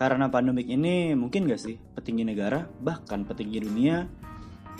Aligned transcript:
karena 0.00 0.32
pandemik 0.32 0.64
ini 0.64 1.12
mungkin 1.12 1.44
gak 1.44 1.60
sih 1.60 1.76
petinggi 1.92 2.24
negara 2.24 2.64
bahkan 2.80 3.20
petinggi 3.20 3.60
dunia 3.60 4.08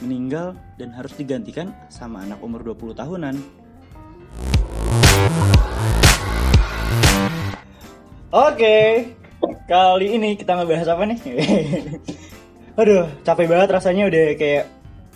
meninggal 0.00 0.56
dan 0.80 0.96
harus 0.96 1.12
digantikan 1.12 1.76
sama 1.92 2.24
anak 2.24 2.40
umur 2.40 2.64
20 2.64 2.96
tahunan. 2.96 3.37
Oke, 8.30 8.77
kali 9.69 10.06
ini 10.17 10.41
kita 10.41 10.56
ngebahas 10.56 10.88
apa 10.88 11.04
nih? 11.04 11.18
Aduh, 12.80 13.05
capek 13.21 13.45
banget 13.45 13.68
rasanya 13.68 14.09
udah 14.09 14.25
kayak 14.41 14.64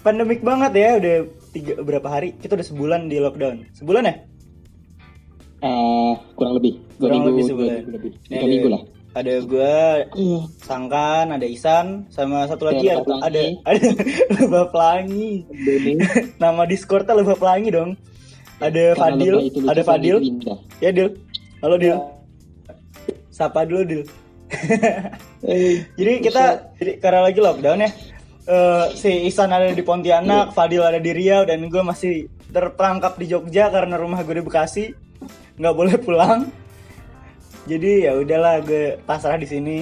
pandemik 0.04 0.44
banget 0.44 0.72
ya, 0.76 0.88
udah 1.00 1.14
tiga 1.48 1.80
berapa 1.80 2.08
hari? 2.10 2.36
Kita 2.36 2.60
udah 2.60 2.66
sebulan 2.66 3.08
di 3.08 3.16
lockdown. 3.16 3.72
Sebulan 3.72 4.04
ya? 4.04 4.14
Eh, 5.64 6.12
kurang 6.36 6.60
lebih 6.60 6.76
dua 7.00 7.08
Kurang 7.08 7.14
minggu, 7.16 7.28
lebih 7.30 7.40
dua 7.40 7.48
sebulan. 7.48 7.72
minggu 7.72 7.92
lebih 7.96 8.10
Ini 8.12 8.20
tiga 8.28 8.36
ada- 8.36 8.52
minggu 8.52 8.68
lah 8.68 8.82
Ada 9.14 9.46
gue, 9.46 9.78
Sangkan, 10.58 11.30
ada 11.30 11.46
Isan, 11.46 12.02
sama 12.10 12.50
satu 12.50 12.66
lagi 12.66 12.90
Ya, 12.90 12.98
ada, 12.98 13.38
ada, 13.62 13.88
Lebah 14.34 14.74
Pelangi. 14.74 15.46
Nama 16.42 16.62
Discordnya 16.66 17.14
Lebah 17.14 17.38
Pelangi 17.38 17.70
dong. 17.70 17.90
Ada 18.58 18.98
karena 18.98 19.14
Fadil, 19.14 19.34
itu 19.40 19.58
ada 19.62 19.82
Fadil. 19.86 20.16
itu. 20.18 20.50
Ya 20.82 20.90
Dil. 20.90 21.14
Halo 21.62 21.78
Dil. 21.78 21.94
Sapa 23.30 23.62
dulu 23.62 23.82
Dil. 23.86 24.02
Eh, 25.44 25.84
Jadi 26.00 26.24
kita 26.24 26.72
jadi 26.80 26.96
karena 26.96 27.28
lagi 27.28 27.36
lockdown 27.36 27.84
ya. 27.84 27.90
eh, 28.46 28.86
si 28.96 29.28
Isan 29.28 29.52
ada 29.52 29.68
di 29.68 29.84
Pontianak, 29.84 30.56
Fadil 30.56 30.80
ada 30.80 30.96
di 30.96 31.12
Riau 31.12 31.44
dan 31.44 31.68
gue 31.68 31.82
masih 31.84 32.32
terperangkap 32.48 33.20
di 33.20 33.28
Jogja 33.28 33.68
karena 33.68 34.00
rumah 34.00 34.24
gue 34.24 34.40
di 34.40 34.44
Bekasi. 34.44 34.96
nggak 35.54 35.74
boleh 35.76 35.94
pulang. 36.00 36.48
Jadi 37.64 38.04
ya 38.04 38.12
udahlah 38.20 38.60
gue 38.60 39.00
pasrah 39.08 39.40
di 39.40 39.48
sini. 39.48 39.76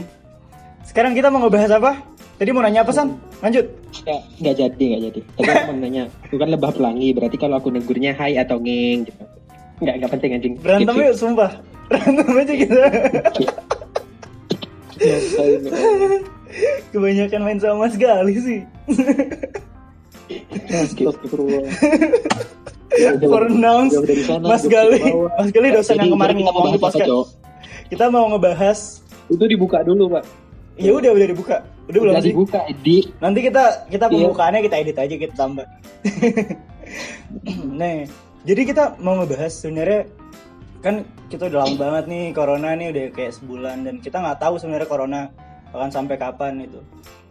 Sekarang 0.87 1.15
kita 1.15 1.31
mau 1.31 1.43
ngebahas 1.43 1.79
apa? 1.83 1.99
Tadi 2.39 2.51
mau 2.55 2.63
nanya 2.63 2.87
apa 2.87 2.95
San? 2.95 3.15
Lanjut. 3.43 3.67
nggak 3.93 4.21
nggak 4.41 4.55
jadi 4.57 4.85
nggak 4.89 5.03
jadi 5.05 5.21
tapi 5.37 5.51
aku 5.53 5.65
mau 5.69 5.77
nanya 5.85 6.03
bukan 6.33 6.49
lebah 6.49 6.71
pelangi 6.73 7.13
berarti 7.13 7.37
kalau 7.37 7.61
aku 7.61 7.69
negurnya 7.69 8.17
hai 8.17 8.41
atau 8.41 8.57
ngeng 8.57 9.05
gitu 9.05 9.23
nggak 9.85 9.95
nggak 10.01 10.11
penting 10.17 10.31
anjing 10.33 10.55
Berantem 10.57 10.95
Skip, 10.97 11.05
yuk, 11.05 11.15
sumpah. 11.19 11.51
Berantem 11.93 12.27
aja 12.33 12.55
kita. 12.57 12.83
skip. 13.37 13.51
Ya, 15.03 15.17
Kebanyakan 16.95 17.41
main 17.43 17.59
sama 17.59 17.89
Mas 17.89 17.97
Gali 17.99 18.35
sih. 18.39 18.61
Pronounce 23.21 23.97
Mas 24.41 24.65
Gali. 24.71 25.01
Mas 25.37 25.51
Gali 25.51 25.69
dosen 25.75 25.97
yang 25.99 26.15
kemarin 26.15 26.37
ngomong 26.41 26.77
di 26.77 26.81
podcast. 26.81 27.42
Kita 27.93 28.09
mau 28.09 28.25
ngebahas 28.33 29.05
itu 29.29 29.45
dibuka 29.45 29.85
dulu 29.85 30.17
pak 30.17 30.25
Ya 30.81 30.97
udah 30.97 31.13
udah 31.13 31.29
dibuka. 31.29 31.57
Udah 31.85 32.01
belum 32.01 32.15
udah 32.17 32.25
sih? 32.25 32.33
dibuka 32.33 32.65
di 32.81 33.05
Nanti 33.21 33.45
kita 33.45 33.85
kita 33.93 34.09
Iya. 34.09 34.13
pembukaannya 34.17 34.61
kita 34.65 34.77
edit 34.81 34.97
aja 34.97 35.15
kita 35.21 35.35
tambah. 35.37 35.67
nah, 37.77 38.09
jadi 38.49 38.61
kita 38.65 38.97
mau 39.05 39.21
ngebahas 39.21 39.53
sebenarnya 39.53 40.09
kan 40.81 41.05
kita 41.29 41.53
udah 41.53 41.69
lama 41.69 41.77
banget 41.77 42.05
nih 42.09 42.25
corona 42.33 42.73
nih 42.73 42.89
udah 42.89 43.05
kayak 43.13 43.33
sebulan 43.37 43.85
dan 43.85 43.95
kita 44.01 44.17
nggak 44.19 44.41
tahu 44.41 44.57
sebenarnya 44.57 44.89
corona 44.89 45.21
akan 45.77 45.91
sampai 45.93 46.17
kapan 46.17 46.65
itu. 46.65 46.81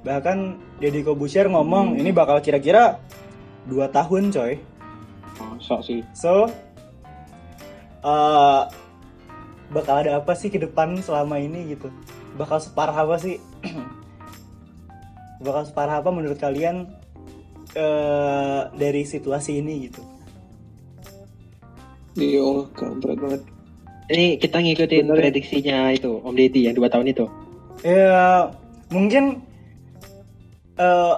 Bahkan 0.06 0.38
Deddy 0.78 1.02
Kobusier 1.02 1.50
ngomong 1.50 1.98
ini 1.98 2.14
bakal 2.14 2.38
kira-kira 2.40 3.02
dua 3.66 3.90
tahun 3.90 4.30
coy. 4.30 4.54
oh, 5.42 5.58
sok 5.58 5.82
sih 5.82 6.06
So, 6.14 6.46
eh 8.06 8.62
bakal 9.72 10.04
ada 10.04 10.20
apa 10.20 10.36
sih 10.36 10.52
ke 10.52 10.60
depan 10.60 11.00
selama 11.00 11.40
ini 11.40 11.74
gitu? 11.76 11.88
Bakal 12.36 12.60
separah 12.60 12.96
apa 12.96 13.16
sih? 13.18 13.40
bakal 15.46 15.66
separah 15.66 16.04
apa 16.04 16.12
menurut 16.14 16.38
kalian 16.38 16.86
eh 17.74 18.62
dari 18.76 19.08
situasi 19.08 19.58
ini 19.64 19.88
gitu? 19.90 20.04
Iya, 22.20 22.68
kampret 22.76 23.16
banget. 23.16 23.42
ini 24.12 24.36
kita 24.36 24.60
ngikutin 24.60 25.08
Bener 25.08 25.16
ya? 25.16 25.22
prediksinya 25.24 25.78
itu 25.96 26.20
Om 26.20 26.36
Deddy 26.36 26.68
yang 26.68 26.76
dua 26.76 26.92
tahun 26.92 27.08
itu 27.16 27.24
Ya 27.88 28.52
mungkin 28.92 29.40
eh 30.76 31.14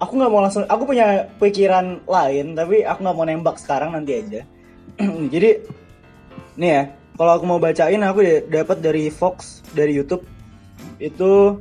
aku 0.00 0.12
nggak 0.16 0.32
mau 0.32 0.40
langsung, 0.40 0.64
aku 0.64 0.88
punya 0.88 1.28
pikiran 1.36 2.00
lain 2.08 2.56
tapi 2.56 2.88
aku 2.88 2.98
nggak 3.04 3.16
mau 3.18 3.26
nembak 3.28 3.60
sekarang 3.60 3.92
nanti 3.92 4.16
aja. 4.16 4.40
Jadi 5.34 5.50
nih 6.56 6.70
ya, 6.72 6.82
kalau 7.18 7.32
aku 7.34 7.44
mau 7.44 7.58
bacain 7.58 7.98
aku 8.00 8.22
da- 8.22 8.62
dapat 8.62 8.78
dari 8.78 9.10
Fox 9.10 9.60
dari 9.74 9.92
YouTube 9.92 10.22
itu 10.96 11.58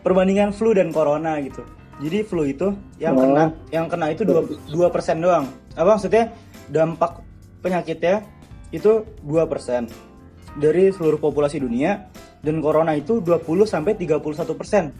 perbandingan 0.00 0.52
flu 0.52 0.70
dan 0.70 0.92
corona 0.92 1.40
gitu. 1.40 1.64
Jadi 1.96 2.18
flu 2.22 2.44
itu 2.44 2.76
yang 2.96 3.16
Oh. 3.16 3.24
kena 3.24 3.44
yang 3.72 3.86
kena 3.88 4.12
itu 4.12 4.22
dua 4.22 4.44
dua 4.68 4.88
persen 4.92 5.18
doang. 5.18 5.48
Apa 5.72 5.96
maksudnya 5.96 6.28
dampak 6.68 7.24
penyakitnya 7.60 8.22
itu 8.68 9.06
2% 9.22 9.88
dari 10.56 10.90
seluruh 10.90 11.16
populasi 11.16 11.58
dunia 11.58 12.10
dan 12.42 12.58
corona 12.58 12.92
itu 12.92 13.18
20 13.18 13.64
sampai 13.64 13.94
31 13.94 14.54
persen 14.54 14.90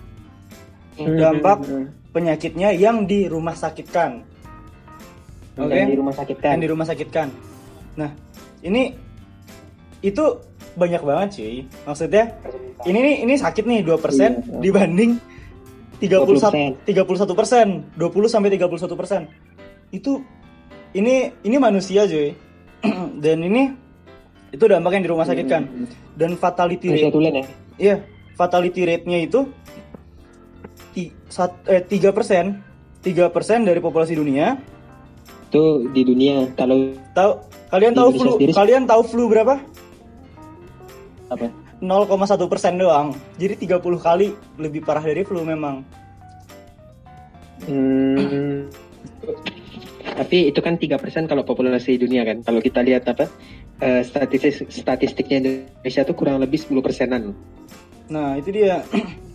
dampak 0.96 1.66
penyakitnya 2.10 2.72
yang 2.72 3.04
di 3.04 3.26
rumah 3.26 3.52
sakitkan. 3.52 4.24
Oke. 5.56 5.72
yang 5.72 5.88
di 5.88 5.96
rumah 5.96 6.12
sakit 6.12 6.36
kan 6.36 6.52
Yang 6.52 6.60
di 6.60 6.68
rumah 6.68 6.86
sakitkan. 6.86 7.28
Nah, 7.96 8.10
ini 8.62 8.94
itu 10.00 10.25
banyak 10.77 11.03
banget 11.03 11.28
sih. 11.41 11.55
Maksudnya 11.89 12.37
ini 12.84 12.99
nih 13.00 13.15
ini 13.25 13.34
sakit 13.37 13.65
nih 13.65 13.81
2% 13.83 13.97
Iya. 13.97 14.61
dibanding 14.61 15.11
31 15.97 16.37
20%. 16.37 16.84
31 16.84 17.33
persen, 17.33 17.67
20 17.97 18.28
sampai 18.28 18.53
31 18.53 18.97
persen. 18.97 19.28
Itu 19.89 20.21
ini 20.93 21.33
ini 21.41 21.56
manusia 21.56 22.05
cuy. 22.05 22.37
Dan 23.25 23.41
ini 23.41 23.72
itu 24.53 24.65
dampak 24.69 25.00
yang 25.00 25.05
di 25.05 25.11
rumah 25.11 25.25
sakit 25.25 25.47
kan. 25.49 25.65
Dan 26.12 26.37
fatality 26.37 26.93
rate 26.93 27.12
tulen 27.12 27.34
ya 27.41 27.44
Iya, 27.77 27.97
fatality 28.37 28.88
rate-nya 28.88 29.21
itu 29.21 29.44
eh, 30.97 31.83
3 31.84 32.12
persen, 32.17 32.65
3 33.05 33.28
persen 33.28 33.65
dari 33.65 33.81
populasi 33.81 34.17
dunia. 34.17 34.56
itu 35.47 35.87
di 35.94 36.03
dunia 36.03 36.50
kalau 36.59 36.91
Tahu 37.15 37.33
kalian 37.71 37.93
tahu 37.94 38.10
flu? 38.15 38.31
sendiri? 38.37 38.53
Kalian 38.54 38.82
tahu 38.87 39.03
flu 39.06 39.25
berapa? 39.31 39.54
apa 41.27 41.50
0,1 41.82 42.49
persen 42.49 42.81
doang. 42.81 43.12
Jadi 43.37 43.69
30 43.69 43.82
kali 44.00 44.32
lebih 44.56 44.81
parah 44.87 45.04
dari 45.04 45.27
flu 45.27 45.44
memang. 45.44 45.84
Hmm, 47.66 48.69
tapi 50.16 50.49
itu 50.49 50.60
kan 50.65 50.81
tiga 50.81 50.97
persen 50.97 51.28
kalau 51.28 51.44
populasi 51.44 52.00
dunia 52.00 52.25
kan. 52.25 52.41
Kalau 52.41 52.65
kita 52.65 52.81
lihat 52.81 53.05
apa 53.10 53.28
eh, 53.84 54.00
statistik 54.06 54.72
statistiknya 54.72 55.37
Indonesia 55.44 56.03
tuh 56.06 56.16
kurang 56.16 56.41
lebih 56.41 56.56
10 56.56 56.81
persenan 56.81 57.37
Nah 58.09 58.38
itu 58.41 58.55
dia 58.55 58.81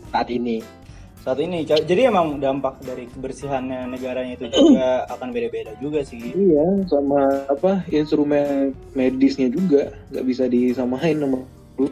saat 0.09 0.31
ini. 0.33 0.80
Saat 1.21 1.37
ini. 1.37 1.61
Jadi 1.61 2.01
emang 2.01 2.37
dampak 2.37 2.81
dari 2.81 3.05
kebersihannya 3.07 3.85
negaranya 3.87 4.33
itu 4.35 4.49
juga 4.49 4.87
akan 5.13 5.29
beda-beda 5.29 5.71
juga 5.77 6.01
sih. 6.01 6.33
Iya, 6.33 6.85
sama 6.85 7.45
apa 7.45 7.85
instrumen 7.87 8.73
medisnya 8.91 9.47
juga 9.47 9.93
nggak 10.09 10.25
bisa 10.25 10.43
disamain 10.45 11.15
sama 11.15 11.39
flu. 11.73 11.87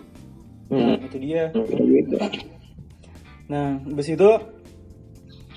Nah, 0.70 0.98
Hmm. 0.98 1.02
itu 1.02 1.18
dia. 1.18 1.50
Nah, 3.50 3.82
habis 3.82 4.08
itu 4.10 4.30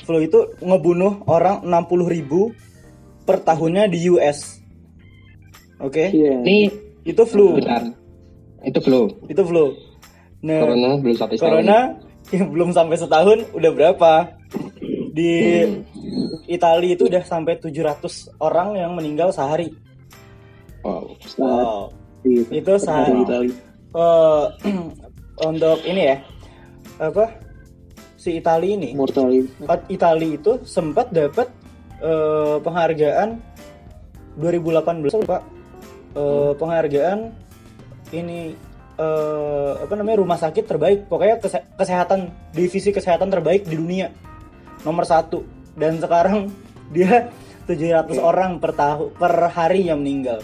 flu 0.03 0.19
itu 0.19 0.41
ngebunuh 0.59 1.25
orang 1.28 1.60
60.000 1.62 2.09
ribu 2.09 2.41
per 3.22 3.41
tahunnya 3.41 3.87
di 3.87 4.09
US. 4.09 4.60
Oke, 5.78 6.09
Iya. 6.10 6.41
Ini 6.41 6.59
itu 7.04 7.22
flu. 7.25 7.59
bentar. 7.59 7.84
Itu 8.62 8.78
flu. 8.81 9.00
Itu 9.28 9.43
flu. 9.43 9.75
Nah, 10.43 10.59
Corona 10.62 10.89
belum 10.99 11.15
sampai 11.15 11.37
corona 11.39 11.78
yang 12.32 12.48
belum 12.54 12.72
sampai 12.72 12.96
setahun 12.98 13.46
udah 13.52 13.70
berapa? 13.72 14.12
Di 15.12 15.64
Italia 16.48 16.96
itu 16.96 17.06
udah 17.06 17.22
sampai 17.22 17.60
700 17.60 18.40
orang 18.40 18.80
yang 18.80 18.92
meninggal 18.96 19.28
sehari. 19.30 19.70
Wow. 20.82 21.14
Wow. 21.36 21.92
Iya. 22.24 22.42
Itu 22.48 22.72
sehari. 22.80 23.20
Itali. 23.22 23.52
Eh, 23.92 24.44
untuk 25.52 25.78
ini 25.84 26.02
ya. 26.08 26.16
Apa? 26.98 27.28
Si 28.16 28.38
Italia 28.38 28.78
ini 28.78 28.94
Mortality. 28.94 29.50
Italia 29.90 30.30
itu 30.32 30.62
sempat 30.64 31.10
dapat 31.12 31.50
eh, 32.00 32.56
penghargaan 32.62 33.36
2018 34.38 35.28
Pak 35.28 35.42
Eh, 36.12 36.52
penghargaan 36.60 37.32
ini 38.12 38.52
eh, 38.98 39.72
apa 39.80 39.92
namanya 39.97 40.21
rumah 40.21 40.39
sakit 40.39 40.65
terbaik 40.65 41.06
pokoknya 41.09 41.36
kese- 41.41 41.66
kesehatan 41.77 42.33
divisi 42.53 42.92
kesehatan 42.92 43.28
terbaik 43.28 43.65
di 43.65 43.77
dunia 43.77 44.12
nomor 44.83 45.06
satu 45.06 45.44
dan 45.78 45.97
sekarang 46.00 46.50
dia 46.94 47.30
700 47.65 48.18
orang 48.18 48.59
per 48.59 48.74
tahun 48.74 49.15
per 49.15 49.33
hari 49.54 49.89
yang 49.89 50.03
meninggal 50.03 50.42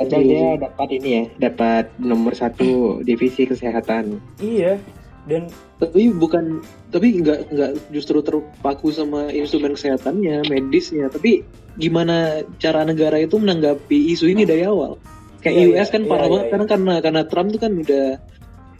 Iya, 0.00 0.16
dia 0.24 0.48
dapat 0.56 0.88
ini 0.96 1.10
ya, 1.12 1.24
dapat 1.52 1.92
nomor 2.00 2.32
satu 2.32 2.64
divisi 3.08 3.44
kesehatan. 3.44 4.16
Iya. 4.40 4.80
Dan 5.28 5.52
Tapi 5.76 6.08
bukan, 6.08 6.64
tapi 6.88 7.20
nggak 7.20 7.52
nggak 7.52 7.72
justru 7.92 8.24
terpaku 8.24 8.88
sama 8.88 9.28
instrumen 9.28 9.76
kesehatannya, 9.76 10.48
medisnya. 10.48 11.12
Tapi 11.12 11.44
gimana 11.76 12.40
cara 12.56 12.88
negara 12.88 13.20
itu 13.20 13.36
menanggapi 13.36 14.16
isu 14.16 14.32
ini 14.32 14.48
dari 14.48 14.64
awal? 14.64 14.96
Kayak 15.40 15.54
Iya, 15.56 15.64
US 15.66 15.76
iya, 15.76 15.84
kan 15.88 16.02
iya, 16.04 16.10
parah 16.10 16.20
iya, 16.26 16.30
banget 16.30 16.44
iya. 16.44 16.52
karena 16.52 16.66
karena 16.68 16.94
karena 17.00 17.22
Trump 17.24 17.48
tuh 17.50 17.60
kan 17.60 17.72
udah 17.72 18.06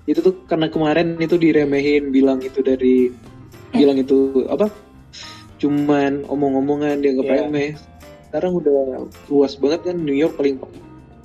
itu 0.05 0.19
tuh 0.21 0.35
karena 0.45 0.67
kemarin 0.69 1.09
itu 1.17 1.37
diremehin 1.37 2.13
bilang 2.13 2.41
itu 2.41 2.61
dari 2.61 3.09
bilang 3.73 3.97
itu 3.97 4.45
apa? 4.47 4.69
Cuman 5.57 6.25
omong-omongan 6.25 7.01
dianggap 7.01 7.27
Iya. 7.27 7.35
remeh. 7.47 7.71
Sekarang 8.31 8.53
udah 8.57 9.05
luas 9.27 9.57
banget 9.57 9.81
kan 9.91 9.97
New 9.99 10.15
York 10.15 10.37
paling 10.37 10.57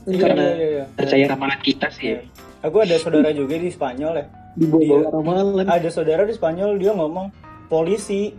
iya, 0.06 0.20
karena 0.20 0.46
iya, 0.46 0.56
iya, 0.56 0.68
iya. 0.72 0.86
Percaya 0.96 1.26
ramalan 1.30 1.60
kita 1.62 1.88
sih. 1.92 2.16
Iya. 2.16 2.20
Aku 2.66 2.82
ada 2.82 2.96
saudara 2.98 3.30
juga 3.30 3.56
di 3.56 3.70
Spanyol 3.70 4.14
ya. 4.16 4.26
dibawa 4.56 4.82
Iya. 4.82 4.98
ramalan. 5.12 5.68
Ada 5.68 5.90
saudara 5.92 6.24
di 6.24 6.32
Spanyol 6.32 6.80
dia 6.80 6.96
ngomong 6.96 7.28
polisi 7.68 8.32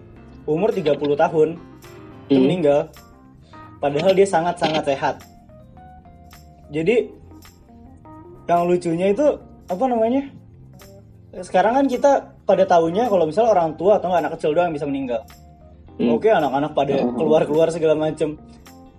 umur 0.48 0.72
30 0.72 1.12
tahun 1.12 1.60
Hmm. 2.26 2.40
meninggal 2.42 2.88
padahal 3.78 4.16
dia 4.16 4.24
sangat-sangat 4.24 4.82
sehat. 4.82 5.16
Jadi 6.70 6.96
yang 8.46 8.62
lucunya 8.66 9.10
itu 9.10 9.26
apa 9.66 9.84
namanya? 9.90 10.22
Sekarang 11.42 11.76
kan 11.76 11.86
kita 11.90 12.12
pada 12.46 12.64
tahunya 12.64 13.10
kalau 13.10 13.26
misalnya 13.26 13.52
orang 13.52 13.74
tua 13.76 13.98
atau 13.98 14.14
anak 14.14 14.38
kecil 14.38 14.54
doang 14.54 14.72
bisa 14.72 14.86
meninggal. 14.86 15.26
Hmm. 15.96 16.16
Oke, 16.16 16.28
anak-anak 16.28 16.72
pada 16.76 16.94
Oh. 17.02 17.12
keluar-keluar 17.16 17.68
segala 17.72 17.96
macem. 17.96 18.36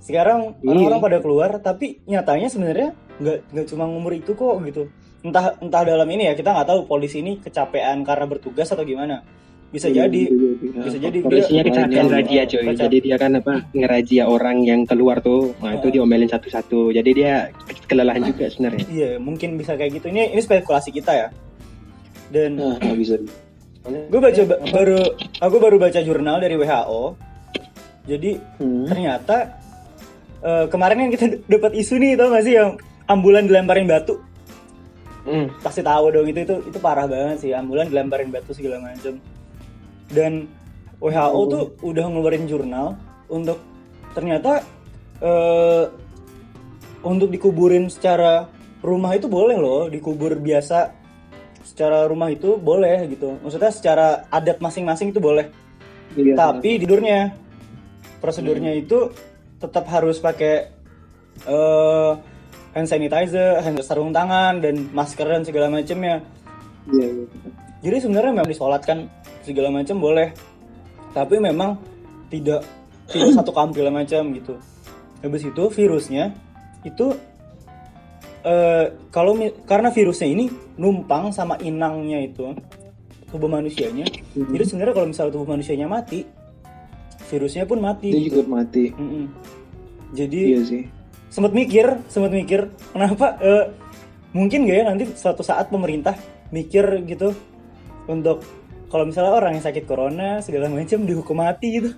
Sekarang 0.01 0.55
Iya. 0.61 0.71
orang-orang 0.71 1.01
pada 1.01 1.17
keluar, 1.19 1.49
tapi 1.59 1.99
nyatanya 2.05 2.47
sebenarnya 2.47 2.89
nggak 3.17 3.37
nggak 3.53 3.65
cuma 3.69 3.85
umur 3.89 4.13
itu 4.13 4.31
kok 4.33 4.55
gitu. 4.65 4.87
Entah 5.25 5.57
entah 5.59 5.81
dalam 5.83 6.07
ini 6.07 6.29
ya 6.29 6.33
kita 6.37 6.53
nggak 6.53 6.67
tahu 6.69 6.79
polisi 6.85 7.19
ini 7.19 7.41
kecapean 7.41 8.05
karena 8.05 8.25
bertugas 8.29 8.69
atau 8.71 8.85
gimana. 8.85 9.25
Bisa 9.77 9.87
Iya, 9.87 9.95
jadi. 10.03 10.21
bisa 10.25 10.79
bisa 10.81 10.97
jadi 10.99 11.17
Polisinya 11.21 11.61
Dia- 11.61 11.69
kecelakaan 11.69 11.93
dia- 12.01 12.15
razia 12.17 12.43
coy. 12.43 12.61
kecap- 12.63 12.81
Jadi 12.81 12.97
dia 12.99 13.15
kan 13.15 13.31
apa 13.31 13.53
ngerazia 13.71 14.23
orang 14.25 14.57
yang 14.63 14.81
keluar 14.83 15.17
tuh. 15.19 15.53
Nah 15.59 15.71
itu 15.71 15.87
Oh. 15.87 15.93
diomelin 15.93 16.25
satu-satu. 16.25 16.89
Jadi 16.89 17.09
dia 17.13 17.53
kelelahan 17.85 18.25
juga 18.25 18.49
sebenarnya. 18.49 18.83
Iya, 18.87 19.11
mungkin 19.17 19.53
bisa 19.55 19.73
kayak 19.73 19.93
gitu. 19.93 20.09
Ini 20.09 20.33
ini 20.33 20.41
spekulasi 20.41 20.89
kita 20.89 21.13
ya. 21.13 21.27
Dan 22.27 22.57
Nah, 22.57 22.75
nggak 22.75 22.97
bisa. 22.97 23.15
gue 23.87 24.19
baca 24.19 24.41
ba- 24.43 24.61
baru 24.67 24.99
aku 25.37 25.55
baru 25.57 25.77
baca 25.77 25.99
jurnal 26.01 26.37
dari 26.37 26.55
WHO. 26.55 27.15
Jadi 28.03 28.31
Hmm. 28.57 28.83
ternyata 28.83 29.37
eh, 30.39 30.65
kemarin 30.67 30.97
kan 30.99 31.09
kita 31.11 31.25
dapat 31.45 31.73
isu 31.73 31.97
nih 31.97 32.13
tau 32.13 32.29
gak 32.29 32.43
sih 32.43 32.53
yang 32.53 32.77
ambulan 33.05 33.45
dilemparin 33.45 33.85
batu 33.85 34.21
Hmm. 35.23 35.49
pasti 35.59 35.81
tahu 35.81 36.07
dong 36.07 36.23
itu 36.25 36.39
itu 36.39 36.55
itu 36.63 36.77
parah 36.77 37.03
banget 37.03 37.41
sih 37.41 37.51
ambulan 37.51 37.83
dilemparin 37.85 38.29
batu 38.29 38.53
segala 38.53 38.79
macam 38.79 39.17
dan 40.11 40.47
WHO 40.97 41.41
tuh 41.51 41.63
udah 41.85 42.05
ngeluarin 42.09 42.49
jurnal 42.49 42.97
untuk 43.29 43.61
ternyata 44.17 44.65
eh, 45.21 45.85
untuk 47.05 47.29
dikuburin 47.29 47.87
secara 47.91 48.49
rumah 48.81 49.13
itu 49.13 49.29
boleh 49.29 49.57
loh 49.57 49.85
dikubur 49.91 50.37
biasa 50.41 50.93
secara 51.61 52.07
rumah 52.07 52.31
itu 52.31 52.57
boleh 52.57 53.05
gitu 53.11 53.37
maksudnya 53.43 53.69
secara 53.69 54.07
adat 54.31 54.57
masing-masing 54.63 55.11
itu 55.11 55.19
boleh 55.21 55.51
Iya. 56.17 56.33
tapi 56.33 56.81
tidurnya 56.81 57.35
prosedurnya 58.17 58.73
itu 58.73 59.13
tetap 59.61 59.85
harus 59.89 60.17
pakai 60.17 60.73
eh, 61.45 62.11
hand 62.73 62.89
sanitizer, 62.89 63.61
hand 63.61 63.77
sarung 63.85 64.13
tangan 64.13 64.61
dan 64.61 64.89
masker 64.93 65.25
dan 65.25 65.41
segala 65.45 65.69
macamnya. 65.69 66.21
Iya, 66.89 67.07
iya. 67.09 67.25
Jadi 67.85 67.97
sebenarnya 68.05 68.31
memang 68.33 68.49
disolatkan 68.49 69.09
segala 69.47 69.71
macam 69.71 69.95
boleh, 69.97 70.35
tapi 71.15 71.39
memang 71.39 71.79
tidak 72.27 72.67
tidak 73.07 73.31
satu 73.39 73.55
kamp 73.55 73.71
segala 73.71 74.03
macam 74.03 74.35
gitu. 74.35 74.59
Habis 75.23 75.47
itu 75.47 75.63
virusnya 75.71 76.35
itu 76.83 77.15
eh, 78.43 78.85
kalau 79.09 79.39
karena 79.63 79.89
virusnya 79.89 80.27
ini 80.27 80.45
numpang 80.75 81.31
sama 81.31 81.55
inangnya 81.63 82.19
itu 82.21 82.51
tubuh 83.31 83.47
manusianya. 83.47 84.07
Mhm. 84.35 84.51
Jadi 84.55 84.63
sebenarnya 84.67 84.93
kalau 84.95 85.07
misalnya 85.07 85.31
tubuh 85.35 85.49
manusianya 85.49 85.87
mati, 85.87 86.23
virusnya 87.27 87.63
pun 87.67 87.79
mati. 87.83 88.11
Dia 88.11 88.23
gitu. 88.23 88.43
juga 88.43 88.61
mati. 88.61 88.91
Mm-mm. 88.91 89.25
Jadi 90.15 90.41
Iya 90.55 90.61
sih. 90.63 90.83
sempat 91.27 91.51
mikir, 91.51 91.99
sempat 92.07 92.31
mikir 92.31 92.71
kenapa 92.95 93.35
eh, 93.43 93.65
mungkin 94.31 94.63
gak 94.67 94.77
ya 94.79 94.83
nanti 94.87 95.03
suatu 95.11 95.43
saat 95.43 95.67
pemerintah 95.67 96.15
mikir 96.55 97.03
gitu 97.03 97.35
untuk 98.07 98.39
kalau 98.87 99.03
misalnya 99.03 99.33
orang 99.33 99.51
yang 99.53 99.63
sakit 99.63 99.83
corona 99.83 100.39
segala 100.39 100.67
macam 100.67 101.03
dihukum 101.03 101.37
mati 101.37 101.67
gitu, 101.75 101.91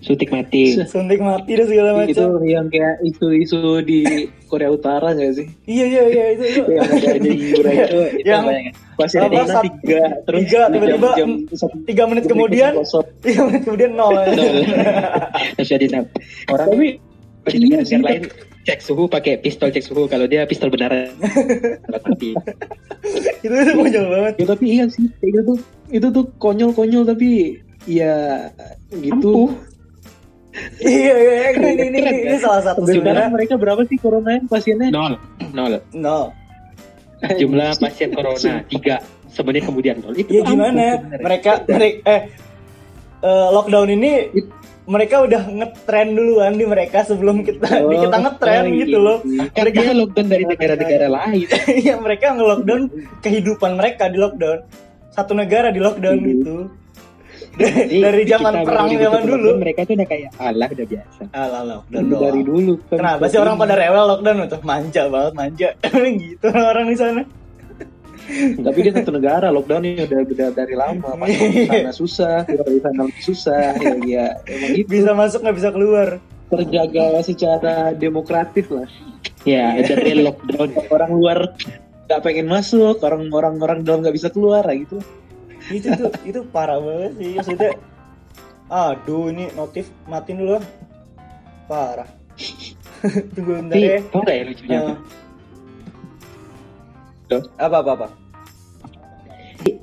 Suntik 0.00 0.28
mati. 0.28 0.76
suntik 0.84 1.16
mati 1.18 1.56
dan 1.56 1.64
segala 1.64 2.04
Itu 2.04 2.24
macam. 2.28 2.44
yang 2.44 2.66
kayak 2.68 3.00
isu-isu 3.02 3.80
di 3.80 4.04
Korea 4.46 4.68
Utara 4.68 5.12
nggak 5.12 5.32
sih? 5.32 5.48
Iya 5.64 5.84
iya 5.88 6.02
iya 6.06 6.24
itu. 6.30 6.44
itu. 6.46 6.62
Yang 6.68 6.88
ada 6.92 7.10
di 7.16 7.30
hiburan 7.32 7.72
itu, 7.74 8.00
itu 8.14 8.28
Yang- 8.28 8.44
ya? 8.44 8.60
apa, 8.94 9.04
corona 9.08 9.44
sat- 9.48 9.64
tiga, 9.64 10.02
terus 10.22 10.40
tiga, 10.44 10.60
tiba-tiba, 10.68 11.08
jam, 11.16 11.30
jam 11.42 11.56
satu- 11.56 11.80
Tiga 11.84 12.02
menit 12.06 12.24
kemudian, 12.24 12.72
tiga 13.24 13.40
menit 13.44 13.62
kemudian 13.64 13.90
nol. 13.92 14.14
Terus 15.56 15.68
jadi 15.68 15.84
orang 16.48 16.68
Tapi 16.70 16.86
di 17.44 17.56
iya 17.58 17.76
negara 17.76 17.84
sih, 17.84 17.96
lain 17.98 18.22
cek 18.64 18.80
suhu 18.80 19.04
pakai 19.06 19.36
pistol 19.38 19.68
cek 19.68 19.84
suhu 19.84 20.08
kalau 20.08 20.24
dia 20.24 20.48
pistol 20.48 20.72
beneran 20.72 21.12
mati. 21.92 22.32
itu 23.44 23.52
itu 23.52 23.72
konyol 23.76 24.04
banget. 24.08 24.32
ya 24.40 24.46
tapi 24.48 24.64
iya 24.72 24.84
sih 24.88 25.06
gitu 25.20 25.40
tuh 25.44 25.58
itu 25.92 26.06
tuh 26.08 26.24
konyol-konyol 26.40 27.04
tapi 27.04 27.60
ya 27.84 28.48
gitu. 28.90 29.52
iya 30.80 31.12
iya 31.12 31.32
iya. 31.34 31.48
ini 31.52 31.70
ini, 31.76 31.98
ini, 32.00 32.00
ini 32.24 32.36
salah 32.40 32.62
satu 32.64 32.86
Sebenarnya 32.88 33.28
sebenarnya. 33.28 33.28
mereka 33.34 33.54
berapa 33.60 33.82
sih 33.84 33.98
corona 34.00 34.38
pasiennya? 34.48 34.88
Nol, 34.88 35.14
nol. 35.52 35.72
Nol. 35.92 36.24
Jumlah 37.36 37.76
pasien 37.82 38.14
corona 38.14 38.64
tiga 38.70 39.02
semenit 39.28 39.66
kemudian 39.66 40.00
nol. 40.00 40.14
Itu 40.14 40.30
Ya 40.30 40.42
gimana? 40.46 40.70
sebenarnya. 40.72 41.20
Mereka 41.20 41.52
mereka 41.68 41.98
eh 42.06 42.20
eh, 43.20 43.48
lockdown 43.52 43.88
ini 43.92 44.12
mereka 44.84 45.24
udah 45.24 45.42
ngetren 45.48 46.12
duluan 46.12 46.52
di 46.60 46.64
mereka 46.68 47.00
sebelum 47.08 47.40
kita 47.40 47.88
di 47.88 47.96
kita 48.04 48.16
ngetren 48.20 48.64
oh, 48.68 48.76
gitu 48.76 48.98
loh. 49.00 49.18
Kan 49.56 49.72
dia 49.72 49.92
lockdown 49.96 50.26
dari 50.28 50.44
negara-negara 50.44 51.06
lain. 51.08 51.46
Iya 51.84 51.94
mereka 51.96 52.36
nge-lockdown 52.36 52.82
kehidupan 53.24 53.80
mereka 53.80 54.12
di 54.12 54.18
lockdown. 54.20 54.58
Satu 55.08 55.32
negara 55.32 55.72
di 55.72 55.80
lockdown 55.80 56.18
Iya. 56.20 56.28
gitu. 56.36 56.56
Jadi, 57.54 57.98
Dari 58.06 58.22
zaman 58.26 58.66
perang 58.66 58.88
zaman 58.92 59.22
dulu. 59.24 59.50
Mereka 59.62 59.86
tuh 59.88 59.94
udah 59.96 60.08
kayak 60.10 60.30
alah 60.36 60.68
udah 60.68 60.86
biasa. 60.90 61.22
Alah 61.32 61.62
lockdown 61.64 62.04
dari 62.04 62.40
doang. 62.44 62.44
dulu. 62.44 62.72
kan. 62.84 62.96
Kenapa 63.00 63.24
sih 63.32 63.38
orang 63.40 63.56
pada 63.56 63.74
rewel 63.80 64.04
lockdown 64.04 64.36
tuh 64.52 64.60
manja 64.60 65.02
banget 65.08 65.32
manja 65.32 65.68
gitu 66.28 66.46
orang 66.52 66.86
di 66.92 66.96
sana. 67.00 67.22
Tapi 68.64 68.78
dia 68.80 68.92
satu 68.96 69.12
negara 69.12 69.52
lockdownnya 69.52 70.08
udah 70.08 70.20
udah 70.24 70.48
dari 70.56 70.74
lama. 70.74 71.12
Masuk 71.16 71.46
ke 71.52 71.60
sana 71.68 71.92
susah, 71.92 72.36
keluar 72.48 72.66
dari 72.66 72.80
sana 72.80 73.00
lebih 73.04 73.24
susah. 73.24 73.66
Ya, 73.78 73.92
ya 74.04 74.26
emang 74.48 74.72
itu 74.76 74.88
Bisa 74.88 75.10
masuk 75.12 75.38
nggak 75.44 75.56
bisa 75.56 75.70
keluar. 75.72 76.08
terjaga 76.44 77.24
secara 77.24 77.74
demokratis 77.96 78.68
lah. 78.70 78.86
Ya, 79.42 79.74
ada 79.74 79.96
real 79.98 80.28
lockdown. 80.28 80.70
Orang 80.92 81.10
luar 81.16 81.38
nggak 82.06 82.20
pengen 82.20 82.46
masuk, 82.46 83.00
orang 83.02 83.32
orang 83.32 83.54
orang 83.58 83.78
dalam 83.82 84.04
nggak 84.04 84.14
bisa 84.14 84.28
keluar 84.30 84.62
lah 84.62 84.76
gitu. 84.76 85.00
itu 85.72 85.88
tuh 85.96 86.12
itu 86.28 86.44
parah 86.52 86.76
banget 86.76 87.12
sih 87.16 87.32
maksudnya 87.40 87.72
aduh 88.68 89.32
ini 89.32 89.48
notif 89.56 89.88
matiin 90.04 90.44
dulu 90.44 90.60
ah. 90.60 90.64
parah 91.64 92.08
tunggu 93.36 93.64
bentar 93.64 93.76
ya 93.76 93.96
tau 94.12 94.20
gak 94.24 94.34
ya 94.34 94.44
lucunya? 94.44 94.78
Eh, 94.80 94.96
Apa 97.56 97.80
apa 97.80 97.92
apa 97.94 98.08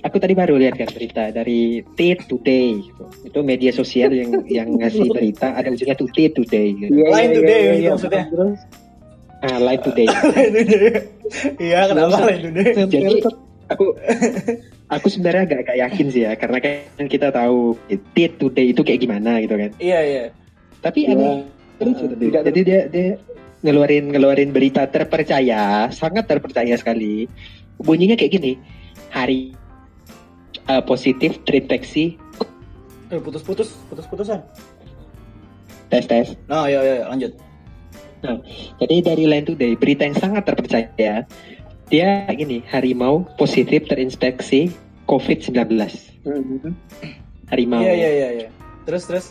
Aku 0.02 0.22
tadi 0.22 0.38
baru 0.38 0.62
lihat 0.62 0.78
kan 0.78 0.86
berita 0.94 1.34
dari 1.34 1.82
T 1.98 2.14
Today 2.28 2.78
gitu. 2.78 3.04
Itu 3.26 3.40
media 3.42 3.74
sosial 3.74 4.14
yang 4.14 4.30
yang 4.62 4.70
ngasih 4.78 5.10
berita 5.10 5.58
ada 5.58 5.74
ujungnya 5.74 5.98
tuh 5.98 6.06
T 6.10 6.30
Today 6.30 6.68
gitu. 6.78 6.94
Line 7.02 7.32
today 7.34 7.62
gitu 7.78 7.90
maksudnya. 7.92 8.26
Terus 8.30 8.60
Ah, 9.42 9.58
Line 9.58 9.82
Today. 9.82 10.06
iya 11.66 11.90
kenapa 11.90 12.30
lain 12.30 12.42
today 12.46 12.78
Jadi 12.86 13.26
aku 13.74 13.86
aku 14.94 15.08
sebenarnya 15.10 15.50
agak 15.50 15.60
agak 15.66 15.78
yakin 15.82 16.06
sih 16.14 16.22
ya 16.30 16.38
karena 16.38 16.62
kan 16.62 17.06
kita 17.10 17.34
tahu 17.34 17.74
T 17.90 18.18
Today 18.38 18.70
itu 18.70 18.86
kayak 18.86 19.02
gimana 19.02 19.42
gitu 19.42 19.58
kan. 19.58 19.74
iya 19.82 20.00
iya 20.06 20.24
Tapi 20.78 21.10
Ya, 21.10 21.18
ada 21.18 21.42
lucu 21.82 22.06
tadi. 22.06 22.26
tidak 22.30 22.42
Jadi 22.46 22.60
dia 22.62 22.80
dia 22.86 23.08
ngeluarin 23.62 24.10
ngeluarin 24.10 24.52
berita 24.54 24.86
terpercaya, 24.90 25.90
sangat 25.94 26.26
terpercaya 26.30 26.74
sekali. 26.78 27.30
Bunyinya 27.82 28.18
kayak 28.18 28.34
gini. 28.38 28.54
Hari 29.12 29.62
uh, 30.72 30.84
positif 30.84 31.40
terinfeksi 31.48 32.16
eh 33.12 33.20
putus 33.20 33.44
putus 33.44 33.76
putus 33.92 34.08
putusan 34.08 34.40
tes 35.92 36.08
tes 36.08 36.28
nah 36.48 36.66
iya 36.66 36.80
iya 36.80 37.06
lanjut 37.12 37.36
Jadi 38.78 39.02
dari 39.02 39.26
Line 39.26 39.50
Today, 39.50 39.74
berita 39.74 40.06
yang 40.06 40.14
sangat 40.14 40.46
terpercaya, 40.46 41.26
dia 41.90 42.10
gini, 42.30 42.62
harimau 42.70 43.26
positif 43.34 43.90
terinfeksi 43.90 44.70
COVID-19. 45.10 45.58
Mhm. 46.30 46.70
Harimau. 47.50 47.82
Iya 47.82 47.98
iya 47.98 48.10
iya 48.14 48.30
iya. 48.38 48.50
Terus 48.86 49.10
terus. 49.10 49.26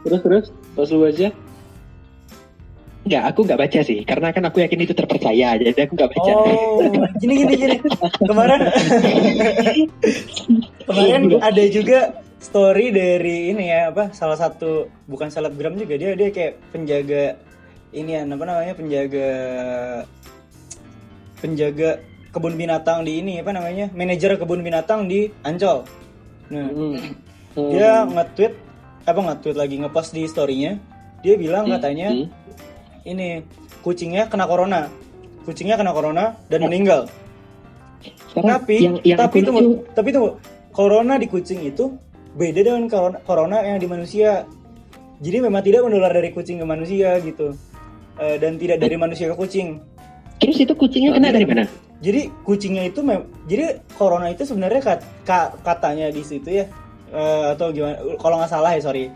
Terus 0.00 0.20
terus 0.24 0.44
pas 0.72 0.88
lu 0.88 1.04
baca 1.04 1.28
Enggak, 3.00 3.32
aku 3.32 3.48
nggak 3.48 3.60
baca 3.64 3.80
sih, 3.80 4.04
karena 4.04 4.28
kan 4.28 4.44
aku 4.44 4.60
yakin 4.60 4.84
itu 4.84 4.92
terpercaya, 4.92 5.56
jadi 5.56 5.88
aku 5.88 5.96
nggak 5.96 6.10
baca. 6.12 6.32
Oh, 6.36 6.84
gini 7.16 7.34
gini 7.42 7.54
gini. 7.56 7.76
Kemarin 8.28 8.60
kemarin 10.88 11.22
ada 11.40 11.64
juga 11.72 12.20
story 12.40 12.92
dari 12.92 13.52
ini 13.52 13.72
ya 13.72 13.92
apa 13.92 14.12
salah 14.16 14.36
satu 14.36 14.88
bukan 15.08 15.28
selebgram 15.28 15.76
juga 15.76 15.96
dia 16.00 16.16
dia 16.16 16.28
kayak 16.32 16.56
penjaga 16.72 17.36
ini 17.92 18.16
ya 18.16 18.22
apa 18.24 18.44
namanya 18.48 18.74
penjaga 18.76 19.30
penjaga 21.40 21.90
kebun 22.30 22.54
binatang 22.54 23.02
di 23.02 23.20
ini 23.20 23.40
apa 23.40 23.52
namanya 23.52 23.90
manajer 23.92 24.38
kebun 24.38 24.62
binatang 24.62 25.08
di 25.08 25.28
Ancol. 25.42 25.84
Nah, 26.50 26.68
Hmm. 26.70 26.98
dia 27.74 28.06
nge-tweet 28.06 28.54
apa 29.08 29.20
nge-tweet 29.20 29.56
lagi 29.58 29.74
ngepost 29.82 30.14
di 30.14 30.22
storynya 30.30 30.78
dia 31.20 31.34
bilang 31.34 31.66
Hmm, 31.66 31.74
katanya 31.76 32.08
hmm. 32.14 32.26
Ini 33.04 33.44
kucingnya 33.80 34.28
kena 34.28 34.44
corona. 34.44 34.88
Kucingnya 35.44 35.76
kena 35.80 35.92
corona 35.92 36.36
dan 36.52 36.60
meninggal. 36.64 37.08
Sekarang 38.32 38.60
tapi 38.60 38.74
yang, 38.80 38.96
yang 39.04 39.18
tapi 39.18 39.36
itu 39.42 39.50
lucu, 39.52 39.84
tapi 39.92 40.08
itu 40.14 40.22
corona 40.72 41.14
di 41.18 41.26
kucing 41.26 41.60
itu 41.66 41.96
beda 42.32 42.60
dengan 42.62 42.86
corona, 42.86 43.18
corona 43.24 43.56
yang 43.64 43.76
di 43.76 43.88
manusia. 43.88 44.46
Jadi 45.20 45.36
memang 45.44 45.60
tidak 45.60 45.84
menular 45.84 46.08
dari 46.14 46.32
kucing 46.32 46.62
ke 46.62 46.66
manusia 46.66 47.20
gitu. 47.20 47.52
Eh, 48.20 48.36
dan 48.40 48.56
tidak 48.56 48.80
dari 48.80 48.96
manusia 48.96 49.28
ke 49.32 49.36
kucing. 49.36 49.80
Terus 50.40 50.56
itu 50.56 50.72
kucingnya 50.72 51.12
kena 51.16 51.32
dari 51.32 51.44
mana? 51.44 51.64
jadi 52.00 52.32
kucingnya 52.48 52.88
itu 52.88 53.04
mem- 53.04 53.28
jadi 53.44 53.84
corona 53.92 54.32
itu 54.32 54.48
sebenarnya 54.48 54.80
kat- 54.80 55.04
ka- 55.28 55.52
katanya 55.60 56.08
di 56.08 56.24
situ 56.24 56.48
ya. 56.48 56.64
Eh, 57.12 57.46
atau 57.52 57.68
gimana 57.68 58.00
kalau 58.16 58.40
nggak 58.40 58.48
salah 58.48 58.72
ya 58.72 58.80
sorry. 58.80 59.12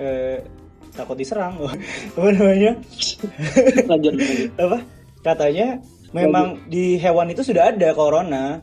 Eh, 0.00 0.40
takut 0.92 1.14
diserang 1.14 1.56
apa 2.14 2.28
namanya 2.30 2.72
lanjut 3.86 4.12
lanjut. 4.14 4.50
apa 4.62 4.78
katanya 5.20 5.66
memang 6.12 6.60
di 6.66 6.96
hewan 6.96 7.28
itu 7.28 7.40
sudah 7.40 7.70
ada 7.70 7.92
corona 7.92 8.60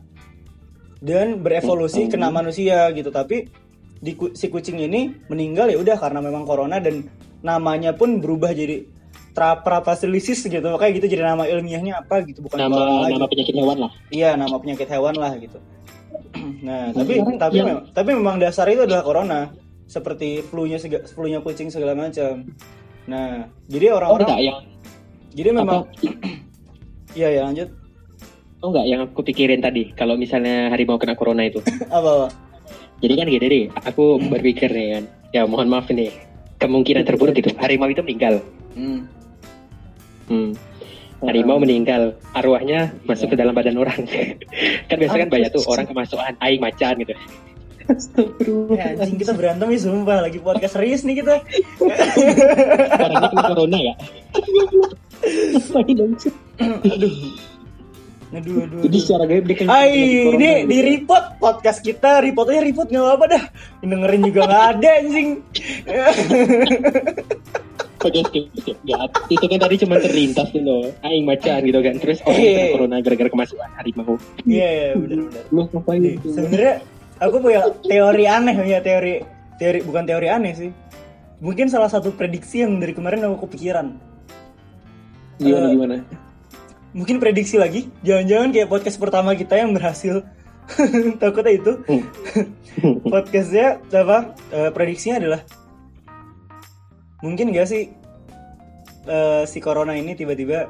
dan 1.00 1.40
berevolusi 1.40 2.04
Hmm. 2.04 2.12
kena 2.12 2.28
manusia 2.28 2.88
gitu 2.90 3.08
tapi 3.08 3.48
di 3.96 4.12
ku- 4.12 4.32
si 4.32 4.46
kucing 4.46 4.78
ini 4.78 5.12
meninggal 5.26 5.66
ya 5.66 5.76
udah 5.76 5.96
karena 5.96 6.18
memang 6.18 6.44
corona 6.44 6.76
dan 6.76 7.04
namanya 7.40 7.92
pun 7.92 8.16
berubah 8.16 8.50
jadi 8.50 8.84
traparapasilisis 9.32 10.44
gitu 10.44 10.62
makanya 10.62 10.92
gitu 10.94 11.06
jadi 11.08 11.22
nama 11.26 11.44
ilmiahnya 11.44 11.98
apa 11.98 12.22
gitu 12.22 12.42
bukan 12.42 12.58
Nama 12.58 12.70
corona 12.70 13.00
lagi. 13.00 13.12
nama 13.12 13.26
penyakit 13.26 13.54
hewan 13.54 13.76
lah. 13.78 13.92
Iya, 14.08 14.30
nama 14.34 14.56
penyakit 14.56 14.88
hewan 14.88 15.14
lah 15.16 15.32
gitu. 15.36 15.58
Nah, 16.60 16.92
tapi 16.92 17.12
tapi 17.36 17.54
yang- 17.56 17.66
memang 17.66 17.84
tapi 17.90 18.08
memang 18.12 18.36
dasar 18.36 18.68
itu 18.68 18.84
adalah 18.84 19.00
corona, 19.00 19.48
seperti 19.90 20.46
flu-nya 20.46 20.78
flu-nya 21.10 21.42
kucing 21.42 21.66
segala 21.66 21.98
macam. 21.98 22.46
Nah, 23.10 23.50
jadi 23.66 23.90
Oh 23.90 23.98
orang-orang 23.98 24.28
enggak 24.30 24.42
yang 24.46 24.58
jadi 25.34 25.50
memang 25.50 25.82
iya 27.18 27.28
ya 27.34 27.42
lanjut. 27.50 27.68
oh 28.62 28.68
enggak 28.70 28.86
yang 28.86 29.00
aku 29.08 29.24
pikirin 29.26 29.58
tadi 29.58 29.90
kalau 29.98 30.14
misalnya 30.14 30.70
harimau 30.70 30.94
kena 30.94 31.18
corona 31.18 31.42
itu. 31.42 31.58
Apa? 31.90 32.30
apa? 32.30 32.50
Jadi 33.00 33.16
kan 33.16 33.26
gini 33.32 33.46
deh, 33.48 33.64
aku 33.88 34.20
berpikir 34.28 34.68
nih 34.68 34.86
kan, 35.00 35.04
ya 35.32 35.48
mohon 35.48 35.72
maaf 35.72 35.88
nih, 35.88 36.12
kemungkinan 36.60 37.08
terburuk 37.08 37.32
gitu, 37.32 37.48
harimau 37.56 37.88
itu 37.88 38.04
meninggal. 38.04 38.44
Hmm. 38.76 39.08
Hmm. 40.28 40.52
Harimau 41.24 41.56
meninggal, 41.56 42.12
arwahnya 42.36 42.92
masuk 43.08 43.32
ke 43.32 43.36
dalam 43.40 43.56
badan 43.56 43.80
orang. 43.80 44.04
kan 44.92 44.96
biasa 45.00 45.16
kan 45.16 45.32
banyak 45.32 45.48
tuh 45.48 45.64
orang 45.72 45.88
kemasukan 45.88 46.36
aing 46.44 46.60
macan 46.60 47.00
gitu. 47.00 47.16
Astagfirullah. 47.90 48.76
Ya, 48.78 48.86
anjing 49.02 49.18
kita 49.18 49.32
berantem 49.34 49.66
ya 49.74 49.78
sumpah 49.82 50.18
lagi 50.22 50.38
podcast 50.38 50.78
serius 50.78 51.02
nih 51.02 51.20
kita. 51.22 51.42
Kena 51.76 53.42
corona 53.50 53.78
ya. 53.78 53.94
Ngapain 55.58 55.96
aduh. 56.86 57.14
Aduh, 58.30 58.62
aduh. 58.62 58.78
Jadi 58.86 58.96
secara 59.02 59.26
gaib 59.26 59.42
dia 59.42 59.56
kan 59.58 59.66
corona 59.66 59.90
ini 59.90 60.06
gitu. 60.06 60.70
di 60.70 60.78
report 60.86 61.24
podcast 61.42 61.82
kita, 61.82 62.22
reportnya 62.22 62.62
report 62.62 62.86
nggak 62.86 63.02
apa-apa 63.02 63.24
dah. 63.26 63.44
Dengerin 63.82 64.22
juga 64.22 64.40
nggak 64.46 64.64
ada 64.78 64.90
anjing. 65.02 65.28
Oke, 68.00 68.24
skip, 68.32 68.44
skip. 68.56 68.76
Itu 69.28 69.44
kan 69.44 69.58
tadi 69.60 69.76
cuma 69.84 70.00
terlintas 70.00 70.48
tuh 70.56 70.62
loh. 70.64 70.88
Aing 71.04 71.28
macan 71.28 71.60
gitu 71.68 71.84
kan. 71.84 71.94
Terus 72.00 72.24
orang 72.24 72.38
Iya. 72.40 72.54
kena 72.56 72.72
corona 72.72 72.96
gara-gara 73.04 73.28
kemasukan 73.28 73.70
harimau. 73.76 74.14
Iya, 74.48 74.68
iya, 74.72 74.88
benar-benar. 74.96 75.44
Lu 75.52 75.60
ngapain 75.68 76.00
Nih, 76.00 76.12
itu? 76.16 76.28
sebenarnya 76.32 76.74
aku 77.20 77.36
punya 77.38 77.68
teori 77.84 78.24
aneh 78.24 78.56
punya 78.56 78.80
teori 78.80 79.20
teori 79.56 79.78
bukan 79.84 80.04
teori 80.04 80.26
aneh 80.26 80.52
sih. 80.56 80.70
Mungkin 81.40 81.68
salah 81.68 81.88
satu 81.88 82.12
prediksi 82.12 82.60
yang 82.60 82.76
dari 82.76 82.92
kemarin 82.92 83.24
aku 83.24 83.48
kepikiran. 83.48 83.96
Gimana 85.36 85.66
Eh, 85.66 85.72
gimana? 85.72 85.94
mungkin 86.90 87.16
prediksi 87.16 87.56
lagi. 87.56 87.88
Jangan-jangan 88.02 88.50
kayak 88.50 88.68
podcast 88.68 88.98
pertama 88.98 89.32
kita 89.32 89.56
yang 89.56 89.72
berhasil. 89.72 90.20
Takutnya 91.22 91.52
itu. 91.54 91.72
Podcastnya 93.12 93.80
apa? 93.90 94.36
Eh, 94.50 94.70
prediksinya 94.70 95.16
adalah 95.18 95.40
mungkin 97.20 97.52
gak 97.52 97.68
sih 97.68 97.88
eh, 99.04 99.42
si 99.44 99.58
corona 99.60 99.92
ini 99.92 100.12
tiba-tiba 100.12 100.68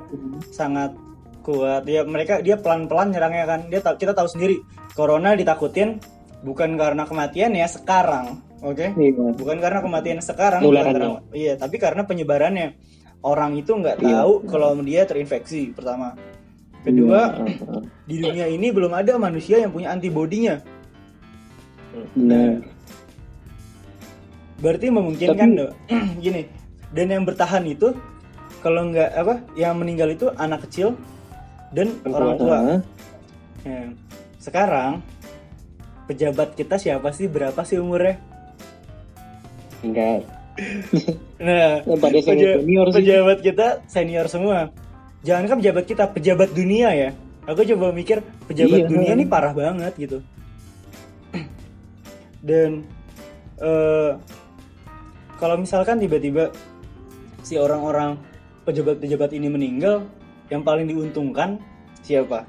sangat 0.51 0.95
kuat. 1.43 1.83
Ya 1.85 2.07
mereka 2.07 2.39
dia 2.41 2.55
pelan-pelan 2.57 3.11
nyerangnya 3.11 3.45
kan. 3.45 3.61
Dia 3.69 3.81
ta- 3.81 3.99
kita 3.99 4.15
tahu 4.15 4.29
sendiri 4.31 4.63
corona 4.95 5.35
ditakutin 5.35 5.99
bukan 6.41 6.77
karena 6.77 7.05
kematian 7.05 7.53
ya 7.53 7.67
sekarang 7.67 8.41
oke 8.61 8.87
Iya. 8.93 9.33
bukan 9.37 9.57
karena 9.59 9.81
kematian 9.81 10.19
sekarang 10.21 10.61
bukan 10.61 10.85
karena- 10.85 11.21
iya 11.33 11.53
tapi 11.55 11.77
karena 11.77 12.03
penyebarannya 12.03 12.77
orang 13.21 13.57
itu 13.57 13.73
nggak 13.73 14.01
Iya. 14.01 14.25
tahu 14.25 14.33
kalau 14.49 14.73
dia 14.81 15.05
terinfeksi 15.05 15.73
pertama 15.73 16.17
kedua 16.81 17.45
Iya. 17.45 17.81
di 18.09 18.17
dunia 18.19 18.47
ini 18.49 18.73
belum 18.73 18.93
ada 18.93 19.17
manusia 19.17 19.61
yang 19.61 19.71
punya 19.71 19.93
antibodinya 19.93 20.57
Benar. 22.17 22.65
berarti 24.61 24.87
memungkinkan 24.89 25.37
Tapi- 25.49 25.59
dong 25.59 25.73
gini 26.25 26.43
dan 26.93 27.07
yang 27.09 27.25
bertahan 27.25 27.65
itu 27.65 27.93
kalau 28.61 28.89
nggak 28.89 29.11
apa 29.17 29.35
yang 29.57 29.77
meninggal 29.77 30.13
itu 30.13 30.29
anak 30.37 30.69
kecil 30.69 30.93
dan 31.73 31.97
orang 32.05 32.37
tua? 32.37 32.59
Ya. 33.63 33.89
Sekarang 34.37 35.01
pejabat 36.11 36.59
kita 36.59 36.75
siapa 36.75 37.15
sih? 37.15 37.31
Berapa 37.31 37.63
sih 37.63 37.79
umurnya? 37.79 38.19
Enggak. 39.87 40.27
Nah, 41.41 41.81
pada 41.87 42.19
saya 42.21 42.35
peja- 42.37 42.57
senior 42.61 42.87
sih. 42.91 42.97
pejabat 43.01 43.39
kita 43.41 43.67
senior 43.87 44.27
semua. 44.27 44.75
Jangan 45.23 45.45
kan 45.47 45.57
pejabat 45.63 45.85
kita, 45.87 46.05
pejabat 46.11 46.51
dunia 46.51 46.91
ya. 46.93 47.11
Aku 47.47 47.63
coba 47.65 47.95
mikir 47.95 48.21
pejabat 48.45 48.85
Iya. 48.85 48.89
dunia 48.91 49.13
ini 49.15 49.25
parah 49.25 49.55
banget 49.55 49.95
gitu. 49.97 50.19
Dan 52.41 52.85
eh 53.61 54.13
kalau 55.37 55.57
misalkan 55.57 55.97
tiba-tiba 55.97 56.53
si 57.41 57.57
orang-orang 57.57 58.21
pejabat-pejabat 58.65 59.33
ini 59.33 59.49
meninggal, 59.49 60.05
yang 60.53 60.61
paling 60.61 60.85
diuntungkan 60.85 61.57
siapa? 62.05 62.45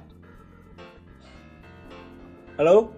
Halo? 2.59 2.91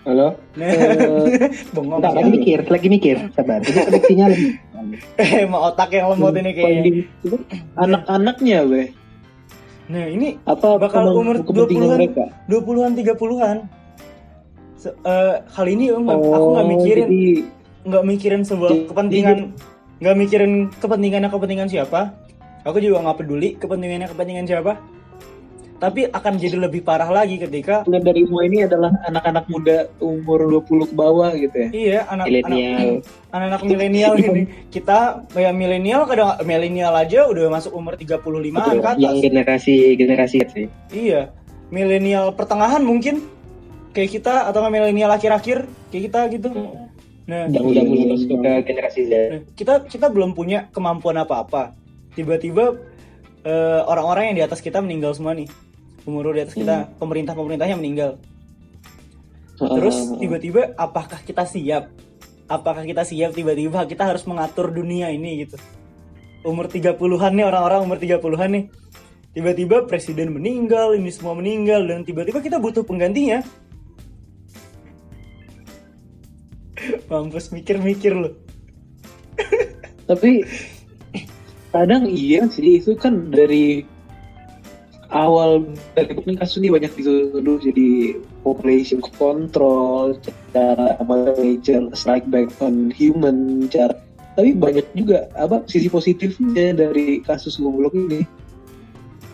Halo? 0.00 0.32
Eh, 0.56 1.52
bengong 1.76 2.00
Enggak, 2.00 2.14
lagi 2.16 2.30
mikir, 2.32 2.58
lagi 2.64 2.88
mikir. 2.88 3.16
Sabar. 3.30 3.60
Ini 3.60 3.80
prediksinya 3.84 4.26
lagi. 4.32 4.48
Emang 5.44 5.62
otak 5.66 5.92
yang 5.92 6.08
lemot 6.10 6.32
ini 6.34 6.50
kayaknya. 6.50 6.92
Anak-anaknya, 7.76 8.58
be. 8.64 8.82
Nah, 9.90 10.06
ini 10.06 10.38
Apa 10.42 10.78
Bakal 10.78 11.12
umur 11.12 11.42
kepentingan 11.42 11.84
20-an. 11.84 11.98
mereka? 11.98 12.24
20-an 12.46 12.92
30-an. 12.94 13.56
Se- 14.74 14.96
eh, 14.96 15.34
hal 15.44 15.66
ini 15.68 15.92
emang 15.92 16.16
aku 16.16 16.46
nggak 16.48 16.64
Oh, 16.64 16.70
mikirin 16.70 17.04
jadi 17.04 17.22
nggak 17.82 18.04
mikirin 18.06 18.42
sebuah 18.42 18.70
Jadi- 18.72 18.86
kepentingan 18.86 19.38
nggak 20.00 20.16
mikirin 20.16 20.52
kepentingannya 20.72 21.28
kepentingan 21.28 21.68
siapa. 21.68 22.16
Aku 22.62 22.80
juga 22.80 23.04
nggak 23.04 23.18
peduli 23.18 23.48
kepentingannya 23.54 24.08
kepentingan 24.08 24.48
siapa. 24.48 24.80
Tapi 25.80 26.12
akan 26.12 26.36
jadi 26.36 26.60
lebih 26.60 26.84
parah 26.84 27.08
lagi 27.08 27.40
ketika 27.40 27.88
Lihat 27.88 28.04
dari 28.04 28.28
semua 28.28 28.44
ini 28.44 28.68
adalah 28.68 28.92
anak-anak 29.08 29.48
muda 29.48 29.88
umur 29.96 30.60
20 30.60 30.92
ke 30.92 30.94
bawah 30.94 31.32
gitu 31.32 31.56
ya. 31.56 31.68
iya 31.72 32.00
anak 32.04 32.28
Milenial. 32.28 33.00
anak-anak 33.32 33.62
milenial 33.64 34.12
ini 34.20 34.42
kita 34.68 35.24
ya 35.32 35.50
milenial 35.56 36.04
kadang 36.04 36.36
milenial 36.44 36.92
aja 36.92 37.24
udah 37.24 37.48
masuk 37.48 37.72
umur 37.72 37.96
35 37.96 38.20
an 38.20 38.76
ke 38.76 38.84
atas. 38.84 39.00
Yang 39.00 39.16
generasi 39.24 39.74
generasi 39.96 40.38
sih. 40.52 40.66
Iya, 40.92 41.32
milenial 41.72 42.36
pertengahan 42.36 42.84
mungkin 42.84 43.24
kayak 43.96 44.20
kita 44.20 44.52
atau 44.52 44.60
nggak 44.60 44.74
milenial 44.76 45.10
akhir-akhir 45.16 45.64
kayak 45.88 46.02
kita 46.12 46.20
gitu. 46.36 46.48
Nah, 47.24 47.46
Yang 47.48 47.64
udah 47.72 47.82
masuk 47.86 48.38
ke 48.42 48.52
generasi 48.68 49.00
Z. 49.06 49.12
nah, 49.32 49.40
kita 49.56 49.74
kita 49.88 50.06
belum 50.12 50.36
punya 50.36 50.68
kemampuan 50.76 51.16
apa-apa. 51.24 51.72
tiba-tiba 52.10 52.74
eh, 53.46 53.80
orang-orang 53.86 54.34
yang 54.34 54.36
di 54.36 54.44
atas 54.44 54.58
kita 54.58 54.82
meninggal 54.82 55.14
semua 55.14 55.30
nih 55.32 55.46
umur 56.08 56.32
di 56.32 56.44
atas 56.44 56.56
kita 56.56 56.88
pemerintah 56.96 57.34
pemerintahnya 57.36 57.76
meninggal. 57.76 58.10
Terus 59.60 59.96
Ah, 60.08 60.16
tiba-tiba 60.16 60.72
apakah 60.76 61.20
kita 61.20 61.44
siap? 61.44 61.92
Apakah 62.48 62.82
kita 62.82 63.04
siap 63.04 63.36
tiba-tiba 63.36 63.84
kita 63.84 64.08
harus 64.08 64.24
mengatur 64.24 64.72
dunia 64.72 65.12
ini 65.12 65.44
gitu? 65.44 65.60
Umur 66.40 66.72
30-an 66.72 67.32
nih 67.36 67.44
orang-orang 67.44 67.84
umur 67.84 68.00
30-an 68.00 68.50
nih. 68.56 68.64
Tiba-tiba 69.30 69.86
presiden 69.86 70.32
meninggal 70.34 70.96
ini 70.96 71.12
semua 71.12 71.36
meninggal 71.36 71.86
dan 71.86 72.02
tiba-tiba 72.02 72.40
kita 72.40 72.56
butuh 72.56 72.82
penggantinya. 72.82 73.44
Mampus 77.12 77.52
mikir-mikir 77.52 78.16
loh 78.16 78.50
tapi 80.10 80.42
kadang 81.70 82.10
iya 82.10 82.50
sih 82.50 82.82
itu 82.82 82.98
kan 82.98 83.30
dari 83.30 83.86
awal 85.10 85.66
dari 85.98 86.14
kan 86.14 86.34
kasus 86.38 86.62
ini 86.62 86.70
banyak 86.70 86.92
dituduh 86.94 87.58
jadi 87.58 88.18
population 88.46 89.02
control 89.18 90.14
cara 90.54 90.94
major 91.02 91.90
strike 91.94 92.26
back 92.30 92.46
on 92.62 92.94
human 92.94 93.66
cara 93.66 93.98
tapi 94.38 94.54
banyak 94.54 94.86
juga 94.94 95.26
apa 95.34 95.66
sisi 95.66 95.90
positifnya 95.90 96.72
dari 96.72 97.20
kasus 97.20 97.58
goblok 97.58 97.92
ini. 97.92 98.22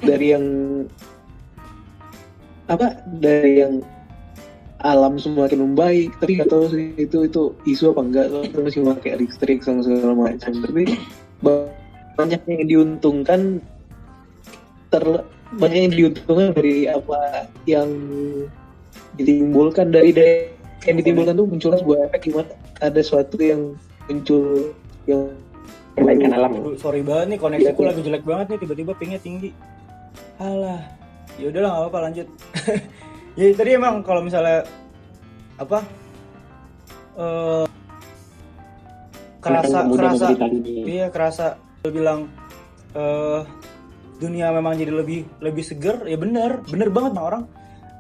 Dari 0.03 0.35
yang 0.35 0.45
apa 2.67 2.99
dari 3.23 3.63
yang 3.63 3.87
alam 4.83 5.17
semakin 5.17 5.63
membaik 5.63 6.11
tapi 6.21 6.37
nggak 6.37 6.51
tahu 6.51 6.69
sih 6.69 6.93
itu 6.99 7.23
itu 7.25 7.43
isu 7.65 7.97
apa 7.97 8.01
enggak 8.03 8.27
Soalnya 8.29 8.61
masih 8.61 8.83
pakai 8.83 9.13
listrik 9.21 9.61
sama 9.63 9.87
segala 9.87 10.15
macam. 10.17 10.53
Tapi 10.53 10.99
ba- 11.45 11.73
banyak 12.17 12.43
yang 12.49 12.65
diuntungkan 12.67 13.63
ter 14.91 15.05
banyak 15.55 15.79
yang 15.87 15.93
diuntungkan 15.95 16.51
dari 16.59 16.91
apa 16.91 17.47
yang 17.71 17.89
ditimbulkan 19.15 19.95
dari 19.95 20.11
dari 20.11 20.35
yang 20.85 20.97
ditimbulkan 20.99 21.39
tuh 21.39 21.47
muncul 21.47 21.71
sebuah 21.75 22.11
efek 22.11 22.31
gimana 22.31 22.51
ada 22.83 22.99
sesuatu 22.99 23.39
yang 23.39 23.79
muncul 24.11 24.75
yang 25.07 25.31
Perbaikan 25.97 26.31
alam. 26.37 26.77
Sorry 26.77 27.01
banget 27.01 27.27
nih 27.33 27.39
koneksiku 27.41 27.81
lagi 27.89 28.05
jelek 28.05 28.25
banget 28.29 28.47
nih 28.53 28.59
tiba-tiba 28.61 28.93
pingnya 29.01 29.17
tinggi. 29.17 29.51
Alah. 30.37 30.85
Ya 31.41 31.49
udahlah 31.49 31.73
nggak 31.73 31.83
apa-apa 31.89 31.99
lanjut. 32.05 32.29
ya 33.41 33.47
tadi 33.57 33.71
emang 33.73 34.05
kalau 34.05 34.21
misalnya 34.21 34.69
apa? 35.57 35.81
eh 37.17 37.65
kerasa 39.41 39.89
kerasa 39.89 40.27
iya 40.85 41.09
kerasa 41.09 41.57
bilang 41.89 42.29
eh 42.93 43.41
dunia 44.17 44.53
memang 44.53 44.77
jadi 44.77 44.93
lebih 44.93 45.27
lebih 45.41 45.65
seger. 45.65 46.05
Ya 46.09 46.17
bener 46.17 46.65
bener 46.67 46.89
banget 46.93 47.13
mah 47.17 47.25
orang. 47.29 47.43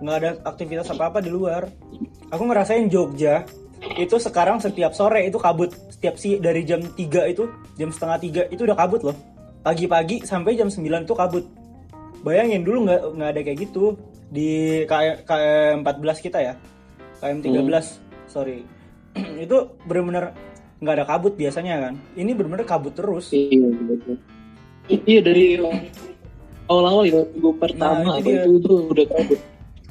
Nggak 0.01 0.17
ada 0.21 0.31
aktivitas 0.45 0.89
apa 0.93 1.09
apa 1.13 1.19
di 1.25 1.31
luar. 1.33 1.69
Aku 2.33 2.43
ngerasain 2.45 2.89
Jogja 2.93 3.47
itu 3.97 4.17
sekarang 4.19 4.59
setiap 4.59 4.93
sore 4.93 5.29
itu 5.29 5.37
kabut. 5.37 5.73
Setiap 5.93 6.17
si 6.21 6.37
dari 6.41 6.65
jam 6.65 6.81
3 6.81 7.33
itu 7.33 7.49
jam 7.77 7.89
setengah 7.93 8.19
tiga 8.21 8.43
itu 8.49 8.65
udah 8.65 8.77
kabut 8.77 9.01
loh. 9.07 9.17
Pagi-pagi 9.65 10.25
sampai 10.25 10.57
jam 10.57 10.69
9 10.69 11.07
itu 11.07 11.15
kabut. 11.15 11.45
Bayangin 12.25 12.65
dulu 12.67 12.89
nggak 12.89 13.01
nggak 13.17 13.31
ada 13.31 13.41
kayak 13.45 13.59
gitu. 13.69 13.97
Di 14.27 14.83
KM, 14.91 15.23
KM 15.23 15.77
14 15.87 16.25
kita 16.25 16.39
ya. 16.43 16.55
KM 17.23 17.41
13 17.41 18.07
sorry. 18.27 18.67
Itu 19.47 19.79
bener-bener 19.87 20.35
nggak 20.83 20.95
ada 20.99 21.05
kabut 21.09 21.39
biasanya 21.39 21.89
kan. 21.89 21.95
Ini 22.19 22.35
bener-bener 22.37 22.67
kabut 22.69 22.93
terus. 22.93 23.33
Iya 23.33 23.71
betul. 23.87 24.17
iya 24.87 25.21
dari 25.23 25.59
awal-awal 26.67 27.05
ya 27.05 27.23
minggu 27.27 27.51
Nah, 27.51 27.59
pertama 27.59 28.01
itu 28.01 28.11
apa 28.13 28.29
dia. 28.29 28.43
itu 28.43 28.53
tuh 28.61 28.79
udah 28.91 29.07
kabut 29.09 29.41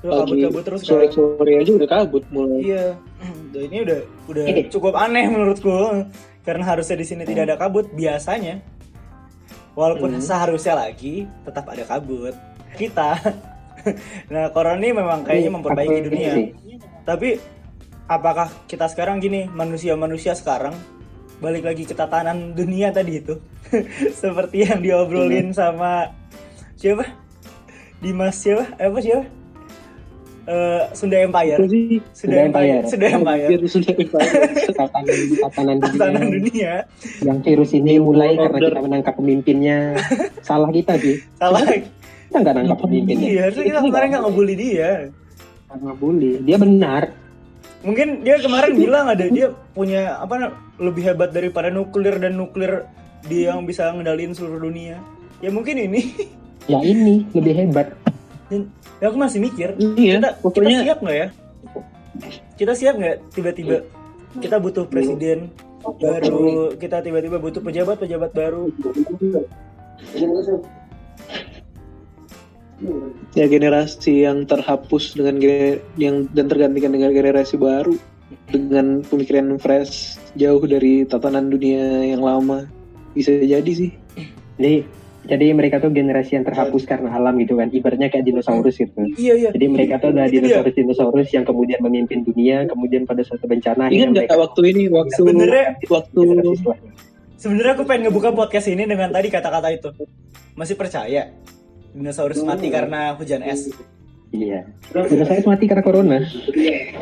kabut-kabut 0.05 0.63
terus 0.63 0.81
kan 0.81 0.87
sore-sore 1.01 1.51
aja 1.57 1.71
udah 1.73 1.89
kabut 1.89 2.23
mulai 2.29 2.59
Iya, 2.61 2.85
Dan 3.49 3.61
ini 3.65 3.77
udah 3.81 3.99
udah 4.27 4.43
cukup 4.69 4.93
aneh 4.93 5.25
menurutku 5.25 5.71
karena 6.41 6.63
harusnya 6.63 6.95
di 6.95 7.05
sini 7.05 7.23
tidak 7.23 7.49
ada 7.49 7.57
kabut 7.57 7.89
biasanya. 7.91 8.61
Walaupun 9.73 10.13
Hmm. 10.13 10.21
seharusnya 10.21 10.77
lagi 10.77 11.25
tetap 11.41 11.65
ada 11.67 11.83
kabut. 11.83 12.31
Kita. 12.75 13.17
nah, 14.31 14.47
corona 14.49 14.77
ini 14.77 14.93
memang 14.93 15.23
kayaknya 15.23 15.51
memperbaiki 15.51 15.99
dunia. 16.05 16.33
Tapi 17.01 17.39
apakah 18.05 18.47
kita 18.65 18.87
sekarang 18.87 19.17
gini, 19.17 19.47
manusia-manusia 19.47 20.31
sekarang 20.31 20.75
balik 21.37 21.65
lagi 21.65 21.83
ke 21.83 21.91
tatanan 21.91 22.53
dunia 22.53 22.93
tadi 22.93 23.19
itu. 23.19 23.35
Seperti 24.15 24.63
yang 24.63 24.79
diobrolin 24.79 25.51
sama 25.51 26.07
siapa? 26.75 27.05
Dimas 27.99 28.35
siapa? 28.35 28.65
Eh, 28.75 28.85
Apa 28.85 28.99
siapa? 28.99 29.25
Eh, 30.45 30.83
Sunda 30.93 31.17
Empire. 31.17 31.57
Sunda 31.57 31.77
Sunda 32.13 32.35
Empire. 32.37 32.69
Empire. 32.69 32.83
Sunda 32.85 33.07
Empire. 33.09 33.47
Biar 33.49 33.61
sudah 33.65 33.93
tatanan 34.77 35.17
tatanan 35.41 35.75
Tatanan 35.81 36.21
dunia 36.21 36.37
dunia. 36.37 36.73
yang 37.25 37.37
virus 37.41 37.71
ini 37.73 37.97
mulai 37.97 38.37
karena 38.37 38.53
Order. 38.53 38.69
kita 38.69 38.81
menangkap 38.83 39.13
pemimpinnya 39.15 39.77
salah 40.47 40.69
kita 40.69 40.93
sih 40.97 41.17
Salah. 41.35 41.65
kita 41.65 42.37
nggak 42.37 42.55
nangkap 42.55 42.77
pemimpinnya 42.77 43.25
Iya, 43.25 43.41
harusnya 43.49 43.65
kita 43.65 43.79
kemarin 43.81 44.07
nggak 44.11 44.23
ngebully 44.23 44.55
dia. 44.55 44.91
karena 45.65 45.91
bully 45.91 46.31
dia 46.39 46.57
benar 46.57 47.03
Mungkin 47.81 48.07
dia 48.21 48.35
kemarin 48.37 48.73
bilang 48.73 49.05
ada 49.07 49.25
dia 49.25 49.47
punya 49.71 50.17
apa 50.17 50.53
lebih 50.77 51.05
hebat 51.05 51.29
daripada 51.29 51.69
nuklir 51.69 52.17
dan 52.17 52.33
nuklir 52.33 52.85
dia 53.23 53.49
yang 53.49 53.61
bisa 53.61 53.89
ngendaliin 53.89 54.33
seluruh 54.33 54.57
dunia. 54.59 54.97
Ya 55.37 55.49
mungkin 55.49 55.77
ini. 55.79 56.01
ya 56.65 56.79
ini 56.81 57.25
lebih 57.33 57.53
hebat. 57.53 57.87
Dan 58.49 58.69
ya 59.01 59.09
aku 59.09 59.17
masih 59.17 59.39
mikir, 59.41 59.73
Iya, 59.77 60.21
kita, 60.21 60.29
pokoknya- 60.41 60.69
kita 60.69 60.85
siap 60.85 60.97
nggak 61.01 61.17
ya? 61.17 61.27
Kita 62.55 62.73
siap 62.73 62.95
nggak 62.95 63.15
tiba-tiba? 63.33 63.75
Kita 64.35 64.55
butuh 64.59 64.85
presiden 64.87 65.49
baru, 65.85 66.73
kita 66.75 66.99
tiba-tiba 67.01 67.37
butuh 67.39 67.61
pejabat-pejabat 67.61 68.31
baru. 68.33 68.69
ya 73.31 73.47
generasi 73.47 74.27
yang 74.27 74.43
terhapus 74.43 75.15
dengan 75.15 75.39
gener- 75.39 75.79
yang 75.95 76.27
dan 76.35 76.51
tergantikan 76.51 76.91
dengan 76.91 77.15
generasi 77.15 77.55
baru 77.55 77.95
dengan 78.51 78.99
pemikiran 78.99 79.55
fresh 79.55 80.19
jauh 80.35 80.59
dari 80.67 81.07
tatanan 81.07 81.47
dunia 81.47 82.03
yang 82.03 82.19
lama. 82.19 82.67
Bisa 83.15 83.31
jadi 83.31 83.71
sih. 83.71 83.91
Jadi 84.59 84.83
jadi 85.25 85.51
mereka 85.51 85.77
tuh 85.77 85.89
generasi 85.89 86.37
yang 86.37 86.45
terhapus 86.45 86.85
karena 86.85 87.09
alam 87.11 87.33
gitu 87.37 87.53
kan 87.53 87.67
ibaratnya 87.67 88.07
kayak 88.07 88.25
dinosaurus 88.25 88.77
gitu 88.77 89.01
Iya 89.13 89.33
iya. 89.35 89.49
jadi 89.51 89.65
mereka 89.67 89.97
tuh 89.97 90.13
ada 90.13 90.25
dia. 90.25 90.37
dinosaurus 90.39 90.73
dinosaurus 90.73 91.29
yang 91.29 91.43
kemudian 91.43 91.81
memimpin 91.81 92.21
dunia 92.21 92.65
kemudian 92.65 93.03
pada 93.03 93.21
suatu 93.21 93.45
bencana 93.45 93.89
ingat 93.89 94.25
nggak 94.25 94.37
waktu 94.37 94.61
ini 94.69 94.83
waktu 94.87 95.17
Sebenarnya 95.17 95.65
waktu. 95.87 96.21
Sebenarnya 97.35 97.73
aku 97.73 97.83
pengen 97.83 98.09
ngebuka 98.09 98.31
podcast 98.31 98.67
ini 98.67 98.87
dengan 98.87 99.11
tadi 99.11 99.27
kata-kata 99.27 99.69
itu. 99.69 99.89
Masih 100.55 100.73
percaya 100.73 101.29
dinosaurus 101.91 102.41
mati 102.41 102.67
karena 102.67 103.13
hujan 103.15 103.43
es. 103.43 103.69
iya 104.29 104.67
saya 104.91 105.39
mati 105.45 105.63
karena 105.63 105.83
corona 105.85 106.17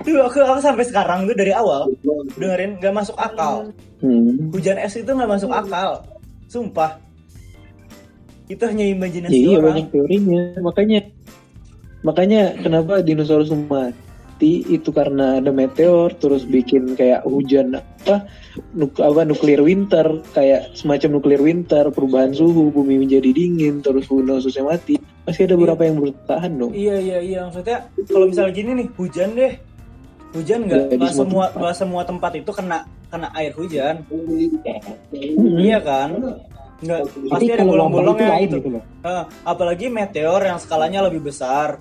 Tuh 0.03 0.19
aku, 0.21 0.37
aku 0.37 0.59
sampai 0.59 0.85
sekarang 0.85 1.25
tuh 1.25 1.33
dari 1.33 1.49
awal 1.49 1.89
dengerin 2.35 2.77
nggak 2.77 2.93
masuk 2.93 3.15
akal. 3.15 3.71
hmm, 4.03 4.51
Hujan 4.51 4.77
es 4.77 4.93
itu 4.93 5.07
nggak 5.07 5.31
masuk 5.31 5.49
akal. 5.49 6.03
Sumpah. 6.45 6.99
Itu 8.51 8.63
hanya 8.67 8.83
imajinasi 8.83 9.33
iya 9.33 9.57
orang. 9.57 9.65
banyak 9.71 9.87
teorinya 9.89 10.41
makanya 10.59 10.99
makanya 12.03 12.41
kenapa 12.59 12.99
dinosaurus 12.99 13.55
mati 13.55 14.67
itu 14.67 14.91
karena 14.91 15.39
ada 15.39 15.55
meteor 15.55 16.11
terus 16.19 16.43
bikin 16.43 16.99
kayak 16.99 17.23
hujan 17.23 17.79
apa 17.79 18.27
nuk 18.75 18.99
apa 18.99 19.23
nuklir 19.23 19.63
winter 19.63 20.19
kayak 20.35 20.75
semacam 20.75 21.17
nuklir 21.17 21.39
winter 21.39 21.87
perubahan 21.89 22.35
suhu 22.35 22.67
bumi 22.69 22.99
menjadi 22.99 23.31
dingin 23.31 23.79
terus 23.79 24.03
dinosaurusnya 24.11 24.67
mati 24.67 24.99
masih 25.23 25.47
ada 25.47 25.55
beberapa 25.55 25.87
yang 25.87 26.03
bertahan 26.03 26.51
dong 26.59 26.75
Iya 26.75 26.99
iya 26.99 27.17
iya 27.23 27.39
maksudnya 27.47 27.87
kalau 28.11 28.27
misalnya 28.27 28.51
gini 28.51 28.71
nih 28.83 28.87
hujan 28.99 29.29
deh. 29.33 29.53
Hujan 30.33 30.59
nggak 30.65 30.81
Nggak 30.81 30.89
di 30.91 30.97
nggak 30.99 31.13
semua 31.13 31.23
semua 31.23 31.45
tempat. 31.47 31.59
nggak 31.61 31.75
semua 31.79 32.01
tempat 32.03 32.31
itu 32.35 32.51
kena 32.51 32.77
kena 33.07 33.27
air 33.37 33.53
hujan. 33.53 33.95
Hmm. 34.09 35.55
Iya 35.61 35.77
kan? 35.79 36.09
Nggak 36.83 37.01
pasti 37.31 37.51
ada 37.55 37.63
bolong-bolongnya 37.63 38.27
lain 38.35 38.47
gitu. 38.51 38.57
gitu 38.59 38.69
loh 38.75 38.83
Eh, 39.03 39.23
apalagi 39.43 39.85
meteor 39.91 40.41
yang 40.43 40.59
skalanya 40.59 41.03
lebih 41.07 41.23
besar. 41.23 41.79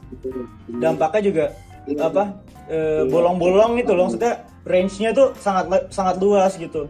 Dampaknya 0.66 1.22
juga 1.22 1.44
apa 1.98 2.38
eh, 2.70 3.02
bolong-bolong 3.06 3.78
itu 3.82 3.90
loh 3.94 4.06
maksudnya 4.10 4.46
range-nya 4.62 5.10
tuh 5.10 5.34
sangat 5.38 5.90
sangat 5.90 6.16
luas 6.22 6.54
gitu. 6.54 6.86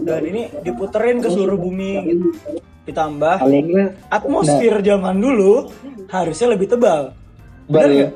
Dan 0.00 0.20
ini 0.28 0.48
diputerin 0.64 1.20
ke 1.20 1.28
seluruh 1.28 1.56
bumi. 1.60 2.20
Ditambah 2.88 3.46
atmosfer 4.10 4.74
zaman 4.82 5.16
dulu 5.20 5.70
harusnya 6.08 6.48
lebih 6.52 6.68
tebal. 6.72 7.16
Benar 7.68 7.90
nggak? 7.92 8.12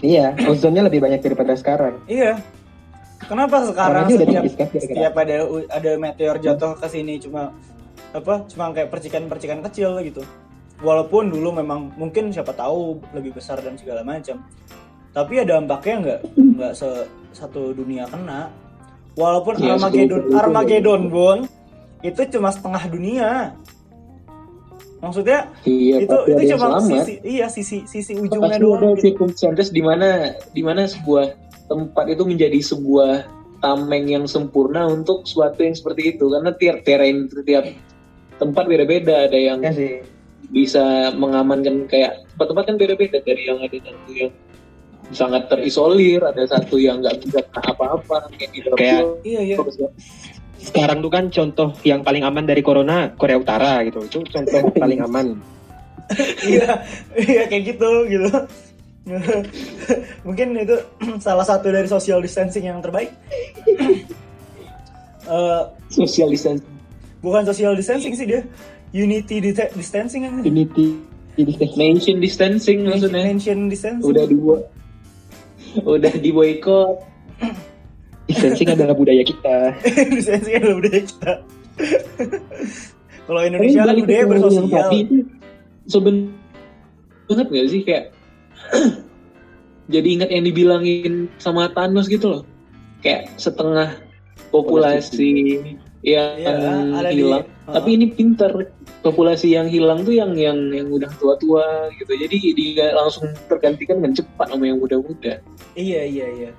iya 0.00 0.32
ozonnya 0.48 0.86
lebih 0.86 1.02
banyak 1.02 1.20
daripada 1.20 1.52
sekarang. 1.58 1.98
Iya. 2.06 2.38
Kenapa 3.18 3.66
sekarang 3.66 4.06
setiap 4.08 4.44
kan, 4.54 4.68
setiap 4.78 5.12
ada 5.18 5.36
ada 5.74 5.90
meteor 5.98 6.38
jatuh 6.38 6.78
ke 6.78 6.86
sini 6.86 7.18
cuma 7.18 7.50
apa 8.10 8.48
cuma 8.48 8.72
kayak 8.72 8.88
percikan-percikan 8.88 9.60
kecil 9.62 9.98
gitu 10.00 10.24
walaupun 10.80 11.28
dulu 11.28 11.52
memang 11.52 11.92
mungkin 11.98 12.30
siapa 12.30 12.54
tahu 12.54 13.02
lebih 13.12 13.36
besar 13.36 13.60
dan 13.60 13.76
segala 13.76 14.00
macam 14.00 14.40
tapi 15.12 15.42
ada 15.42 15.58
dampaknya 15.58 15.94
nggak 16.00 16.20
nggak 16.36 16.72
se 16.72 16.88
satu 17.34 17.74
dunia 17.74 18.08
kena 18.08 18.48
walaupun 19.14 19.58
Ya, 19.58 19.74
Armageddon 19.76 20.22
itu. 20.24 20.34
Armageddon 20.34 21.02
Bon 21.10 21.38
itu 22.00 22.20
cuma 22.32 22.48
setengah 22.48 22.84
dunia 22.86 23.30
maksudnya 24.98 25.46
Iya, 25.62 26.02
itu 26.02 26.16
itu 26.26 26.42
cuma 26.54 26.78
selamat. 26.78 26.90
sisi 26.90 27.14
iya 27.22 27.46
sisi 27.46 27.78
sisi 27.86 28.12
ujungnya 28.14 28.58
Pasti 28.58 28.62
doang 28.62 28.78
ada 28.78 28.88
gitu. 28.94 29.02
circumstances 29.04 29.68
di 29.70 29.82
mana 29.82 30.08
di 30.50 30.62
mana 30.62 30.86
sebuah 30.86 31.38
tempat 31.68 32.04
itu 32.08 32.22
menjadi 32.26 32.58
sebuah 32.58 33.12
tameng 33.58 34.06
yang 34.06 34.24
sempurna 34.24 34.86
untuk 34.86 35.22
suatu 35.22 35.62
yang 35.62 35.74
seperti 35.74 36.14
itu 36.14 36.30
karena 36.30 36.50
tiap 36.54 36.82
terrain 36.82 37.26
tiap 37.42 37.66
tempat 38.38 38.64
beda-beda 38.64 39.26
ada 39.26 39.36
yang 39.36 39.58
Ya 39.60 39.72
sih. 39.72 40.00
bisa 40.48 41.10
mengamankan 41.12 41.84
kayak 41.84 42.24
tempat-tempat 42.32 42.64
kan 42.64 42.76
beda-beda 42.76 43.18
dari 43.20 43.42
yang 43.44 43.58
ada 43.58 43.76
satu 43.76 44.10
yang 44.10 44.32
sangat 45.08 45.42
terisolir 45.48 46.20
ada 46.20 46.42
satu 46.44 46.76
yang 46.76 47.00
nggak 47.00 47.18
bisa 47.20 47.40
apa-apa 47.52 48.30
kayak 48.34 48.50
di 48.52 48.60
Kayak- 48.64 49.20
iya 49.22 49.40
iya 49.44 49.56
Sekarang 50.58 50.98
tuh 50.98 51.08
kan 51.08 51.28
contoh 51.28 51.70
yang 51.82 52.02
paling 52.02 52.22
aman 52.22 52.42
dari 52.42 52.60
corona 52.60 53.14
Korea 53.14 53.38
Utara 53.38 53.78
gitu. 53.86 54.02
Itu 54.02 54.18
contoh 54.26 54.58
paling 54.74 55.00
aman. 55.00 55.26
iya 56.48 56.82
iya 57.14 57.42
kayak 57.44 57.64
gitu 57.68 57.90
gitu 58.08 58.32
mungkin 60.26 60.56
itu 60.56 60.76
salah 61.20 61.44
satu 61.44 61.68
dari 61.68 61.84
social 61.84 62.20
distancing 62.20 62.64
yang 62.64 62.80
terbaik 62.80 63.12
Eh, 65.28 65.62
social 65.92 66.32
distancing 66.32 66.77
bukan 67.20 67.42
social 67.46 67.74
distancing 67.74 68.14
sih 68.14 68.26
dia. 68.26 68.42
Unity 68.92 69.42
distancing 69.52 70.24
kan? 70.24 70.40
Unity. 70.44 70.96
nation 71.78 72.18
distancing 72.18 72.82
maksudnya. 72.88 73.30
Nation 73.30 73.70
distancing. 73.70 74.04
Udah 74.04 74.24
dibuat 74.26 74.62
udah 75.84 76.10
diboykot 76.16 77.04
Distancing 78.28 78.68
adalah 78.68 78.92
budaya 78.92 79.24
kita. 79.24 79.72
distancing 80.20 80.60
adalah 80.60 80.76
budaya 80.84 81.00
kita. 81.00 81.32
Kalau 83.28 83.40
Indonesia 83.40 83.88
kan 83.88 83.96
budaya 83.96 84.20
yang 84.20 84.30
bersosial 84.36 84.88
itu 84.92 85.16
seben 85.88 86.36
banget 87.24 87.46
gak 87.48 87.68
sih 87.72 87.80
kayak 87.88 88.04
jadi 89.96 90.08
ingat 90.20 90.28
yang 90.28 90.44
dibilangin 90.44 91.32
sama 91.40 91.72
Thanos 91.72 92.04
gitu 92.12 92.28
loh. 92.28 92.42
Kayak 93.00 93.32
setengah 93.40 93.96
populasi 94.52 95.64
yang 96.00 96.38
Iya, 96.38 96.94
ada 96.94 97.10
di- 97.10 97.16
hilang. 97.18 97.44
Uh-huh. 97.44 97.74
tapi 97.74 97.88
ini 97.96 98.06
pinter. 98.10 98.52
Populasi 98.98 99.54
yang 99.54 99.70
hilang 99.70 100.02
tuh 100.02 100.10
yang 100.10 100.34
yang 100.34 100.58
yang 100.74 100.90
udah 100.90 101.06
tua-tua 101.22 101.86
gitu. 101.94 102.18
Jadi 102.18 102.50
dia 102.50 102.90
langsung 102.90 103.30
tergantikan 103.46 104.02
dengan 104.02 104.10
cepat 104.10 104.50
sama 104.50 104.66
yang 104.66 104.82
muda-muda. 104.82 105.38
Iya 105.78 106.02
iya 106.02 106.26
iya. 106.26 106.50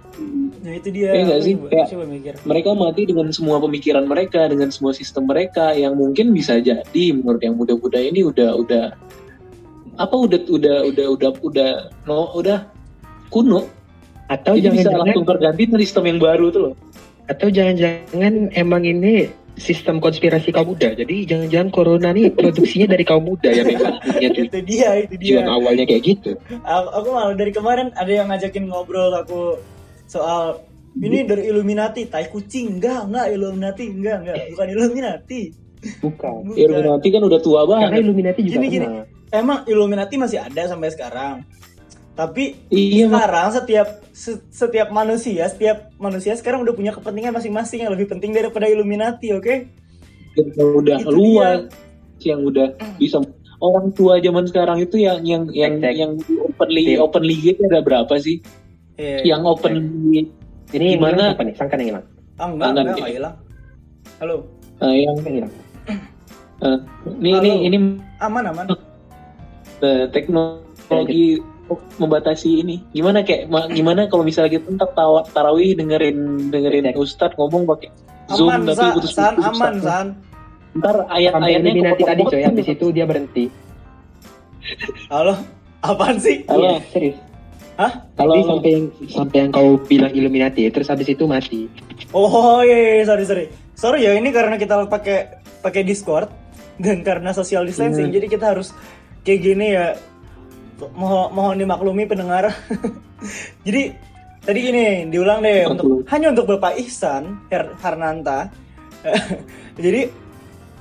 Nah 0.64 0.72
itu 0.72 0.88
dia. 0.88 1.20
Iya 1.20 1.36
aku 1.36 1.44
sih? 1.44 1.54
coba- 1.60 1.68
Kayak- 1.68 1.90
coba 1.92 2.06
mikir. 2.08 2.34
mereka 2.48 2.70
mati 2.72 3.02
dengan 3.04 3.28
semua 3.36 3.60
pemikiran 3.60 4.08
mereka 4.08 4.48
dengan 4.48 4.72
semua 4.72 4.96
sistem 4.96 5.28
mereka 5.28 5.76
yang 5.76 6.00
mungkin 6.00 6.32
bisa 6.32 6.64
jadi 6.64 7.06
menurut 7.12 7.44
yang 7.44 7.60
muda-muda 7.60 8.00
ini 8.00 8.24
udah 8.24 8.56
udah 8.56 8.86
apa 10.00 10.16
udah 10.16 10.40
udah 10.48 10.78
udah 10.88 11.06
udah 11.12 11.30
udah 11.44 11.72
no 12.08 12.32
udah 12.40 12.72
kuno. 13.28 13.68
Atau 14.32 14.56
jadi 14.56 14.72
bisa 14.72 14.96
langsung 14.96 15.28
terganti 15.28 15.68
dengan 15.68 15.82
sistem 15.82 16.04
yang 16.08 16.20
baru 16.24 16.56
tuh 16.56 16.62
loh 16.70 16.74
atau 17.30 17.48
jangan-jangan 17.48 18.50
emang 18.58 18.84
ini 18.84 19.30
sistem 19.60 20.00
konspirasi 20.00 20.50
kaum 20.50 20.72
muda. 20.72 20.96
Jadi 20.96 21.28
jangan-jangan 21.28 21.70
corona 21.70 22.10
nih 22.10 22.32
produksinya 22.32 22.90
dari 22.90 23.04
kaum 23.04 23.28
muda 23.28 23.52
ya 23.52 23.68
memang 23.68 24.00
punya 24.00 24.30
tu- 24.32 24.46
itu 24.50 24.60
dia 24.64 24.90
itu 25.04 25.14
dia 25.20 25.44
tujuan 25.44 25.48
awalnya 25.52 25.84
kayak 25.84 26.04
gitu. 26.08 26.32
aku, 26.64 26.88
aku 26.96 27.08
malah 27.12 27.36
dari 27.36 27.52
kemarin 27.52 27.92
ada 27.94 28.08
yang 28.12 28.32
ngajakin 28.32 28.66
ngobrol 28.72 29.12
aku 29.14 29.60
soal 30.08 30.64
ini 30.96 31.22
dari 31.22 31.52
Illuminati 31.52 32.08
tai 32.08 32.32
kucing 32.32 32.80
enggak 32.80 33.06
enggak 33.06 33.26
Illuminati 33.30 33.84
enggak 33.86 34.16
enggak 34.26 34.36
bukan 34.56 34.68
Illuminati 34.74 35.42
Bukan. 35.80 36.44
Bukan. 36.44 36.60
Illuminati 36.60 37.08
kan 37.08 37.22
udah 37.24 37.40
tua 37.40 37.62
Karena 37.64 37.72
banget 37.88 38.04
Illuminati 38.04 38.40
juga 38.44 38.56
Gini, 38.60 38.68
gini. 38.68 38.88
emang 39.32 39.64
Illuminati 39.64 40.16
masih 40.20 40.40
ada 40.44 40.68
sampai 40.68 40.90
sekarang 40.92 41.36
tapi 42.20 42.60
iya 42.68 43.08
sekarang 43.08 43.48
setiap 43.56 43.88
se- 44.12 44.44
setiap 44.52 44.92
manusia 44.92 45.48
setiap 45.48 45.88
manusia 45.96 46.36
sekarang 46.36 46.60
udah 46.62 46.76
punya 46.76 46.92
kepentingan 46.92 47.32
masing-masing 47.32 47.80
yang 47.82 47.96
lebih 47.96 48.12
penting 48.12 48.36
daripada 48.36 48.68
Illuminati 48.68 49.32
oke 49.32 49.56
yang 50.36 50.48
udah 50.76 50.98
Itu 51.00 51.10
luas 51.10 51.60
yang 52.20 52.44
udah 52.44 52.68
bisa 53.00 53.24
orang 53.60 53.92
tua 53.92 54.20
zaman 54.20 54.44
sekarang 54.44 54.78
itu 54.80 55.00
yang 55.00 55.24
yang 55.24 55.48
yang 55.52 55.80
Cek, 55.80 55.84
cek. 55.86 55.96
yang 55.96 56.12
openly 56.44 56.84
Tim. 56.86 57.00
openly 57.00 57.36
gitu 57.40 57.62
ada 57.66 57.80
berapa 57.80 58.14
sih 58.20 58.44
Iya. 59.00 59.32
yang 59.32 59.48
openly 59.48 60.28
Ini 60.70 61.00
Gimana? 61.00 61.34
Apa 61.34 61.42
nih? 61.42 61.56
Sangkan 61.56 61.80
yang 61.80 61.90
hilang. 61.90 62.06
ah, 62.36 62.46
enggak 62.46 62.60
Tangan 62.62 62.76
enggak 62.76 62.84
dia. 62.84 62.92
enggak 63.00 63.14
hilang 63.16 63.36
halo 64.20 64.36
eh, 64.80 64.96
yang 65.00 65.16
hilang. 65.24 65.54
eh, 66.60 66.78
ini 67.16 67.30
Halo. 67.32 67.40
ini 67.40 67.52
ini 67.64 67.78
aman 68.20 68.44
aman 68.52 68.66
eh, 69.80 70.04
teknologi 70.12 71.40
membatasi 71.96 72.50
ini 72.60 72.82
gimana 72.90 73.22
kayak 73.22 73.46
ma- 73.46 73.68
gimana 73.68 74.06
kalau 74.06 74.22
misalnya 74.22 74.56
kita 74.56 74.72
ntar 74.72 74.90
tawa, 74.92 75.22
tarawih 75.26 75.74
dengerin 75.74 76.18
dengerin 76.48 76.94
ustadz 76.94 77.36
ngomong 77.36 77.66
pakai 77.66 77.90
zoom 78.30 78.50
aman 78.50 78.66
tapi 78.66 78.78
san, 78.78 78.94
putus 78.94 79.12
san 79.12 79.34
aman 79.38 79.76
san 79.78 80.08
ntar 80.72 81.06
ayat-ayatnya 81.08 81.70
Illuminati 81.72 82.02
tadi 82.04 82.22
coy, 82.24 82.42
habis 82.42 82.68
itu 82.68 82.86
dia 82.90 83.04
berhenti. 83.04 83.46
halo 85.08 85.34
apaan 85.82 86.18
sih 86.18 86.44
Halo. 86.46 86.62
Iya, 86.62 86.80
serius. 86.90 87.18
hah. 87.76 87.92
Tadi 88.14 88.40
sampai 88.44 88.70
yang 88.70 88.86
sampai 89.08 89.38
yang 89.40 89.50
kau 89.50 89.70
bilang 89.82 90.12
Illuminati, 90.12 90.68
terus 90.68 90.88
habis 90.88 91.08
itu 91.08 91.24
mati. 91.24 91.66
Oh 92.12 92.60
iya, 92.60 93.00
iya, 93.00 93.04
sorry 93.04 93.24
sorry. 93.24 93.46
Sorry 93.74 94.04
ya 94.04 94.12
ini 94.14 94.30
karena 94.30 94.56
kita 94.56 94.84
pakai 94.86 95.18
pakai 95.60 95.82
Discord 95.82 96.28
dan 96.78 97.02
karena 97.08 97.32
social 97.32 97.64
distancing, 97.64 98.08
Hmm. 98.08 98.16
jadi 98.16 98.28
kita 98.28 98.46
harus 98.52 98.76
kayak 99.22 99.40
gini 99.42 99.68
ya. 99.74 99.96
Mohon 100.96 101.28
mohon 101.36 101.56
dimaklumi 101.60 102.04
pendengar. 102.08 102.56
jadi 103.68 103.94
tadi 104.44 104.60
gini 104.64 104.86
diulang 105.12 105.44
deh 105.44 105.68
untuk 105.68 106.08
hanya 106.08 106.32
untuk 106.32 106.48
Bapak 106.56 106.80
Ihsan 106.80 107.44
Her 107.52 107.76
Harnanta. 107.84 108.48
jadi 109.84 110.08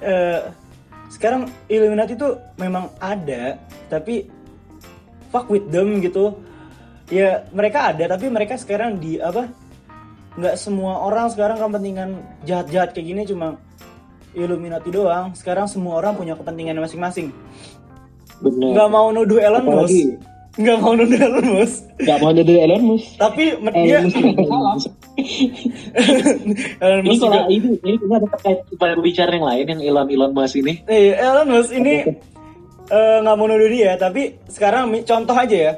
eh, 0.02 0.40
sekarang 1.10 1.50
Illuminati 1.66 2.14
itu 2.14 2.38
memang 2.60 2.92
ada, 3.02 3.58
tapi 3.90 4.28
fuck 5.34 5.50
with 5.50 5.66
them 5.74 5.98
gitu. 6.04 6.38
Ya 7.08 7.48
mereka 7.50 7.90
ada, 7.90 8.04
tapi 8.14 8.28
mereka 8.28 8.60
sekarang 8.60 9.00
di 9.00 9.18
apa? 9.18 9.48
nggak 10.38 10.54
semua 10.54 11.02
orang 11.02 11.26
sekarang 11.34 11.58
kepentingan 11.58 12.22
jahat-jahat 12.46 12.94
kayak 12.94 13.06
gini 13.10 13.22
cuma 13.26 13.58
Illuminati 14.38 14.94
doang. 14.94 15.34
Sekarang 15.34 15.66
semua 15.66 15.98
orang 15.98 16.14
punya 16.14 16.38
kepentingan 16.38 16.78
masing-masing. 16.78 17.34
Bener. 18.38 18.70
Nggak 18.72 18.88
mau 18.88 19.06
nuduh 19.08 19.38
Elon 19.38 19.64
Musk. 19.64 19.98
Nggak 20.54 20.76
mau 20.76 20.92
nuduh 20.92 21.18
Elon 21.18 21.46
Musk. 21.52 21.78
Gak 21.98 22.18
mau 22.18 22.30
nuduh 22.30 22.56
Elon 22.56 22.82
Musk. 22.84 23.08
Tapi 23.16 23.44
me- 23.56 23.70
Eh, 23.72 23.82
dia 23.84 23.98
Musk. 24.00 24.90
Elon 26.78 27.00
ini 27.00 27.08
Musk 27.08 27.20
kalau 27.20 27.34
juga. 27.36 27.46
ini 27.48 27.68
ini 27.76 27.90
ini 27.96 28.12
ada 28.12 28.26
terkait 28.28 28.58
kepada 28.66 28.92
pembicara 28.94 29.30
yang 29.32 29.46
lain 29.46 29.64
yang 29.68 29.80
Elon 29.84 30.06
Elon 30.08 30.32
Musk 30.32 30.54
ini 30.56 30.72
Eh, 30.84 31.14
Elon 31.14 31.48
Musk 31.48 31.70
ini 31.72 31.94
eh, 32.88 33.16
nggak 33.20 33.36
mau 33.36 33.46
nuduh 33.46 33.68
dia, 33.68 33.94
tapi 33.94 34.22
sekarang 34.46 34.88
contoh 35.02 35.36
aja 35.36 35.56
ya. 35.56 35.72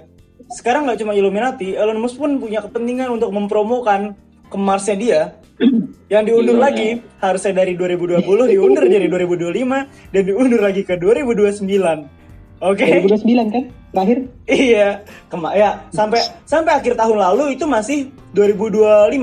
Sekarang 0.50 0.82
nggak 0.84 0.98
cuma 0.98 1.12
Illuminati, 1.12 1.72
Elon 1.72 1.98
Musk 1.98 2.16
pun 2.16 2.36
punya 2.36 2.60
kepentingan 2.60 3.10
untuk 3.10 3.30
mempromokan 3.30 4.14
ke 4.46 4.56
Marsnya 4.56 4.96
dia. 4.96 5.20
Yang 6.10 6.22
diundur 6.26 6.56
Iya. 6.56 6.64
lagi 6.64 6.88
harusnya 7.18 7.52
dari 7.54 7.72
2020 7.74 8.26
diundur 8.48 8.82
jadi 8.82 9.06
2025 9.06 9.86
dan 10.10 10.22
diundur 10.24 10.58
lagi 10.58 10.82
ke 10.82 10.98
2029. 10.98 12.19
Oke. 12.60 12.84
2029 12.84 13.24
kan? 13.48 13.64
Terakhir. 13.90 14.18
Iya, 14.46 14.88
Kema 15.26 15.50
ya 15.52 15.80
sampai 15.90 16.20
sampai 16.44 16.72
akhir 16.76 16.94
tahun 16.94 17.16
lalu 17.18 17.56
itu 17.56 17.64
masih 17.64 18.12
2025. 18.30 19.16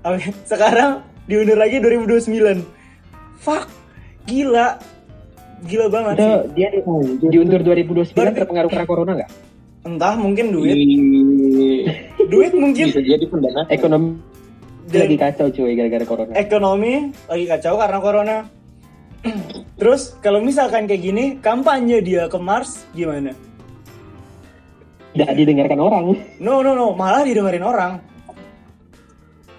Oke, 0.00 0.28
sekarang 0.46 1.04
diundur 1.26 1.58
lagi 1.58 1.76
2029. 1.76 2.64
Fuck, 3.36 3.68
gila, 4.24 4.80
gila 5.64 5.86
banget 5.88 6.14
Itu 6.16 6.24
sih. 6.24 6.40
dia 6.54 6.68
di, 6.70 6.80
diundur 7.28 7.60
2029 7.60 8.14
Berarti- 8.14 8.38
terpengaruh 8.38 8.70
karena 8.70 8.88
corona 8.88 9.12
nggak? 9.18 9.30
Entah 9.80 10.12
mungkin 10.14 10.52
duit, 10.52 10.76
duit 12.28 12.52
mungkin 12.52 12.84
bisa 12.86 13.00
jadi 13.00 13.24
pendana 13.24 13.64
Ekonomi 13.66 14.12
Dan- 14.88 15.08
lagi 15.08 15.16
kacau 15.16 15.46
cuy 15.48 15.72
gara-gara 15.72 16.04
corona. 16.04 16.32
ekonomi 16.34 16.92
lagi 17.26 17.44
kacau 17.46 17.74
karena 17.76 17.98
corona. 17.98 18.36
Terus 19.76 20.16
kalau 20.18 20.40
misalkan 20.40 20.84
kayak 20.84 21.02
gini, 21.02 21.24
kampanye 21.38 22.00
dia 22.00 22.24
ke 22.26 22.36
Mars 22.36 22.84
gimana? 22.90 23.32
Nggak 25.10 25.30
didengarkan 25.34 25.78
orang. 25.78 26.04
No 26.38 26.60
no 26.60 26.72
no, 26.72 26.92
malah 26.92 27.22
didengerin 27.22 27.62
orang. 27.62 27.92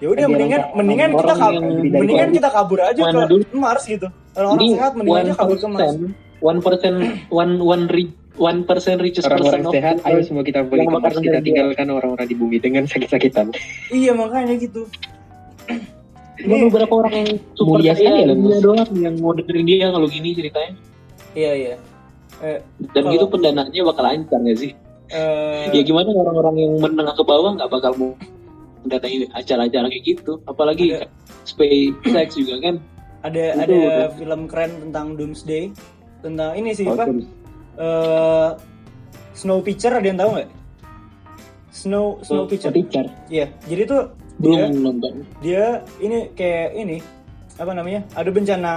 ya 0.01 0.09
udah 0.09 0.25
mendingan 0.25 0.61
orang- 0.65 0.73
mendingan 0.73 1.09
kita 1.13 1.21
orang 1.21 1.37
kabur 1.37 1.61
mendingan 1.93 2.29
kita 2.33 2.49
kabur 2.49 2.79
aja 2.81 3.01
ke 3.05 3.21
dulu? 3.21 3.45
Mars 3.53 3.83
gitu 3.85 4.07
orang-orang 4.33 4.69
sehat 4.73 4.91
mendingan 4.97 5.23
aja 5.29 5.33
kabur 5.37 5.57
ke 5.61 5.67
Mars 5.69 5.93
one 6.41 6.57
percent 6.57 6.97
one 7.29 7.53
one 7.61 7.85
ri- 7.85 8.17
one 8.33 8.65
percent 8.65 8.97
richest 8.97 9.29
Orang-orang 9.29 9.61
person 9.61 9.69
of 9.69 9.73
sehat, 9.77 9.95
ayo 10.01 10.25
semua 10.25 10.41
kita 10.41 10.65
balik 10.65 10.89
Yang 10.89 10.97
ke 10.97 11.01
Mars, 11.05 11.17
kita 11.21 11.39
tinggalkan 11.45 11.87
orang-orang 11.93 12.25
di 12.25 12.33
bumi 12.33 12.57
dengan 12.57 12.89
sakit-sakitan. 12.89 13.53
iya 13.93 14.09
makanya 14.17 14.57
gitu 14.57 14.89
Cuma 16.33 16.55
beberapa 16.63 16.93
orang 16.95 17.13
yang 17.13 17.29
super 17.53 17.77
Mulia 17.77 17.91
sekali 17.91 18.07
kaya 18.09 18.23
ya, 18.23 18.25
dia 18.29 18.37
Mas. 18.37 18.59
doang 18.59 18.89
yang 18.95 19.15
mau 19.17 19.31
dengerin 19.31 19.65
dia 19.65 19.87
kalau 19.89 20.07
gini 20.07 20.29
ceritanya. 20.31 20.73
iya 21.31 21.51
iya 21.53 21.75
eh, 22.39 22.59
Dan 22.89 23.01
Kalau- 23.01 23.13
gitu 23.13 23.25
pendanaannya 23.27 23.81
bakal 23.83 24.03
lancar 24.03 24.39
nggak 24.39 24.57
sih? 24.57 24.71
eh, 25.09 25.69
Ya 25.69 25.81
gimana 25.81 26.09
orang-orang 26.09 26.55
yang 26.57 26.71
menengah 26.77 27.13
ke 27.13 27.23
bawah 27.23 27.51
nggak 27.53 27.69
bakal 27.69 27.91
mau 27.95 28.11
mendanai 28.81 29.29
acara-acara 29.31 29.87
kayak 29.87 30.03
gitu. 30.07 30.41
Apalagi 30.43 30.95
Ada. 30.95 31.05
SpaceX 31.43 32.29
juga 32.35 32.55
kan. 32.59 32.75
ada 33.21 33.43
Itu 33.53 33.61
ada 33.61 33.75
udah. 33.75 34.09
film 34.17 34.41
keren 34.45 34.71
tentang 34.81 35.13
Doomsday 35.13 35.69
tentang 36.19 36.51
ini 36.53 36.71
sih 36.71 36.85
Oh, 36.85 36.95
apa 36.95 37.05
terus. 37.05 37.25
eh 37.77 38.49
Snow 39.33 39.61
Pitcher 39.61 39.93
ada 39.93 40.03
yang 40.03 40.17
tahu 40.17 40.29
nggak 40.33 40.49
Snow 41.71 42.17
Snow 42.21 42.45
Pitcher 42.45 42.69
Teacher. 42.69 43.05
iya 43.27 43.47
jadi 43.63 43.85
tuh 43.85 44.01
belum 44.39 44.55
dia 44.55 44.67
nonton. 44.71 45.13
dia 45.43 45.65
ini 45.99 46.31
kayak 46.37 46.69
ini 46.77 46.97
apa 47.59 47.71
namanya 47.75 48.01
ada 48.15 48.29
bencana 48.31 48.73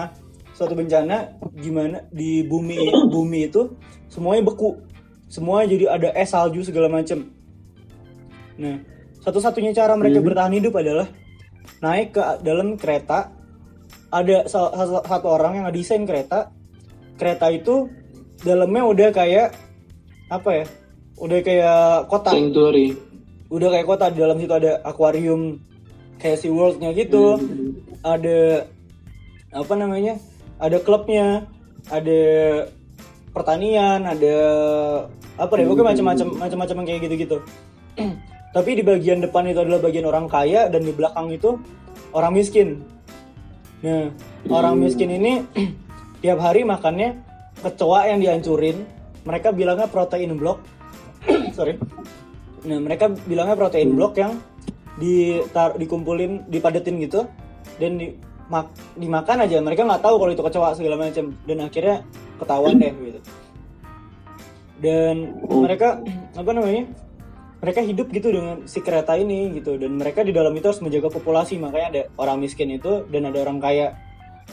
suatu 0.55 0.75
bencana 0.75 1.35
gimana 1.59 2.03
di 2.11 2.43
bumi 2.47 2.79
bumi 3.15 3.51
itu 3.51 3.71
semuanya 4.11 4.43
beku 4.47 4.79
semuanya 5.31 5.67
jadi 5.75 5.85
ada 5.91 6.09
es 6.15 6.31
salju 6.31 6.63
segala 6.63 6.91
macem 6.91 7.31
nah 8.59 8.79
satu-satunya 9.25 9.73
cara 9.75 9.97
mereka 9.97 10.21
Hmm. 10.21 10.29
bertahan 10.31 10.55
hidup 10.55 10.75
adalah 10.79 11.09
naik 11.81 12.13
ke 12.15 12.23
dalam 12.45 12.77
kereta 12.77 13.33
ada 14.15 14.47
satu 14.47 15.27
orang 15.27 15.59
yang 15.59 15.65
ngedesain 15.67 16.05
kereta 16.07 16.53
kereta 17.19 17.51
itu 17.51 17.89
dalamnya 18.45 18.83
udah 18.85 19.09
kayak 19.11 19.57
apa 20.29 20.51
ya 20.63 20.65
udah 21.19 21.39
kayak 21.41 22.11
kota 22.11 22.31
Sanctuary. 22.31 22.95
Udah 23.55 23.69
kayak 23.71 23.87
kota 23.87 24.11
di 24.11 24.19
dalam 24.19 24.37
situ 24.43 24.51
ada 24.51 24.83
akuarium 24.83 25.63
kayak 26.19 26.43
Sea 26.43 26.51
World-nya 26.51 26.91
gitu. 26.99 27.39
Hmm. 27.39 27.79
ada 28.03 28.67
apa 29.55 29.75
namanya 29.79 30.19
ada 30.59 30.83
klubnya 30.83 31.47
ada 31.89 32.23
pertanian 33.31 34.03
ada 34.03 34.37
apa 35.39 35.53
deh 35.55 35.67
pokoknya 35.67 35.95
macam-macam 35.95 36.27
macam-macam 36.37 36.77
yang 36.83 36.89
kayak 36.91 37.03
gitu-gitu. 37.07 37.39
Tapi 38.55 38.71
di 38.79 38.83
bagian 38.87 39.23
depan 39.23 39.47
itu 39.51 39.63
adalah 39.63 39.83
bagian 39.83 40.07
orang 40.07 40.27
kaya 40.27 40.67
dan 40.71 40.83
di 40.83 40.91
belakang 40.91 41.31
itu 41.31 41.55
orang 42.11 42.35
miskin. 42.35 42.83
Nah 43.87 44.11
orang 44.51 44.79
miskin 44.83 45.15
ini 45.15 45.47
tiap 46.23 46.43
hari 46.43 46.67
makannya 46.67 47.23
kecoa 47.63 48.11
yang 48.11 48.19
dihancurin. 48.19 48.83
Mereka 49.25 49.57
bilangnya 49.57 49.89
protein 49.89 50.37
block. 50.37 50.61
Sorry 51.57 51.79
nah 52.65 52.79
mereka 52.81 53.13
bilangnya 53.29 53.57
protein 53.57 53.93
block 53.93 54.17
yang 54.17 54.41
ditar 54.97 55.75
dikumpulin 55.77 56.49
dipadetin 56.49 56.97
gitu 57.03 57.27
dan 57.77 57.99
di 57.99 58.15
mak- 58.47 58.73
dimakan 58.95 59.45
aja. 59.45 59.59
Mereka 59.59 59.83
nggak 59.83 60.03
tahu 60.03 60.17
kalau 60.17 60.33
itu 60.33 60.43
kecoa 60.43 60.71
segala 60.73 60.97
macam 60.97 61.35
dan 61.45 61.59
akhirnya 61.61 61.97
ketahuan 62.39 62.79
deh 62.79 62.93
gitu. 62.95 63.21
Dan 64.79 65.39
Oh. 65.49 65.65
mereka 65.65 65.99
apa 66.35 66.51
namanya 66.51 66.85
mereka 67.65 67.81
hidup 67.81 68.13
gitu 68.13 68.29
dengan 68.29 68.69
si 68.69 68.85
kereta 68.85 69.17
ini 69.17 69.57
gitu. 69.57 69.81
Dan 69.81 69.97
mereka 69.97 70.21
di 70.21 70.31
dalam 70.31 70.53
itu 70.53 70.69
harus 70.69 70.85
menjaga 70.85 71.09
populasi. 71.09 71.57
Makanya 71.57 71.87
ada 71.89 72.03
orang 72.21 72.39
miskin 72.45 72.71
itu 72.71 73.03
dan 73.09 73.27
ada 73.27 73.39
orang 73.41 73.59
kaya. 73.59 73.97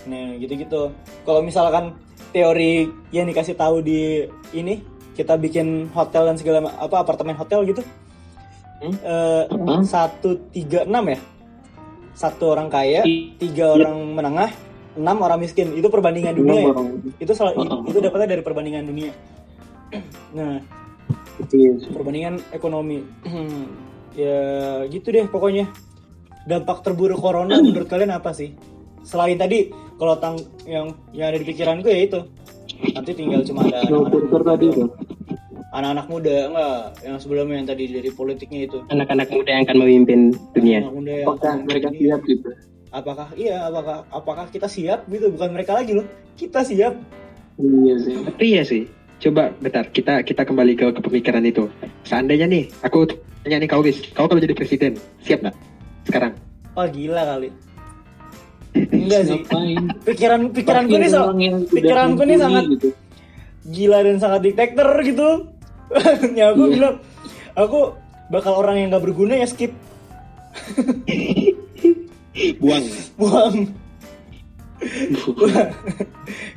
Nah 0.07 0.39
gitu 0.39 0.55
gitu 0.55 0.81
kalau 1.27 1.43
misalkan 1.43 1.93
teori 2.31 2.87
yang 3.11 3.27
dikasih 3.27 3.59
tahu 3.59 3.83
di 3.83 4.23
ini 4.55 4.79
kita 5.11 5.35
bikin 5.35 5.91
hotel 5.91 6.31
dan 6.31 6.39
segala 6.39 6.71
apa 6.71 6.95
apartemen 6.97 7.35
hotel 7.35 7.67
gitu 7.67 7.83
Hmm? 7.83 8.00
Satu 9.85 10.49
tiga 10.49 10.83
enam 10.85 11.13
ya? 11.13 11.19
Satu 12.17 12.51
orang 12.51 12.67
kaya 12.67 13.05
tiga 13.39 13.77
orang 13.77 13.95
menengah 14.17 14.49
enam 14.97 15.17
orang 15.23 15.39
miskin. 15.39 15.71
Itu 15.77 15.87
perbandingan 15.87 16.35
dunia 16.35 16.61
ya? 16.67 16.73
itu 17.21 17.31
salah 17.37 17.53
itu 17.87 17.97
dapatnya 18.01 18.37
dari 18.37 18.43
perbandingan 18.43 18.85
dunia. 18.85 19.13
Nah 20.31 20.63
Iya. 21.51 21.91
perbandingan 21.91 22.39
ekonomi. 22.53 23.03
Ya 24.11 24.83
gitu 24.91 25.07
deh 25.07 25.23
pokoknya. 25.31 25.71
Dampak 26.43 26.83
terburuk 26.83 27.23
corona 27.23 27.55
menurut 27.63 27.87
kalian 27.87 28.11
apa 28.11 28.35
sih? 28.35 28.51
Selain 29.07 29.39
tadi 29.39 29.71
kalau 29.95 30.19
tang 30.19 30.35
yang 30.67 30.91
yang 31.15 31.31
ada 31.31 31.39
di 31.39 31.47
pikiranku 31.47 31.87
ya 31.87 31.99
itu. 32.11 32.19
Nanti 32.91 33.11
tinggal 33.15 33.45
cuma 33.47 33.71
ada 33.71 33.79
Pitcher 33.87 34.41
tadi. 34.43 34.67
Anak-anak 35.71 36.07
muda 36.07 36.35
enggak 36.45 36.77
yang 37.01 37.15
sebelumnya 37.17 37.55
yang 37.55 37.67
tadi 37.67 37.83
dari 37.89 38.09
politiknya 38.09 38.59
itu 38.65 38.77
Anak-anak 38.87 39.27
muda 39.29 39.49
yang 39.49 39.63
akan 39.63 39.77
memimpin 39.77 40.19
dunia. 40.51 40.79
anak 40.81 40.93
muda 40.93 41.11
yang 41.13 41.27
Apakah 41.29 41.53
mereka 41.63 41.87
siap 41.91 42.21
gitu? 42.25 42.49
apakah 42.91 43.27
iya 43.33 43.57
apakah 43.63 43.97
apakah 44.09 44.45
kita 44.47 44.67
siap 44.67 45.07
gitu 45.07 45.31
bukan 45.31 45.49
mereka 45.49 45.71
lagi 45.73 45.91
loh 45.93 46.03
kita 46.35 46.61
siap 46.61 46.95
Iya 47.55 47.93
sih. 47.99 48.15
Tapi 48.17 48.45
ya 48.49 48.63
sih, 48.63 48.83
coba 49.19 49.53
bentar 49.55 49.85
kita 49.85 50.23
kita 50.23 50.41
kembali 50.41 50.73
ke, 50.73 50.87
ke 50.89 50.99
pemikiran 50.99 51.43
itu. 51.43 51.69
Seandainya 52.01 52.47
nih, 52.47 52.73
aku 52.81 53.05
tanya 53.39 53.61
nih 53.61 53.69
kau 53.69 53.79
bis, 53.79 54.01
kau 54.09 54.25
kalau 54.25 54.39
jadi 54.39 54.51
presiden 54.51 54.97
siap 55.19 55.39
nggak 55.41 55.55
sekarang? 56.03 56.33
oh 56.71 56.87
gila 56.87 57.21
kali 57.27 57.49
enggak 58.95 59.21
sih 59.25 59.39
Ngapain? 59.41 59.83
pikiran 60.01 60.41
pikiranku 60.49 60.89
Pasti 60.89 61.03
nih 61.03 61.11
yang 61.41 61.55
udah 61.59 61.69
pikiranku 61.69 62.21
nih 62.23 62.37
sangat 62.39 62.63
gitu. 62.71 62.87
gila 63.67 63.99
dan 64.01 64.17
sangat 64.17 64.41
diktator 64.41 64.89
gitu 65.03 65.27
ya 66.39 66.51
aku 66.51 66.63
Iya. 66.63 66.71
bilang 66.71 66.95
aku 67.53 67.79
bakal 68.27 68.55
orang 68.55 68.79
yang 68.79 68.87
gak 68.89 69.03
berguna 69.03 69.35
ya 69.35 69.45
skip 69.45 69.71
Buang. 72.59 72.83
buang 73.19 73.55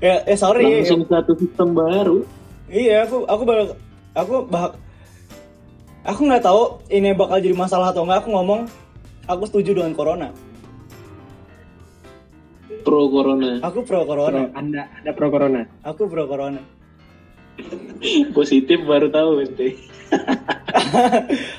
ya 0.01 0.15
eh 0.25 0.35
sorry 0.35 0.81
Langsung 0.81 1.05
satu 1.05 1.33
sistem 1.37 1.75
baru. 1.75 2.25
iya 2.67 3.05
aku 3.05 3.23
aku 3.25 3.43
bakal 3.45 3.65
aku 4.15 4.35
bak 4.47 4.71
aku 6.05 6.21
nggak 6.25 6.41
tahu 6.41 6.63
ini 6.89 7.13
bakal 7.13 7.37
jadi 7.37 7.53
masalah 7.53 7.91
atau 7.91 8.03
enggak 8.03 8.23
aku 8.23 8.29
ngomong 8.33 8.61
aku 9.27 9.43
setuju 9.45 9.77
dengan 9.77 9.93
corona 9.93 10.29
Pro 12.85 13.09
corona. 13.09 13.61
aku 13.61 13.81
pro 13.83 14.05
Pro, 14.05 14.25
corona 14.25 14.49
anda 14.55 14.89
anda 14.95 15.11
pro 15.13 15.29
corona. 15.29 15.61
aku 15.83 16.07
pro 16.07 16.25
corona 16.25 16.61
Positif 18.31 18.79
baru 18.83 19.09
tahu 19.09 19.41
ente. 19.41 19.69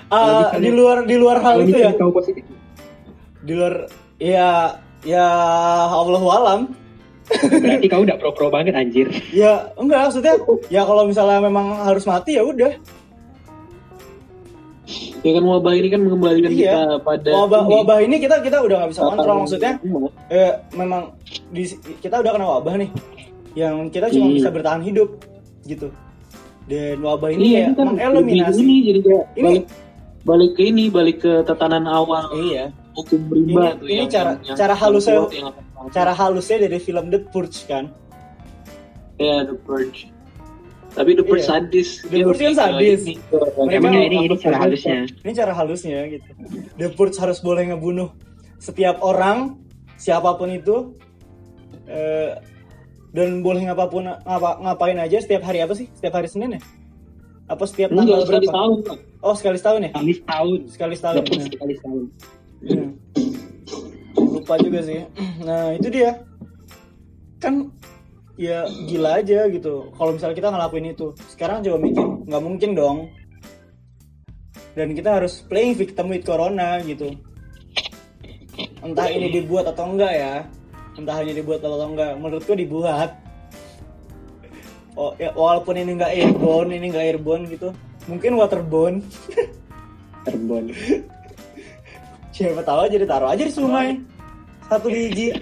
Ah, 0.08 0.54
di 0.56 0.70
luar 0.70 1.04
di 1.04 1.16
luar 1.16 1.40
hal 1.40 1.64
itu 1.64 1.76
ya 1.76 1.92
kau 1.92 2.08
positif. 2.10 2.44
di 3.42 3.54
luar 3.54 3.88
ya 4.16 4.76
ya 5.02 5.28
Allah 5.88 6.22
alam 6.22 6.62
Berarti 7.28 7.88
kau 7.88 8.02
udah 8.02 8.16
pro 8.16 8.32
pro 8.32 8.48
banget 8.50 8.74
anjir. 8.74 9.10
ya 9.32 9.72
enggak 9.76 10.08
maksudnya 10.08 10.36
ya 10.68 10.82
kalau 10.82 11.04
misalnya 11.04 11.42
memang 11.42 11.84
harus 11.84 12.04
mati 12.04 12.36
ya 12.36 12.44
udah 12.44 12.74
Ya 15.20 15.32
kan 15.32 15.42
wabah 15.44 15.74
ini 15.74 15.88
kan 15.90 16.00
mengembalikan 16.00 16.52
Iya. 16.54 16.62
kita 16.62 16.82
pada 17.02 17.30
wabah 17.36 17.62
ini. 17.64 17.72
wabah 17.74 17.98
ini 18.00 18.16
kita 18.20 18.36
kita 18.40 18.58
udah 18.62 18.76
nggak 18.78 18.92
bisa 18.94 19.02
kontrol 19.04 19.36
maksudnya 19.42 19.72
eh, 20.30 20.54
memang 20.72 21.02
di, 21.50 21.66
kita 21.98 22.22
udah 22.22 22.32
kena 22.32 22.46
wabah 22.52 22.74
nih 22.78 22.90
yang 23.56 23.90
kita 23.90 24.06
cuma 24.08 24.28
Hmm. 24.28 24.38
bisa 24.38 24.50
bertahan 24.50 24.82
hidup 24.82 25.10
gitu 25.66 25.90
dan 26.66 26.98
wabah 27.02 27.30
ini 27.30 27.46
Iya, 27.46 27.58
ya 27.58 27.64
ini 27.64 27.74
kan 27.76 27.86
mengeliminasi 27.94 28.62
ini 28.62 28.76
jadi 28.84 29.00
kayak 29.02 29.26
Ini- 29.34 29.44
balik 29.46 29.66
balik 30.26 30.52
ke 30.54 30.62
ini, 30.66 30.84
balik 30.90 31.18
ke 31.22 31.32
tatanan 31.44 31.86
awal 31.86 32.26
iya 32.36 32.74
hukum 32.94 33.22
rimba 33.30 33.74
Ini- 33.74 33.78
tuh 33.78 33.86
ini 33.86 33.96
yang, 34.00 34.10
cara- 34.10 34.38
yang, 34.42 34.58
cara 34.58 34.74
halusnya- 34.74 35.30
yang 35.30 35.50
cara 35.92 36.12
halusnya 36.12 36.58
dari 36.60 36.78
film 36.80 37.06
The 37.10 37.20
Purge 37.30 37.60
kan 37.66 37.94
ya 39.16 39.44
The 39.44 39.56
Purge. 39.56 40.10
Tapi 40.92 41.12
The 41.12 41.24
Purge 41.24 41.44
Iya. 41.44 41.50
sadis. 41.52 41.90
The 42.04 42.24
Purge 42.24 42.40
kan 42.42 42.56
sadis. 42.56 43.02
ini, 43.04 43.16
Mereka 43.60 43.84
mau- 43.84 44.00
ini 44.00 44.18
ini 44.26 44.36
cara 44.36 44.58
halusnya. 44.58 44.96
ini 45.12 45.32
cara 45.34 45.52
halusnya 45.54 46.00
gitu 46.10 46.30
The 46.80 46.88
Purge 46.90 47.18
harus 47.20 47.40
boleh 47.40 47.68
ngebunuh 47.68 48.10
setiap 48.58 48.98
orang 49.02 49.60
siapa 49.96 50.34
pun 50.34 50.50
itu 50.50 50.96
eh, 51.86 52.34
dan 53.16 53.40
boleh 53.40 53.64
ngapapun 53.72 54.12
ngapa, 54.12 54.60
ngapain 54.60 55.00
aja 55.00 55.24
setiap 55.24 55.48
hari 55.48 55.64
apa 55.64 55.72
sih? 55.72 55.88
Setiap 55.96 56.20
hari 56.20 56.28
Senin 56.28 56.60
ya? 56.60 56.62
Apa 57.48 57.64
setiap 57.64 57.96
Enggak 57.96 58.04
tanggal 58.12 58.22
sekali 58.28 58.48
berapa? 58.52 58.58
tahun 58.60 58.78
lah. 58.84 58.98
oh 59.24 59.36
sekali 59.40 59.58
setahun 59.58 59.80
ya? 59.80 59.92
Kali 59.96 60.14
setahun. 60.20 60.60
sekali 60.68 60.94
setahun 61.00 61.16
nah. 61.16 61.46
sekali 61.48 61.74
setahun. 61.80 62.04
Hmm. 62.66 62.92
lupa 64.20 64.56
juga 64.60 64.80
sih. 64.84 65.00
Nah 65.48 65.64
itu 65.80 65.88
dia. 65.88 66.12
Kan 67.40 67.72
ya 68.36 68.68
gila 68.68 69.24
aja 69.24 69.48
gitu. 69.48 69.96
Kalau 69.96 70.12
misalnya 70.12 70.36
kita 70.36 70.50
ngelakuin 70.52 70.92
itu 70.92 71.08
sekarang 71.32 71.64
coba 71.64 71.78
mikir. 71.80 72.08
Nggak 72.28 72.44
mungkin 72.44 72.70
dong. 72.76 72.98
Dan 74.76 74.92
kita 74.92 75.24
harus 75.24 75.40
playing 75.48 75.80
victim 75.80 76.12
with 76.12 76.28
corona 76.28 76.84
gitu. 76.84 77.16
Entah 78.84 79.08
ini 79.08 79.32
dibuat 79.32 79.72
atau 79.72 79.88
enggak 79.88 80.12
ya 80.12 80.34
entah 80.96 81.16
hanya 81.20 81.34
dibuat 81.36 81.60
atau 81.60 81.76
enggak 81.84 82.16
menurutku 82.16 82.56
dibuat 82.56 83.16
oh 84.96 85.12
ya 85.20 85.36
walaupun 85.36 85.76
ini 85.76 86.00
enggak 86.00 86.12
airborne 86.16 86.72
ini 86.72 86.86
enggak 86.92 87.06
airborne 87.12 87.44
gitu 87.52 87.76
mungkin 88.08 88.38
waterborne 88.40 88.98
Terbon. 90.26 90.74
siapa 92.34 92.66
tahu 92.66 92.90
aja 92.90 92.98
ditaruh 92.98 93.30
aja 93.30 93.44
di 93.46 93.54
sungai 93.54 94.02
satu 94.66 94.90
biji 94.90 95.38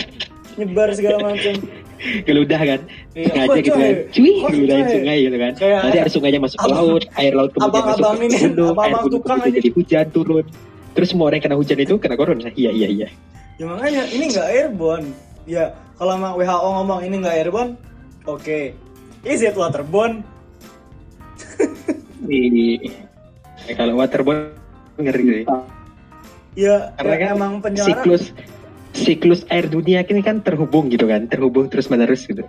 nyebar 0.60 0.92
segala 0.92 1.32
macam 1.32 1.56
Geludah 2.04 2.60
kan. 2.60 2.80
Iya, 3.16 3.48
kok, 3.48 3.56
gitu 3.64 3.80
kan. 3.80 3.96
Cuy, 4.12 4.34
geludahin 4.44 4.88
sungai 4.92 5.18
gitu 5.24 5.38
kan. 5.40 5.54
Kayak- 5.56 5.82
Nanti 5.88 5.98
air 6.04 6.10
sungainya 6.12 6.40
masuk 6.44 6.58
ke 6.60 6.66
Abang- 6.68 6.84
laut, 6.84 7.04
air 7.16 7.32
laut 7.32 7.52
kemudian 7.56 7.72
masuk 7.80 8.04
abang-abang 8.04 8.20
ke 8.20 8.38
gunung, 8.44 8.76
air 8.76 8.94
gunung 9.00 9.22
kemudian 9.24 9.48
aja. 9.48 9.58
jadi 9.64 9.70
hujan 9.72 10.06
turun. 10.12 10.46
Terus 10.94 11.08
semua 11.10 11.26
orang 11.32 11.38
yang 11.40 11.46
kena 11.48 11.58
hujan 11.58 11.78
itu 11.80 11.96
kena 11.96 12.16
corona. 12.20 12.50
Iya, 12.60 12.72
iya, 12.76 12.88
iya. 12.92 13.08
ya 13.56 13.66
makanya 13.72 14.04
ini 14.12 14.24
enggak 14.34 14.48
airborne 14.52 15.08
ya 15.44 15.72
kalau 15.96 16.18
emang 16.18 16.34
WHO 16.36 16.70
ngomong 16.82 17.00
ini 17.06 17.16
enggak 17.20 17.36
airborne? 17.40 17.74
Oke. 18.26 18.74
Is 19.24 19.40
it 19.44 19.56
waterborne? 19.56 20.24
Di 22.24 22.42
Eh, 23.64 23.76
Kalau 23.80 23.96
waterborne 23.96 24.52
ngeri 25.00 25.24
sih. 25.24 25.44
ya, 26.60 26.92
Karena 27.00 27.14
ya 27.16 27.20
kan 27.24 27.30
emang 27.40 27.54
penjara 27.64 27.88
siklus 27.88 28.36
siklus 28.94 29.42
air 29.48 29.72
dunia 29.72 30.04
ini 30.04 30.20
kan 30.20 30.44
terhubung 30.44 30.92
gitu 30.92 31.08
kan, 31.08 31.32
terhubung 31.32 31.72
terus 31.72 31.88
menerus 31.88 32.28
gitu. 32.28 32.44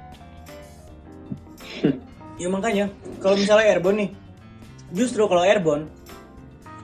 Ya 2.34 2.50
makanya 2.50 2.90
kalau 3.22 3.38
misalnya 3.38 3.70
airborne 3.70 3.98
nih, 4.04 4.10
justru 4.90 5.22
kalau 5.30 5.46
airborne 5.46 5.86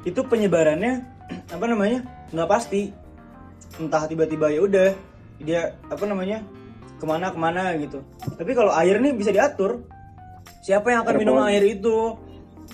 itu 0.07 0.23
penyebarannya 0.23 1.03
apa 1.51 1.65
namanya 1.67 2.07
nggak 2.31 2.49
pasti, 2.49 2.95
entah 3.83 4.07
tiba-tiba 4.07 4.47
ya 4.55 4.63
udah 4.63 4.89
dia 5.41 5.75
apa 5.89 6.05
namanya 6.05 6.45
ke 7.01 7.05
mana 7.09 7.33
ke 7.33 7.39
mana 7.41 7.73
gitu. 7.81 8.05
Tapi 8.37 8.53
kalau 8.53 8.73
air 8.77 9.01
nih 9.01 9.17
bisa 9.17 9.33
diatur, 9.33 9.89
siapa 10.61 10.93
yang 10.93 11.01
akan 11.09 11.15
minum 11.17 11.41
air 11.49 11.65
itu, 11.65 12.21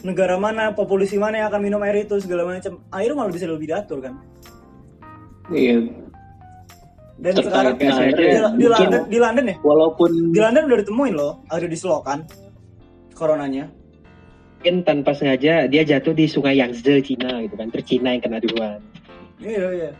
negara 0.02 0.34
mana, 0.34 0.74
populasi 0.74 1.16
mana 1.16 1.46
yang 1.46 1.48
akan 1.54 1.62
minum 1.62 1.80
air 1.86 2.02
itu 2.02 2.18
segala 2.18 2.42
macam. 2.42 2.82
Air 2.90 3.14
malah 3.14 3.30
bisa 3.30 3.46
lebih 3.46 3.70
diatur 3.70 4.02
kan. 4.02 4.18
iya 5.54 5.78
Dan 7.22 7.32
sekarang 7.38 7.78
di, 7.78 7.86
dengan 7.86 7.96
airnya, 8.02 8.50
di 8.58 8.66
London, 8.66 9.02
di 9.06 9.18
London 9.22 9.44
ya, 9.46 9.56
walaupun 9.62 10.10
di 10.34 10.38
London 10.42 10.62
udah 10.68 10.78
ditemuin 10.84 11.14
loh, 11.14 11.32
ada 11.48 11.64
di 11.64 11.76
selokan 11.78 12.26
coronanya. 13.14 13.70
Mungkin 14.60 14.82
tanpa 14.82 15.14
sengaja 15.14 15.70
dia 15.70 15.82
jatuh 15.86 16.12
di 16.12 16.26
sungai 16.26 16.58
Yangtze 16.58 16.98
Cina 17.06 17.40
gitu 17.46 17.54
kan, 17.54 17.70
terus 17.70 17.86
Cina 17.86 18.12
yang 18.12 18.20
kena 18.26 18.42
duluan. 18.42 18.82
Iya 19.38 19.66
iya. 19.70 19.90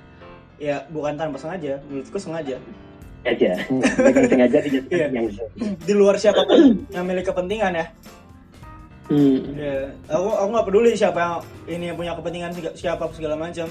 Ya 0.57 0.85
bukan 0.88 1.14
tanpa 1.14 1.37
sengaja, 1.37 1.77
menurutku 1.85 2.16
sengaja. 2.16 2.57
Aja. 3.23 3.59
Dengan 3.66 4.25
sengaja 4.27 4.59
Iya. 4.87 5.07
di 5.59 5.92
luar 5.92 6.14
siapa 6.14 6.42
pun 6.42 6.87
yang 6.88 7.05
milik 7.05 7.27
kepentingan 7.27 7.75
ya. 7.75 7.87
hmm, 9.07 9.38
Ya, 9.55 9.77
aku 10.09 10.29
aku 10.33 10.49
nggak 10.49 10.66
peduli 10.66 10.90
siapa 10.92 11.19
yang 11.19 11.35
ini 11.69 11.85
yang 11.87 11.97
punya 11.97 12.12
kepentingan 12.14 12.51
siapa 12.73 13.07
segala 13.12 13.37
macam. 13.37 13.66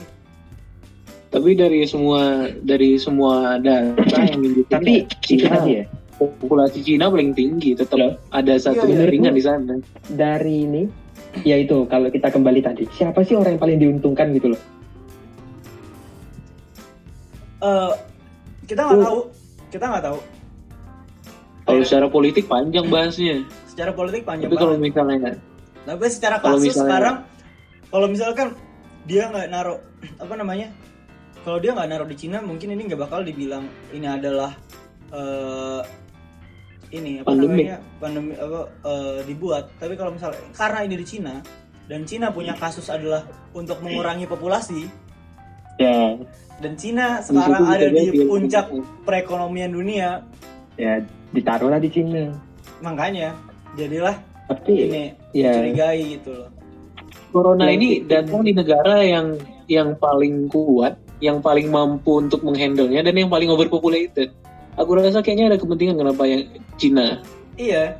tapi 1.25 1.51
dari 1.51 1.83
semua 1.83 2.21
dari 2.57 2.95
semua 2.95 3.59
data 3.59 3.91
yang 4.21 4.39
menunjukkan 4.39 4.71
Tapi 4.73 4.93
itu 5.03 5.15
Cina, 5.35 5.51
tadi 5.51 5.71
ya, 5.73 5.83
populasi 6.15 6.79
Cina 6.79 7.11
paling 7.11 7.31
tinggi 7.31 7.75
tetap 7.75 7.97
Loh. 7.97 8.15
ada 8.29 8.55
satu 8.55 8.83
Iya, 8.83 8.91
iya. 8.93 8.99
jaringan 9.03 9.33
di 9.33 9.43
sana 9.43 9.73
dari 10.07 10.63
ini 10.63 10.83
yaitu 11.41 11.83
kalau 11.85 12.07
kita 12.07 12.27
kembali 12.29 12.63
tadi 12.63 12.87
siapa 12.89 13.19
sih 13.21 13.35
orang 13.35 13.55
yang 13.55 13.61
paling 13.61 13.77
diuntungkan 13.77 14.31
gitu 14.31 14.55
loh 14.55 14.61
Eh 17.65 17.91
kita 18.65 18.81
nggak 18.81 19.01
tahu, 19.01 19.19
kita 19.69 19.85
nggak 19.89 20.05
tahu. 20.05 20.19
kalau 21.65 21.81
secara 21.81 22.05
politik 22.05 22.45
panjang 22.45 22.85
bahasnya 22.87 23.41
Secara 23.65 23.89
politik 23.89 24.21
panjang 24.21 24.53
tapi 24.53 24.57
kalau 24.57 24.77
misalnya 24.77 25.33
Tapi 25.81 26.05
secara 26.07 26.37
kalau 26.37 26.57
kasus 26.57 26.69
misalnya- 26.69 26.85
sekarang, 26.85 27.15
kalau 27.89 28.07
misalkan 28.07 28.47
dia 29.05 29.29
nggak 29.29 29.49
naruh 29.49 29.81
apa 30.17 30.33
namanya, 30.33 30.69
kalau 31.41 31.57
dia 31.57 31.73
nggak 31.73 31.89
naruh 31.89 32.05
di 32.05 32.13
Cina, 32.15 32.37
mungkin 32.41 32.69
ini 32.69 32.85
nggak 32.85 33.01
bakal 33.01 33.21
dibilang 33.21 33.65
ini 33.89 34.05
adalah 34.05 34.53
eh 35.09 35.81
ini 36.93 37.19
apa 37.19 37.33
Pandemik. 37.33 37.65
namanya 37.65 37.77
pandemi 37.97 38.33
apa 38.35 38.59
eh, 38.85 39.19
dibuat. 39.25 39.63
Tapi 39.77 39.93
kalau 39.93 40.13
misalnya 40.13 40.41
karena 40.53 40.79
ini 40.85 40.95
di 40.95 41.05
Cina 41.05 41.41
dan 41.85 42.01
Cina 42.05 42.29
punya 42.29 42.53
kasus 42.53 42.89
adalah 42.89 43.25
untuk 43.53 43.81
mengurangi 43.81 44.25
populasi 44.25 44.85
ya 45.81 46.15
dan 46.63 46.73
Cina 46.79 47.19
sekarang 47.19 47.67
ada 47.67 47.91
di 47.91 48.23
puncak 48.23 48.71
perekonomian 49.03 49.75
dunia, 49.75 50.23
ya 50.79 51.03
ditaruhlah 51.35 51.83
di 51.83 51.89
Cina 51.91 52.31
makanya 52.79 53.35
jadilah 53.75 54.15
tapi 54.47 54.87
ini 54.87 55.03
ya 55.35 55.51
curigai 55.51 56.19
gitu 56.19 56.31
loh. 56.31 56.49
corona 57.35 57.67
Yang 57.67 57.75
ini 57.75 57.89
datang 58.07 58.41
di 58.47 58.53
negara 58.55 59.03
yang 59.03 59.35
yang 59.67 59.89
paling 59.99 60.47
kuat 60.47 60.95
yang 61.19 61.43
paling 61.43 61.67
mampu 61.71 62.23
untuk 62.23 62.43
menghandlenya 62.43 63.03
dan 63.03 63.15
yang 63.15 63.27
paling 63.27 63.51
overpopulated 63.51 64.31
aku 64.79 64.95
rasa 64.95 65.19
kayaknya 65.19 65.55
ada 65.55 65.57
kepentingan 65.59 65.99
kenapa 65.99 66.23
yang 66.23 66.47
Cina 66.79 67.19
Iya. 67.55 67.95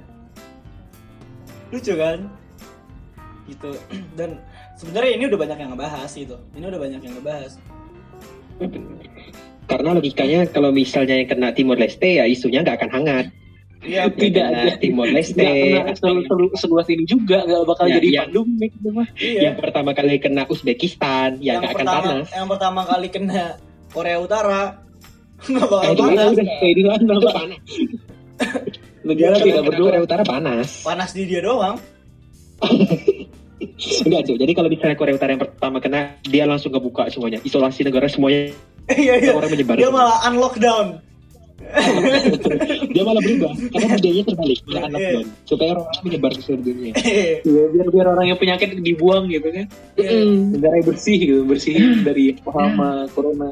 Lucu 1.71 1.93
kan? 1.95 2.27
Gitu. 3.47 3.71
Dan 4.19 4.39
sebenarnya 4.85 5.11
ini 5.11 5.23
udah 5.25 5.39
banyak 5.39 5.57
yang 5.57 5.69
ngebahas 5.71 6.09
gitu. 6.11 6.35
Ini 6.53 6.65
udah 6.65 6.79
banyak 6.79 7.01
yang 7.01 7.13
ngebahas. 7.15 7.51
karena 9.65 9.89
logikanya 9.91 10.45
kalau 10.47 10.69
misalnya 10.69 11.17
yang 11.17 11.25
kena 11.25 11.49
Timor 11.51 11.75
Leste 11.75 12.05
ya 12.13 12.23
isunya 12.23 12.61
nggak 12.61 12.77
akan 12.77 12.91
hangat 12.93 13.25
Iya, 13.81 14.07
Yang 14.07 14.13
Tidak 14.23 14.45
kena 14.47 14.61
aja. 14.63 14.73
Timor 14.79 15.07
Leste 15.09 15.41
nggak 15.41 15.57
kena 15.83 15.93
sel- 15.97 16.23
sel- 16.23 16.53
seluas 16.55 16.87
ini 16.87 17.03
juga 17.03 17.37
nggak 17.41 17.65
bakal 17.65 17.85
Ya, 17.85 17.97
jadi 17.97 18.07
iya. 18.07 18.21
pandemik 18.23 18.71
gitu 18.71 18.89
mah 18.89 19.07
iya. 19.15 19.39
yang 19.43 19.55
pertama 19.57 19.89
kali 19.91 20.15
kena 20.17 20.45
Uzbekistan 20.45 21.29
ya 21.37 21.57
yang 21.57 21.59
nggak 21.59 21.71
akan 21.71 21.81
pertama 21.81 22.01
panas 22.05 22.27
yang 22.31 22.47
pertama 22.47 22.81
kali 22.85 23.07
kena 23.09 23.43
Korea 23.89 24.17
Utara 24.17 24.61
nggak 25.49 25.67
bakal 25.67 25.91
panas. 25.97 26.29
kayak 26.37 26.71
di 26.71 26.81
itu 26.81 26.89
Pak. 27.19 27.33
panas 27.33 27.59
negara 29.03 29.33
Yang 29.33 29.43
tidak 29.43 29.51
kena 29.51 29.67
berdoa 29.67 29.87
Korea 29.87 30.01
Utara 30.01 30.23
panas 30.23 30.69
Panas 30.79 31.09
di 31.11 31.23
dia 31.25 31.41
doang. 31.41 31.75
enggak 34.05 34.21
cuy 34.25 34.37
jadi 34.37 34.51
kalau 34.53 34.69
misalnya 34.69 34.97
Korea 34.97 35.15
Utara 35.15 35.31
yang 35.33 35.41
pertama 35.41 35.77
kena 35.79 35.99
dia 36.21 36.43
langsung 36.45 36.71
ngebuka 36.71 37.09
semuanya. 37.09 37.39
Isolasi 37.41 37.83
negara 37.83 38.05
semuanya. 38.07 38.53
Iya 38.85 39.13
iya. 39.17 39.31
orang 39.33 39.49
menyebar 39.49 39.75
Dia 39.75 39.89
malah 39.89 40.17
unlock 40.29 40.61
down. 40.61 41.01
dia 42.93 43.03
malah 43.03 43.21
berubah. 43.23 43.51
Karena 43.73 43.87
budayanya 43.97 44.23
terbalik 44.29 44.59
dia 44.61 44.79
anak 44.85 44.99
Iya. 45.01 45.11
down 45.17 45.25
supaya 45.47 45.69
orang 45.73 45.85
menyebar 46.05 46.31
ke 46.35 46.41
seluruh 46.45 46.63
dunia. 46.63 46.93
Ya, 47.41 47.63
biar 47.73 47.87
biar 47.89 48.07
orang 48.11 48.25
yang 48.29 48.37
penyakit 48.37 48.69
dibuang 48.77 49.25
gitu 49.31 49.47
kan. 49.49 49.65
Iya. 49.97 50.19
negara 50.53 50.73
yang 50.77 50.87
bersih 50.87 51.15
gitu 51.17 51.41
bersih 51.47 51.73
dari 52.05 52.37
hama 52.45 53.09
corona. 53.11 53.49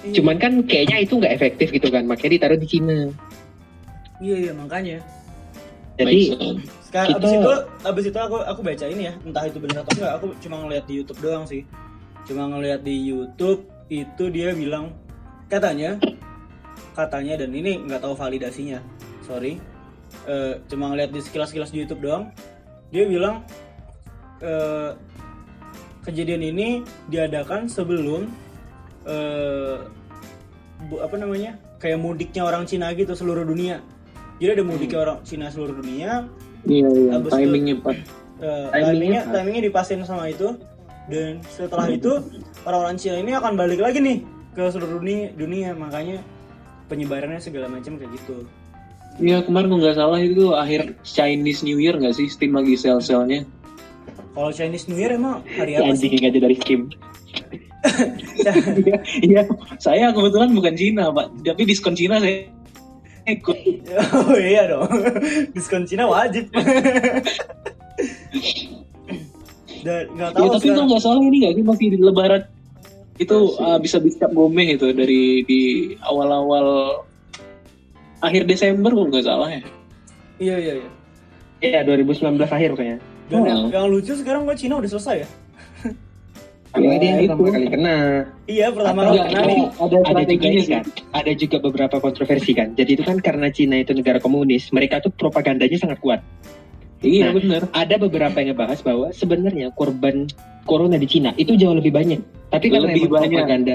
Cuman 0.00 0.36
kan 0.36 0.52
kayaknya 0.64 1.04
itu 1.04 1.16
nggak 1.16 1.32
efektif 1.36 1.68
gitu 1.72 1.88
kan. 1.88 2.04
Makanya 2.04 2.32
ditaruh 2.36 2.58
di 2.60 2.68
Cina. 2.68 3.08
Iya 4.20 4.36
iya 4.48 4.52
makanya. 4.52 5.00
Jadi 6.00 6.20
Sekarang 6.80 7.08
Kita- 7.14 7.20
abis 7.22 7.30
itu 7.30 7.52
abis 7.86 8.04
itu 8.10 8.18
aku 8.18 8.36
aku 8.42 8.60
baca 8.66 8.86
ini 8.88 9.02
ya, 9.06 9.14
entah 9.22 9.44
itu 9.46 9.58
benar 9.62 9.86
atau 9.86 9.92
enggak, 9.94 10.12
aku 10.18 10.26
cuma 10.42 10.56
ngeliat 10.64 10.84
di 10.90 10.94
YouTube 10.98 11.20
doang 11.22 11.44
sih. 11.46 11.62
Cuma 12.26 12.50
ngeliat 12.50 12.80
di 12.82 12.96
YouTube 13.06 13.62
itu 13.86 14.24
dia 14.30 14.50
bilang 14.52 14.90
katanya 15.46 15.98
katanya 16.92 17.38
dan 17.38 17.50
ini 17.54 17.78
nggak 17.86 18.02
tahu 18.02 18.14
validasinya. 18.18 18.82
Sorry. 19.22 19.62
Eh, 20.26 20.58
cuma 20.66 20.90
ngeliat 20.90 21.14
di 21.14 21.22
sekilas-sekilas 21.22 21.70
di 21.70 21.86
YouTube 21.86 22.02
doang. 22.02 22.34
Dia 22.90 23.06
bilang 23.06 23.46
eh, 24.42 24.90
kejadian 26.02 26.42
ini 26.42 26.68
diadakan 27.06 27.70
sebelum 27.70 28.26
eh, 29.06 29.76
bu- 30.90 31.00
apa 31.00 31.14
namanya? 31.14 31.54
kayak 31.80 31.96
mudiknya 31.96 32.44
orang 32.44 32.68
Cina 32.68 32.92
gitu 32.92 33.16
seluruh 33.16 33.40
dunia. 33.40 33.80
Jadi 34.40 34.50
ada 34.50 34.64
mudiknya 34.64 34.98
orang 34.98 35.18
Cina 35.22 35.46
seluruh 35.46 35.76
dunia, 35.76 36.24
iya 36.64 36.88
iya. 36.88 37.10
Abis 37.14 37.30
itu- 37.30 37.38
timingnya 37.38 37.76
pak 37.78 37.96
Eh, 38.40 38.66
Timingnya 38.72 38.88
timingnya 38.88 39.20
pas. 39.20 39.32
timingnya 39.36 39.62
dipasin 39.68 40.00
sama 40.02 40.24
itu. 40.26 40.48
Dan 41.06 41.44
setelah 41.44 41.86
itu 41.86 42.12
orang-orang 42.62 42.96
Cina 42.96 43.20
ini 43.20 43.34
akan 43.34 43.52
balik 43.52 43.78
lagi 43.78 44.00
nih 44.00 44.24
ke 44.50 44.64
seluruh 44.66 44.96
dunia 44.96 45.28
dunia. 45.34 45.76
Makanya 45.76 46.24
penyebarannya 46.88 47.36
segala 47.36 47.68
macam 47.68 48.00
kayak 48.00 48.08
gitu. 48.16 48.48
Iya 49.20 49.44
kemarin 49.44 49.68
nggak 49.70 49.92
salah 49.94 50.16
itu 50.16 50.56
akhir 50.56 50.96
Chinese 51.04 51.60
New 51.60 51.76
Year 51.76 52.00
nggak 52.00 52.16
sih? 52.16 52.26
Steam 52.26 52.56
lagi 52.56 52.72
sel-selnya 52.74 53.44
kalau 54.30 54.48
Chinese 54.48 54.86
New 54.86 54.96
Year 54.96 55.12
emang 55.12 55.42
hari 55.44 55.74
si 55.74 55.76
apa 55.76 55.90
anjing 55.90 56.08
sih? 56.08 56.16
yang 56.16 56.30
aja 56.32 56.40
dari 56.40 56.56
Steam. 56.56 56.80
Iya, 58.80 58.96
iya. 59.20 59.42
Saya 59.76 60.12
kebetulan 60.12 60.52
bukan 60.52 60.76
Cina, 60.76 61.08
Pak. 61.08 61.32
Tapi 61.40 61.62
diskon 61.64 61.96
Cina 61.96 62.20
saya 62.20 62.44
ikut. 63.32 63.56
oh 64.16 64.36
iya 64.36 64.66
dong 64.66 64.88
diskon 65.54 65.86
Cina 65.86 66.06
wajib 66.06 66.50
dan 69.80 70.04
nggak 70.12 70.30
Ya, 70.30 70.36
tahu 70.36 70.44
tapi 70.44 70.48
kalau 70.48 70.60
sekarang 70.60 70.86
nggak 70.92 71.02
salah 71.02 71.22
ini 71.24 71.36
nggak 71.40 71.54
sih 71.56 71.64
masih 71.64 71.86
di 71.94 71.98
Lebaran 72.00 72.42
itu 73.20 73.36
uh, 73.60 73.76
bisa 73.76 73.96
bisa 74.00 74.24
gomeh 74.32 74.76
itu 74.76 74.92
dari 74.92 75.44
di 75.44 75.60
awal-awal 76.00 77.00
akhir 78.20 78.44
Desember 78.48 78.92
kalau 78.92 79.08
nggak 79.08 79.24
salah 79.24 79.48
ya. 79.48 79.62
Iya 80.40 80.56
iya 80.56 80.74
iya. 80.80 80.90
Iya 81.60 81.80
2019 81.84 82.40
akhir 82.40 82.70
kayaknya. 82.76 82.98
Dan 83.28 83.40
Oh. 83.40 83.46
yang, 83.46 83.60
yang 83.70 83.86
lucu 83.92 84.16
sekarang 84.16 84.48
gue 84.48 84.56
Cina 84.56 84.80
udah 84.80 84.88
selesai 84.88 85.16
ya. 85.24 85.28
Kalau 86.70 86.86
Ya, 86.86 86.96
dia 86.96 87.08
yang 87.10 87.18
itu. 87.18 87.34
pertama 87.34 87.50
kali 87.50 87.66
kena. 87.66 87.96
Iya 88.46 88.66
pertama 88.70 89.00
kali 89.02 89.18
kena 89.26 89.40
nih. 89.42 89.62
ada 89.74 89.96
ada 90.06 90.22
juga 90.22 90.46
ini 90.46 90.62
kan, 90.64 90.84
ada 91.10 91.32
juga 91.34 91.56
beberapa 91.58 91.96
kontroversi 91.98 92.50
kan. 92.54 92.68
Jadi 92.78 92.90
itu 92.94 93.02
kan 93.02 93.18
karena 93.18 93.50
Cina 93.50 93.76
itu 93.78 93.90
negara 93.90 94.22
komunis, 94.22 94.70
mereka 94.70 95.02
tuh 95.02 95.10
propagandanya 95.10 95.74
sangat 95.74 95.98
kuat. 95.98 96.22
Iya 97.00 97.32
Nah, 97.32 97.34
benar. 97.34 97.60
Ada 97.74 97.96
beberapa 97.98 98.36
yang 98.38 98.54
ngebahas 98.54 98.80
bahwa 98.84 99.08
sebenarnya 99.10 99.72
korban 99.74 100.30
corona 100.70 100.94
di 100.94 101.10
Cina 101.10 101.34
itu 101.34 101.58
jauh 101.58 101.74
lebih 101.74 101.90
banyak. 101.90 102.22
Tapi 102.50 102.66
karena 102.66 102.90
Lebih 102.90 103.06
memang 103.06 103.14
banyak. 103.14 103.30
propaganda 103.30 103.74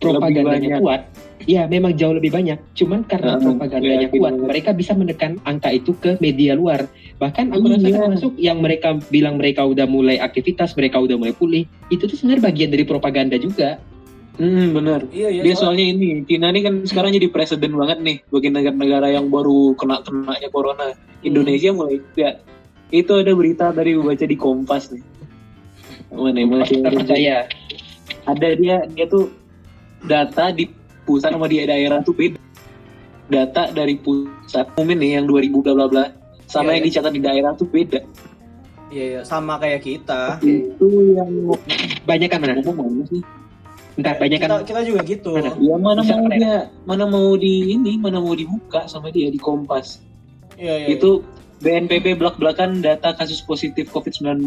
propagandanya 0.00 0.70
kuat, 0.80 1.00
ya 1.44 1.62
memang 1.68 1.92
jauh 1.92 2.16
lebih 2.16 2.32
banyak. 2.32 2.56
Cuman 2.72 3.04
karena 3.04 3.36
Heeh, 3.36 3.44
propagandanya 3.44 4.08
kuat, 4.12 4.32
mereka 4.36 4.70
bisa 4.72 4.92
menekan 4.96 5.36
angka 5.44 5.68
itu 5.72 5.92
ke 5.96 6.16
media 6.20 6.56
luar. 6.56 6.88
Bahkan 7.20 7.52
aku 7.52 7.64
rasa 7.68 7.84
Iya. 7.84 7.96
termasuk 8.00 8.32
yang 8.40 8.58
mereka 8.64 8.96
bilang 9.12 9.36
mereka 9.36 9.64
udah 9.64 9.84
mulai 9.84 10.16
aktivitas, 10.20 10.72
mereka 10.72 11.00
udah 11.00 11.16
mulai 11.20 11.36
pulih, 11.36 11.64
itu 11.92 12.04
tuh 12.04 12.16
sebenarnya 12.16 12.48
bagian 12.48 12.70
dari 12.72 12.84
propaganda 12.84 13.36
juga. 13.36 13.76
Hmm, 14.34 14.74
benar. 14.74 15.06
Iya 15.14 15.28
iya. 15.30 15.42
Dia 15.46 15.54
soalnya- 15.54 15.94
ini 15.94 16.26
Cina 16.26 16.50
ini 16.50 16.60
kan 16.66 16.74
sekarang 16.82 17.14
jadi 17.14 17.30
presiden 17.30 17.70
banget 17.78 18.02
nih 18.02 18.16
bagi 18.34 18.48
negara-negara 18.50 19.14
yang 19.14 19.30
baru 19.30 19.78
kena 19.78 20.02
kenanya 20.02 20.50
corona. 20.50 20.90
Indonesia 21.22 21.70
mulai 21.70 22.02
ya 22.18 22.40
itu 22.90 23.12
ada 23.14 23.30
berita 23.32 23.70
dari 23.70 23.94
baca 23.94 24.26
di 24.26 24.36
Kompas 24.36 24.90
nih. 24.90 25.02
Mana 26.14 26.38
ya, 26.38 26.46
mana 26.46 26.62
sih? 26.64 26.78
Kita 26.78 26.90
percaya. 26.90 27.36
Ada 28.24 28.48
dia 28.56 28.76
dia 28.88 29.06
tuh 29.06 29.28
data 30.04 30.52
di 30.54 30.68
pusat 31.04 31.34
sama 31.34 31.46
di 31.46 31.60
daerah 31.64 32.00
tuh 32.00 32.14
beda. 32.16 32.38
Data 33.24 33.72
dari 33.72 33.96
pusat 33.98 34.68
umum 34.76 34.96
nih 34.96 35.20
yang 35.20 35.26
2000 35.26 35.64
bla 35.64 35.72
bla 35.74 35.86
bla 35.88 36.04
sama 36.44 36.70
Iya, 36.70 36.74
yang 36.76 36.82
iya. 36.84 36.88
dicatat 36.92 37.12
di 37.12 37.20
daerah 37.24 37.50
tuh 37.56 37.68
beda. 37.68 38.00
Iya 38.92 39.04
iya 39.10 39.20
sama 39.26 39.58
kayak 39.58 39.82
kita. 39.82 40.38
Itu 40.38 40.86
yang 41.16 41.30
Banyak 42.04 42.28
kan 42.30 42.38
mana? 42.40 42.60
ngomong 42.62 43.08
sih? 43.10 43.24
Bentar, 43.94 44.18
banyak 44.18 44.38
kan 44.42 44.48
Kita 44.50 44.56
kita 44.66 44.80
juga 44.86 45.00
gitu. 45.06 45.32
Mana? 45.34 45.50
Ya 45.58 45.76
mana 45.78 46.00
Bisa 46.02 46.14
mau 46.14 46.28
dia 46.30 46.54
mana 46.84 47.04
mau 47.08 47.28
di 47.34 47.74
ini 47.74 47.92
mana 47.96 48.18
mau 48.20 48.34
dibuka 48.36 48.86
sama 48.86 49.08
dia 49.10 49.32
di 49.32 49.40
Kompas. 49.40 49.98
Iya 50.54 50.86
iya. 50.86 50.86
itu 50.94 51.24
BNPB 51.64 52.20
belak-belakan 52.20 52.84
data 52.84 53.16
kasus 53.16 53.40
positif 53.40 53.88
COVID-19 53.88 54.44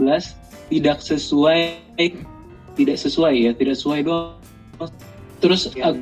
tidak 0.69 1.01
sesuai 1.01 1.81
tidak 2.77 2.97
sesuai 3.01 3.33
ya 3.33 3.51
tidak 3.57 3.73
sesuai 3.73 4.05
doang 4.05 4.37
terus 5.41 5.73
Ya. 5.73 5.93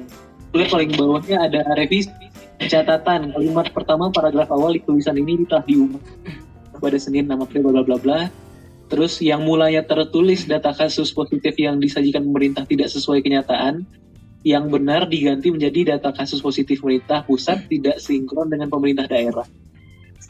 lihat 0.56 0.72
paling 0.72 0.92
bawahnya 0.96 1.52
ada 1.52 1.68
revisi 1.76 2.08
catatan. 2.64 3.36
Kalimat 3.36 3.68
pertama 3.76 4.08
paragraf 4.08 4.48
awal 4.52 4.80
di 4.80 4.82
tulisan 4.84 5.20
ini 5.20 5.44
telah 5.44 5.64
diumumkan 5.68 6.16
pada 6.80 6.96
Senin 6.96 7.28
6 7.28 7.44
April 7.44 7.62
bla 7.68 7.84
bla 7.84 7.98
bla. 8.00 8.20
Terus 8.88 9.18
yang 9.20 9.44
mulanya 9.44 9.84
tertulis 9.84 10.46
data 10.46 10.72
kasus 10.72 11.12
positif 11.12 11.58
yang 11.58 11.82
disajikan 11.82 12.24
pemerintah 12.24 12.64
tidak 12.64 12.88
sesuai 12.94 13.20
kenyataan 13.26 13.84
yang 14.46 14.70
benar 14.70 15.10
diganti 15.10 15.50
menjadi 15.50 15.98
data 15.98 16.14
kasus 16.14 16.38
positif 16.38 16.80
pemerintah 16.80 17.26
pusat 17.26 17.66
tidak 17.66 17.98
sinkron 17.98 18.46
dengan 18.48 18.70
pemerintah 18.70 19.10
daerah 19.10 19.44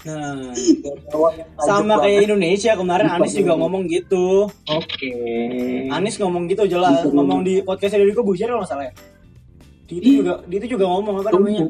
Nah, 0.05 0.53
sama 1.59 1.97
banget. 1.97 2.03
kayak 2.05 2.21
Indonesia 2.29 2.71
kemarin 2.77 3.07
Anies 3.09 3.33
juga 3.33 3.53
ngomong 3.57 3.89
gitu. 3.89 4.45
Oke. 4.69 5.11
Anies 5.89 6.21
ngomong 6.21 6.45
gitu 6.45 6.69
jelas, 6.69 7.01
Gitu. 7.01 7.09
ngomong 7.09 7.41
di 7.41 7.59
podcast 7.59 7.97
Deddy 7.97 8.13
Kobusier 8.13 8.47
kalau 8.47 8.61
salah 8.63 8.85
ya. 8.85 8.93
Di 9.85 9.97
itu 9.97 10.21
juga, 10.21 10.45
di 10.45 10.57
itu 10.57 10.77
juga 10.77 10.85
ngomong 10.87 11.21
apa 11.21 11.29
namanya? 11.31 11.65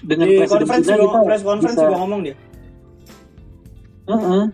dengan 0.00 0.26
Di 0.26 0.36
conference 0.44 0.88
juga, 0.88 1.04
kita 1.04 1.20
press 1.22 1.42
conference 1.42 1.76
bisa- 1.76 1.84
juga 1.84 1.98
ngomong 2.00 2.20
dia. 2.22 2.36
Heeh. 4.04 4.44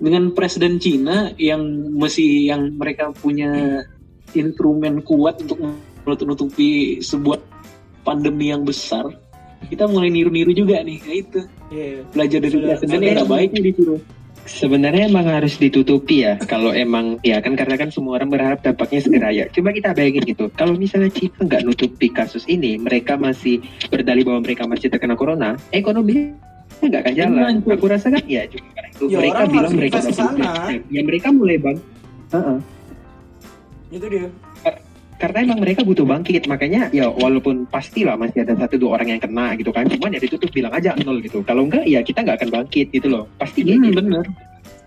dengan 0.00 0.32
presiden 0.32 0.80
Cina 0.80 1.28
yang 1.36 1.60
masih 1.92 2.48
yang 2.48 2.72
mereka 2.72 3.12
punya 3.12 3.84
instrumen 4.32 5.04
kuat 5.04 5.44
untuk 5.44 5.60
menutupi 6.08 6.98
sebuah 6.98 7.36
pandemi 8.00 8.48
yang 8.48 8.64
besar 8.64 9.12
kita 9.68 9.84
mulai 9.84 10.08
niru-niru 10.08 10.56
juga 10.56 10.80
nih 10.80 10.98
kayak 10.98 11.18
itu 11.20 11.40
Iya. 11.70 12.02
belajar 12.10 12.38
dari 12.42 12.52
sudah- 12.52 12.78
yang 12.82 13.14
nggak 13.22 13.30
baik 13.30 13.48
nih 13.54 13.62
disuruh 13.70 14.00
Sebenarnya 14.50 15.06
emang 15.06 15.30
harus 15.30 15.54
ditutupi 15.60 16.26
ya 16.26 16.34
kalau 16.48 16.74
emang 16.74 17.20
ya 17.22 17.38
kan 17.38 17.54
karena 17.54 17.76
kan 17.78 17.92
semua 17.92 18.18
orang 18.18 18.32
berharap 18.32 18.58
dampaknya 18.64 18.98
segera 18.98 19.28
ya. 19.30 19.46
Coba 19.52 19.70
kita 19.70 19.94
bayangin 19.94 20.26
gitu. 20.26 20.50
Kalau 20.56 20.74
misalnya 20.74 21.12
Cina 21.12 21.44
nggak 21.44 21.62
nutupi 21.62 22.10
kasus 22.10 22.48
ini, 22.50 22.74
mereka 22.74 23.14
masih 23.14 23.62
berdalih 23.92 24.26
bahwa 24.26 24.40
mereka 24.42 24.66
masih 24.66 24.90
terkena 24.90 25.14
corona, 25.14 25.54
ekonomi 25.70 26.34
nggak 26.82 27.00
akan 27.04 27.14
jalan. 27.14 27.42
Hancur. 27.62 27.72
Aku 27.78 27.86
rasa 27.92 28.08
kan 28.10 28.24
ya 28.26 28.42
juga 28.48 28.68
karena 28.74 28.88
itu 28.90 29.04
Ya, 29.06 29.16
mereka 29.20 29.36
orang 29.38 29.52
bilang 29.52 29.72
mereka. 29.76 29.98
Ya 30.88 31.00
mereka 31.04 31.28
mulai 31.30 31.56
bang. 31.60 31.78
Heeh. 32.32 32.58
Itu 33.92 34.06
dia. 34.08 34.26
Karena 35.20 35.38
emang 35.44 35.60
mereka 35.60 35.84
butuh 35.84 36.02
bangkit, 36.02 36.48
makanya 36.48 36.88
ya 36.90 37.06
walaupun 37.06 37.68
pastilah 37.68 38.16
masih 38.16 38.40
ada 38.40 38.56
satu 38.56 38.80
dua 38.80 38.96
orang 38.96 39.12
yang 39.12 39.20
kena 39.20 39.52
gitu 39.54 39.68
kan, 39.68 39.84
cuman 39.84 40.16
ya 40.16 40.18
ditutup 40.18 40.48
bilang 40.48 40.72
aja 40.72 40.96
nol 40.98 41.20
gitu. 41.20 41.44
Kalau 41.44 41.68
enggak 41.68 41.84
ya 41.84 42.00
kita 42.00 42.24
nggak 42.24 42.40
akan 42.40 42.50
bangkit 42.50 42.88
gitu 42.88 43.06
loh. 43.06 43.28
Pasti 43.36 43.60
hmm, 43.60 43.68
gitu. 43.84 44.00
bener 44.00 44.24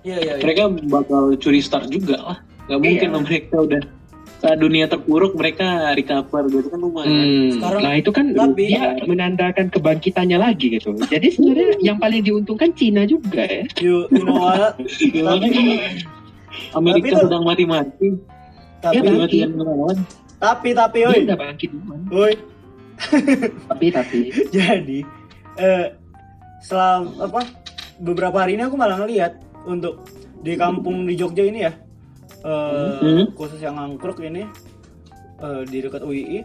Iya 0.03 0.17
iya. 0.17 0.33
iya. 0.35 0.43
mereka 0.43 0.63
bakal 0.83 1.37
curi 1.37 1.61
start 1.61 1.87
juga 1.87 2.19
lah 2.19 2.37
nggak 2.65 2.75
mungkin 2.77 3.09
Iya. 3.09 3.19
mereka 3.21 3.55
udah 3.57 3.81
saat 4.35 4.57
dunia 4.57 4.85
terpuruk 4.85 5.31
mereka 5.31 5.63
recover 5.93 6.43
gitu 6.49 6.67
kan 6.67 6.79
lumayan 6.81 7.07
Hmm, 7.07 7.49
Sekarang- 7.55 7.81
nah 7.81 7.93
itu 7.93 8.09
kan 8.11 8.25
tapi- 8.33 8.67
dia 8.67 8.83
menandakan 8.99 9.65
kebangkitannya 9.69 10.35
lagi 10.35 10.67
gitu. 10.73 10.91
Jadi 10.97 11.27
sebenarnya 11.29 11.67
yang 11.87 11.97
paling 11.97 12.19
diuntungkan 12.19 12.73
Cina 12.73 13.05
juga 13.05 13.45
ya. 13.45 13.63
You, 13.79 14.11
you 14.11 14.25
know 14.25 14.35
what? 14.35 14.75
Ya, 14.99 15.23
tapi 15.23 15.79
Amerika 16.73 16.99
Tapi 16.99 17.07
itu- 17.07 17.21
sedang 17.21 17.43
mati-mati 17.45 18.07
tapi 18.81 18.93
Ya, 18.93 19.01
mati-matian 19.01 19.49
melawan 19.55 19.97
tapi 20.43 20.75
tapi 20.75 21.07
oi. 21.07 21.23
udah 21.23 21.39
bangkit. 21.39 21.71
Oi. 22.11 22.33
Tapi 23.65 23.85
tapi 23.89 24.19
Jadi 24.55 24.99
eh 25.55 25.85
selam 26.59 27.15
apa 27.17 27.47
beberapa 27.97 28.37
hari 28.37 28.55
ini 28.55 28.63
aku 28.63 28.75
malah 28.75 28.99
ngeliat 28.99 29.37
untuk 29.63 30.03
di 30.39 30.55
kampung 30.55 31.03
di 31.03 31.15
Jogja 31.15 31.43
ini 31.43 31.59
ya 31.61 31.71
eh, 32.43 32.99
Hmm. 32.99 33.25
khusus 33.33 33.59
yang 33.59 33.75
angkruk 33.75 34.19
ini 34.19 34.43
eh, 35.39 35.61
di 35.63 35.77
dekat 35.79 36.01
UII 36.01 36.43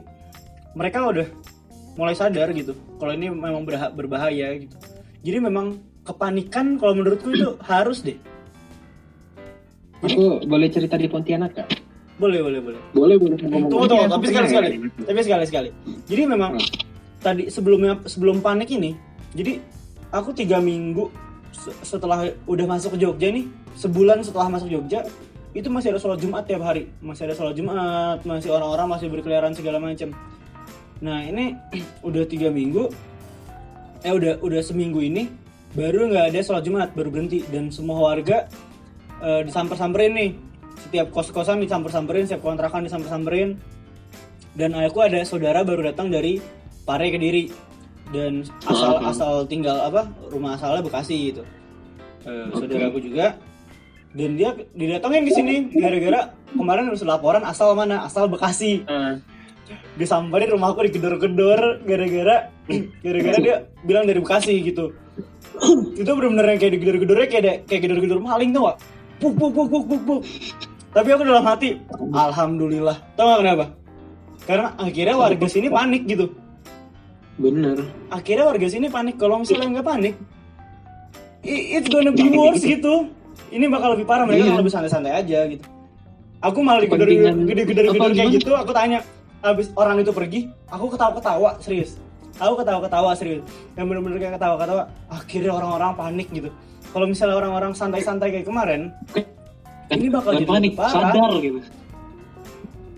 mereka 0.75 1.03
udah 1.05 1.27
mulai 1.95 2.15
sadar 2.15 2.51
gitu 2.51 2.75
kalau 2.97 3.11
ini 3.11 3.27
memang 3.27 3.63
berha- 3.63 3.91
berbahaya 3.91 4.55
gitu 4.57 4.77
jadi 5.23 5.39
memang 5.41 5.79
kepanikan 6.03 6.77
kalau 6.77 6.95
menurutku 6.95 7.31
itu 7.31 7.59
harus 7.61 8.03
deh 8.03 8.19
aku 9.99 10.47
boleh 10.47 10.69
cerita 10.69 10.95
di 10.95 11.07
Pontianak 11.07 11.53
kan? 11.55 11.67
Boleh 12.19 12.41
boleh 12.43 12.61
boleh. 12.61 12.81
Boleh 12.93 13.17
boleh. 13.17 13.37
Tunggu, 13.39 13.87
tunggu, 13.87 14.11
tapi 14.11 14.25
sekali 14.27 14.47
sekali. 14.51 14.69
Tapi 15.07 15.21
sekali 15.23 15.45
sekali. 15.47 15.69
Jadi 16.11 16.23
memang 16.27 16.59
tadi 17.23 17.47
sebelumnya 17.47 17.99
sebelum 18.05 18.43
panik 18.43 18.71
ini, 18.75 18.95
jadi 19.35 19.63
aku 20.11 20.35
tiga 20.35 20.59
minggu 20.59 21.11
se- 21.55 21.79
setelah 21.83 22.27
udah 22.47 22.67
masuk 22.67 22.99
ke 22.99 23.07
Jogja 23.07 23.31
nih, 23.31 23.47
sebulan 23.79 24.27
setelah 24.27 24.51
masuk 24.51 24.67
Jogja, 24.67 25.07
itu 25.55 25.71
masih 25.71 25.95
ada 25.95 25.99
sholat 26.03 26.19
Jumat 26.19 26.47
tiap 26.47 26.63
hari, 26.63 26.91
masih 26.99 27.31
ada 27.31 27.35
sholat 27.39 27.55
Jumat, 27.55 28.23
masih 28.27 28.51
orang-orang 28.51 28.87
masih 28.99 29.07
berkeliaran 29.11 29.55
segala 29.55 29.79
macam. 29.79 30.11
Nah 30.99 31.23
ini 31.23 31.55
udah 32.09 32.27
tiga 32.27 32.51
minggu, 32.51 32.91
eh 34.03 34.13
udah 34.15 34.43
udah 34.43 34.61
seminggu 34.63 35.03
ini 35.03 35.31
baru 35.75 36.11
nggak 36.11 36.35
ada 36.35 36.41
sholat 36.43 36.67
Jumat, 36.67 36.89
baru 36.99 37.15
berhenti. 37.15 37.47
Dan 37.47 37.71
semua 37.71 37.99
warga 38.03 38.51
eh, 39.23 39.43
disamper-samperin 39.47 40.13
nih 40.15 40.31
setiap 40.81 41.11
kos-kosan 41.11 41.59
disamper-samperin 41.59 42.25
setiap 42.25 42.43
kontrakan 42.43 42.85
disamper-samperin. 42.85 43.59
Dan 44.53 44.75
aku 44.75 44.99
ada 45.01 45.23
saudara 45.23 45.63
baru 45.63 45.85
datang 45.85 46.09
dari 46.09 46.43
Pare 46.83 47.09
Kediri. 47.09 47.51
Dan 48.09 48.41
asal 48.65 48.93
Oh. 48.97 49.05
asal 49.05 49.33
tinggal 49.45 49.77
apa 49.79 50.03
rumah 50.29 50.57
asalnya 50.57 50.81
Bekasi 50.81 51.31
gitu. 51.31 51.43
Eh, 52.25 52.47
saudaraku 52.51 52.99
juga. 52.99 53.37
Dan 54.09 54.35
dia 54.35 54.57
didatangin 54.73 55.23
di 55.23 55.33
sini 55.33 55.55
gara-gara 55.71 56.21
kemarin 56.51 56.89
harus 56.89 57.05
laporan 57.05 57.45
asal 57.45 57.77
mana? 57.77 58.03
Asal 58.03 58.27
Bekasi. 58.27 58.83
Ah, 58.89 59.21
disamperin 59.95 60.49
rumahku 60.49 60.81
digedor-gedor 60.83 61.85
gara-gara 61.85 62.49
gara-gara 63.05 63.39
dia 63.39 63.57
bilang 63.85 64.09
dari 64.09 64.19
Bekasi 64.19 64.57
gitu. 64.65 64.97
Itu 66.01 66.09
bener-bener 66.09 66.57
yang 66.57 66.59
kayak 66.59 66.73
digedor-gedornya 66.73 67.27
kayak 67.29 67.43
ada- 67.45 67.61
kayak 67.67 67.81
gedor-gedor 67.85 68.19
maling 68.19 68.51
tuh 68.51 68.65
gak 68.65 68.79
puk 69.19 69.35
puk 69.35 69.51
puk 69.51 69.67
puk 69.69 69.85
puk 69.85 70.03
puk 70.07 70.21
tapi 70.93 71.09
aku 71.13 71.23
dalam 71.25 71.45
hati 71.45 71.79
alhamdulillah. 72.13 72.97
Tau 73.15 73.27
gak 73.33 73.41
kenapa? 73.45 73.67
Karena 74.49 74.69
akhirnya 74.81 75.17
warga 75.17 75.47
sini 75.47 75.69
panik 75.69 76.03
gitu. 76.09 76.27
Bener. 77.39 77.85
Akhirnya 78.11 78.45
warga 78.49 78.67
sini 78.67 78.87
panik. 78.89 79.15
Kalau 79.21 79.39
misalnya 79.41 79.79
nggak 79.79 79.87
panik 79.87 80.15
it's 81.49 81.89
gonna 81.89 82.13
be 82.13 82.27
worse 82.33 82.63
gitu. 82.65 83.09
Ini 83.49 83.65
bakal 83.71 83.97
lebih 83.97 84.05
parah 84.05 84.29
mereka 84.29 84.53
Iya. 84.53 84.61
lebih 84.61 84.73
santai-santai 84.73 85.13
aja 85.15 85.39
gitu. 85.49 85.65
Aku 86.39 86.63
malah 86.63 86.85
apa 86.85 86.95
kayak 88.15 88.31
gitu, 88.39 88.55
aku 88.55 88.71
tanya, 88.71 89.03
abis 89.43 89.75
orang 89.75 89.99
itu 89.99 90.15
pergi, 90.15 90.47
aku 90.71 90.87
ketawa-ketawa 90.95 91.59
serius. 91.59 91.99
Aku 92.39 92.55
ketawa-ketawa 92.55 93.19
serius. 93.19 93.43
Yang 93.75 93.87
bener-bener 93.91 94.19
kayak 94.23 94.35
ketawa-ketawa. 94.39 94.87
Akhirnya 95.11 95.51
orang-orang 95.51 95.99
panik 95.99 96.29
gitu. 96.31 96.51
Kalau 96.95 97.07
misalnya 97.11 97.35
orang-orang 97.43 97.73
santai-santai 97.75 98.31
kayak 98.31 98.47
kemarin, 98.47 98.95
ini 99.91 100.09
bakal 100.09 100.31
Dan 100.31 100.39
jadi 100.39 100.51
panik, 100.51 100.73
parah. 100.75 100.93
sadar 100.93 101.31
gitu. 101.39 101.59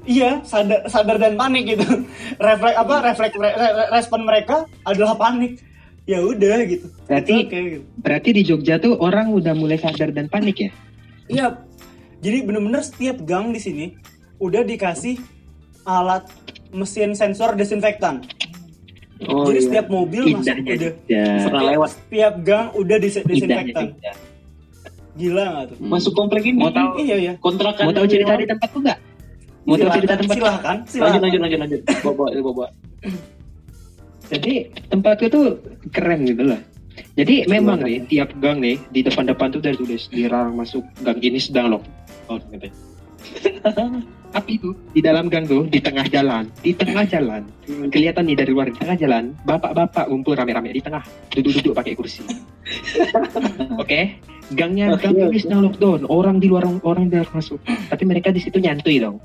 Iya, 0.02 0.30
sadar, 0.42 0.80
sadar 0.86 1.16
dan 1.16 1.36
panik 1.36 1.64
gitu. 1.68 1.86
Refleks 2.36 2.76
apa? 2.76 2.94
Refleks 3.04 3.36
re- 3.36 3.54
re- 3.54 3.88
respon 3.90 4.20
mereka 4.22 4.56
adalah 4.82 5.14
panik. 5.14 5.60
Ya 6.04 6.18
udah 6.18 6.64
gitu. 6.64 6.90
Berarti- 7.04 7.46
okay, 7.46 7.60
gitu. 7.70 7.84
Berarti 7.96 8.28
di 8.32 8.42
Jogja 8.42 8.74
tuh 8.76 8.96
orang 8.96 9.30
udah 9.30 9.52
mulai 9.52 9.76
sadar 9.76 10.10
dan 10.10 10.26
panik 10.26 10.56
ya? 10.58 10.70
Iya. 11.28 11.46
Jadi 12.18 12.38
bener-bener 12.42 12.80
setiap 12.80 13.22
gang 13.22 13.48
di 13.48 13.60
sini 13.60 13.84
udah 14.36 14.60
dikasih 14.60 15.20
alat 15.82 16.26
mesin 16.70 17.14
sensor 17.14 17.54
desinfektan. 17.54 18.24
Oh 19.22 19.44
Jadi 19.44 19.58
iya. 19.58 19.66
setiap 19.68 19.86
mobil 19.88 20.22
masuk 20.26 20.48
Indahnya 20.48 20.72
udah. 20.74 20.92
Pernah 21.44 21.62
lewat. 21.68 21.88
setiap 21.92 22.34
gang 22.40 22.66
udah 22.72 22.96
dis- 22.96 23.16
Indahnya 23.16 23.30
desinfektan. 23.30 23.84
Jogja. 23.86 24.12
Gila 25.20 25.44
nggak 25.46 25.64
tuh? 25.68 25.76
Masuk 25.84 26.12
komplek 26.14 26.42
ini. 26.42 26.56
Mau 26.56 26.72
tahu- 26.72 26.96
Iya 26.96 27.16
iya. 27.18 27.32
kontrakan 27.36 27.84
Mau 27.84 27.92
tahu 27.92 28.06
cerita 28.08 28.32
di 28.34 28.46
tempatku 28.48 28.78
nggak? 28.80 28.98
Mau 29.60 29.76
tahu 29.76 29.90
cerita 29.92 30.14
tempat? 30.16 30.34
silahkan, 30.34 30.76
Lanjut 30.78 30.88
silahkan. 30.88 31.20
lanjut 31.20 31.40
lanjut 31.40 31.58
lanjut. 31.60 31.80
Bawa 32.00 32.12
bawa 32.16 32.28
bawa. 32.42 32.66
Jadi 34.30 34.52
tempatku 34.88 35.26
tuh 35.28 35.44
keren 35.90 36.24
gitu 36.24 36.42
loh. 36.46 36.60
Jadi 37.12 37.44
memang 37.46 37.80
nih 37.80 38.06
tiap 38.06 38.32
gang 38.38 38.58
nih 38.58 38.80
di 38.88 39.00
depan-depan 39.02 39.50
tuh 39.50 39.60
udah 39.60 39.74
tulis 39.74 40.08
dilarang 40.08 40.54
masuk 40.54 40.80
gang 41.00 41.18
ini 41.18 41.36
sedang 41.36 41.68
loh. 41.68 41.82
Oh, 42.26 42.38
gitu. 42.48 42.70
Tapi 44.30 44.62
itu 44.62 44.70
di 44.94 45.02
dalam 45.02 45.26
gang 45.26 45.42
tuh 45.42 45.66
di 45.66 45.82
tengah 45.82 46.06
jalan, 46.06 46.46
di 46.62 46.70
tengah 46.70 47.02
jalan 47.02 47.42
kelihatan 47.90 48.30
nih 48.30 48.38
dari 48.38 48.50
luar 48.54 48.70
di 48.70 48.78
tengah 48.78 48.94
jalan 48.94 49.34
bapak-bapak 49.42 50.06
ngumpul 50.06 50.38
rame-rame 50.38 50.70
di 50.70 50.78
tengah 50.78 51.02
duduk-duduk 51.34 51.74
pakai 51.74 51.98
kursi. 51.98 52.22
Oke, 53.82 54.22
gangnya 54.54 54.94
gang 55.02 55.34
sedang 55.34 55.66
lockdown, 55.66 56.06
orang 56.06 56.38
di 56.38 56.46
luar 56.46 56.62
orang 56.86 57.10
di 57.10 57.18
luar 57.18 57.26
masuk. 57.34 57.58
Tapi 57.66 58.06
mereka 58.06 58.30
di 58.30 58.38
situ 58.38 58.62
nyantui 58.62 59.02
dong. 59.02 59.18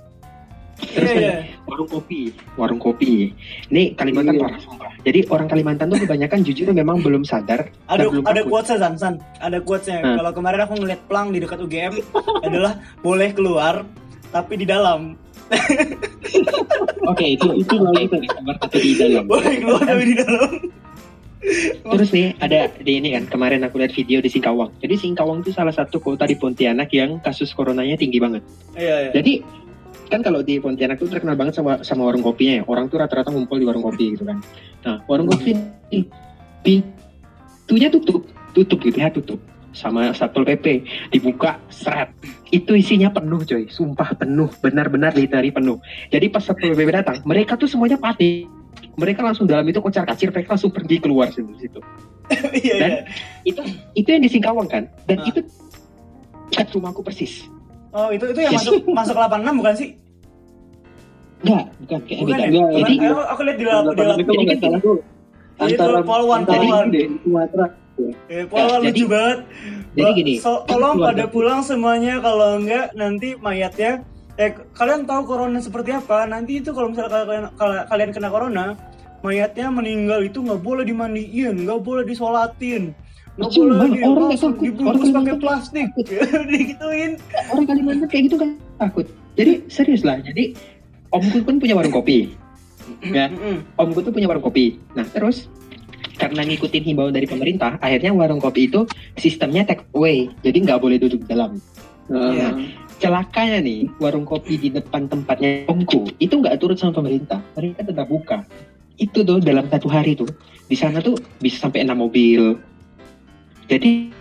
Terus 0.76 1.08
Iya 1.08 1.16
iya. 1.16 1.32
ada 1.32 1.64
warung 1.72 1.90
kopi, 1.90 2.22
warung 2.60 2.82
kopi. 2.84 3.32
Ini 3.72 3.96
Kalimantan 3.96 4.36
Iya. 4.36 4.42
parah 4.44 4.60
sumpah. 4.60 4.92
Jadi 5.08 5.20
orang 5.32 5.48
Kalimantan 5.48 5.88
tuh 5.92 6.00
kebanyakan 6.04 6.40
jujur 6.44 6.68
memang 6.76 6.98
belum 7.00 7.24
sadar 7.24 7.72
Ada 7.88 8.12
belum 8.12 8.24
ada 8.28 8.42
quotesnya 8.44 8.78
San, 8.84 8.94
San. 9.00 9.16
Ada 9.40 9.64
quotesnya. 9.64 10.04
Hmm. 10.04 10.16
Kalau 10.20 10.32
kemarin 10.36 10.60
aku 10.68 10.74
ngeliat 10.76 11.02
plang 11.08 11.32
di 11.32 11.40
dekat 11.40 11.60
UGM 11.64 11.94
adalah 12.44 12.80
boleh 13.00 13.30
keluar 13.32 13.88
tapi 14.36 14.54
di 14.60 14.66
dalam. 14.68 15.16
Oke 17.06 17.38
itu 17.38 17.48
itu 17.56 17.76
lalu 17.78 18.10
itu 18.10 18.18
kamar 18.28 18.56
satu 18.60 18.78
di 18.82 18.94
dalam. 18.98 19.24
Boleh 19.30 19.54
keluar 19.62 19.82
tapi 19.86 20.04
di 20.12 20.16
dalam. 20.18 20.52
Terus 21.86 22.10
nih 22.10 22.34
ada 22.42 22.74
di 22.82 22.98
ini 22.98 23.14
kan 23.14 23.30
kemarin 23.30 23.62
aku 23.62 23.78
lihat 23.78 23.94
video 23.94 24.18
di 24.18 24.30
Singkawang. 24.34 24.74
Jadi 24.82 24.98
Singkawang 24.98 25.46
itu 25.46 25.54
salah 25.54 25.70
satu 25.72 26.02
kota 26.02 26.26
di 26.26 26.34
Pontianak 26.34 26.90
yang 26.90 27.22
kasus 27.22 27.54
coronanya 27.54 27.94
tinggi 27.94 28.18
banget. 28.18 28.42
Iya 28.74 28.96
iya. 29.08 29.12
Jadi 29.14 29.46
kan 30.08 30.22
kalau 30.22 30.42
di 30.46 30.62
Pontianak 30.62 31.02
tuh 31.02 31.10
terkenal 31.10 31.36
banget 31.36 31.58
sama 31.58 31.82
sama 31.82 32.08
warung 32.08 32.22
kopinya 32.24 32.62
ya. 32.62 32.64
Orang 32.66 32.88
tuh 32.88 33.02
rata-rata 33.02 33.34
ngumpul 33.34 33.58
di 33.60 33.66
warung 33.66 33.84
kopi 33.84 34.16
gitu 34.18 34.24
kan. 34.26 34.40
Nah 34.86 35.02
warung 35.10 35.28
kopi 35.30 35.58
ini 35.92 36.06
pintunya 36.66 37.90
tutup, 37.94 38.26
tutup 38.54 38.80
gitu 38.82 38.98
ya 38.98 39.10
tutup 39.14 39.38
sama 39.76 40.16
satpol 40.16 40.48
pp 40.48 40.88
dibuka 41.12 41.60
seret 41.68 42.08
itu 42.48 42.80
isinya 42.80 43.12
penuh 43.12 43.44
coy 43.44 43.68
sumpah 43.68 44.16
penuh 44.16 44.48
benar-benar 44.64 45.12
literally 45.12 45.52
penuh 45.52 45.84
jadi 46.08 46.32
pas 46.32 46.40
satpol 46.40 46.72
pp 46.72 46.90
datang 46.96 47.20
mereka 47.28 47.60
tuh 47.60 47.68
semuanya 47.68 48.00
panik 48.00 48.48
mereka 48.96 49.20
langsung 49.20 49.44
dalam 49.44 49.68
itu 49.68 49.84
kocar 49.84 50.08
kacir 50.08 50.32
mereka 50.32 50.56
langsung 50.56 50.72
pergi 50.72 51.04
keluar 51.04 51.28
situ 51.28 51.52
situ 51.60 51.84
Iya 52.56 52.76
Dan 52.80 52.92
iya. 52.96 53.02
itu 53.46 53.62
itu 54.00 54.08
yang 54.10 54.24
di 54.24 54.32
Singkawang 54.32 54.72
kan 54.72 54.88
dan 55.06 55.20
Ah. 55.22 55.28
itu 55.28 55.44
dekat 56.50 56.72
rumahku 56.72 57.04
persis 57.04 57.46
Oh 57.96 58.12
itu 58.12 58.26
itu 58.28 58.40
yang 58.40 58.54
Jadi- 58.54 58.84
masuk 58.84 58.92
masuk 58.92 59.16
86 59.16 59.56
bukan 59.56 59.74
sih? 59.74 59.90
enggak 61.38 61.64
bukan 61.78 62.00
kayak 62.02 62.20
Bukan 62.20 62.28
beda 62.28 62.42
ya? 62.42 62.48
Enggak, 62.50 62.66
Bukan, 62.66 62.80
jadi 62.82 62.94
aku, 63.06 63.22
aku 63.24 63.42
lihat 63.42 63.58
di 63.58 63.66
lap 63.66 63.84
di 63.86 64.04
lap. 64.04 64.18
itu 64.18 64.32
salah 64.58 64.80
tuh 64.82 64.98
antara 65.58 66.00
Polwan, 66.02 66.42
Polwan. 66.44 66.86
deh, 66.90 67.06
Sumatera. 67.18 67.66
Eh, 68.28 68.44
Polwan 68.46 68.80
Ya, 68.82 68.88
lucu 68.90 69.06
banget. 69.06 69.38
jadi 69.94 70.12
gini, 70.14 70.34
so- 70.38 70.64
tolong 70.66 70.96
pada 70.98 71.24
pulang 71.26 71.62
semuanya 71.62 72.20
kalau 72.20 72.60
enggak 72.60 72.92
nanti 72.94 73.38
mayatnya 73.38 74.04
eh 74.36 74.52
kalian 74.74 75.06
tahu 75.06 75.22
corona 75.24 75.60
seperti 75.60 75.94
apa? 75.94 76.26
Nanti 76.26 76.60
itu 76.60 76.70
kalau 76.70 76.92
misalnya 76.92 77.24
kalian 77.24 77.46
kal- 77.56 77.86
kalian 77.88 78.12
kena 78.12 78.28
corona, 78.28 78.66
mayatnya 79.22 79.68
meninggal 79.70 80.20
itu 80.20 80.44
nggak 80.44 80.60
boleh 80.60 80.84
dimandiin, 80.84 81.64
nggak 81.64 81.80
boleh 81.80 82.04
disolatin. 82.04 82.92
Boleh 83.36 83.92
di, 83.92 84.00
orang 84.00 84.32
langsung 84.32 84.56
takut. 84.56 84.64
dibungkus 84.64 85.12
Orang 85.12 85.28
pakai 85.28 85.36
plastik, 85.44 85.88
digituin. 86.52 87.12
orang 87.52 87.66
Kalimantan 87.68 88.08
kayak 88.08 88.24
gitu 88.32 88.36
kan 88.40 88.50
takut. 88.80 89.06
Jadi 89.36 89.54
serius 89.68 90.08
lah. 90.08 90.24
Jadi 90.24 90.56
omku 91.12 91.44
pun 91.44 91.60
punya 91.60 91.76
warung 91.76 91.92
kopi. 91.92 92.32
Ya. 93.04 93.28
Omku 93.76 94.00
tuh 94.00 94.16
punya 94.16 94.32
warung 94.32 94.46
kopi. 94.46 94.80
Nah 94.96 95.04
terus 95.12 95.52
karena 96.16 96.48
ngikutin 96.48 96.84
himbauan 96.88 97.12
dari 97.12 97.28
pemerintah 97.28 97.76
akhirnya 97.84 98.16
warung 98.16 98.40
kopi 98.40 98.72
itu 98.72 98.88
sistemnya 99.20 99.68
take 99.68 99.84
away. 99.92 100.32
Jadi 100.40 100.64
nggak 100.64 100.80
boleh 100.80 100.96
duduk 100.96 101.28
di 101.28 101.28
dalam 101.28 101.60
Iya. 102.06 102.54
celakanya 103.02 103.66
nih 103.66 103.90
warung 103.98 104.30
kopi 104.30 104.62
di 104.62 104.70
depan 104.70 105.10
tempatnya 105.10 105.66
omku 105.68 106.06
itu 106.22 106.40
nggak 106.40 106.56
turut 106.64 106.80
sama 106.80 106.96
pemerintah. 106.96 107.44
Mereka 107.60 107.84
tetap 107.84 108.08
buka. 108.08 108.48
Itu 108.96 109.28
tuh 109.28 109.44
dalam 109.44 109.68
satu 109.68 109.92
hari 109.92 110.16
tuh 110.16 110.30
di 110.72 110.78
sana 110.80 111.04
tuh 111.04 111.20
bisa 111.44 111.68
sampai 111.68 111.84
enam 111.84 112.00
mobil 112.00 112.56
jadi 113.66 114.12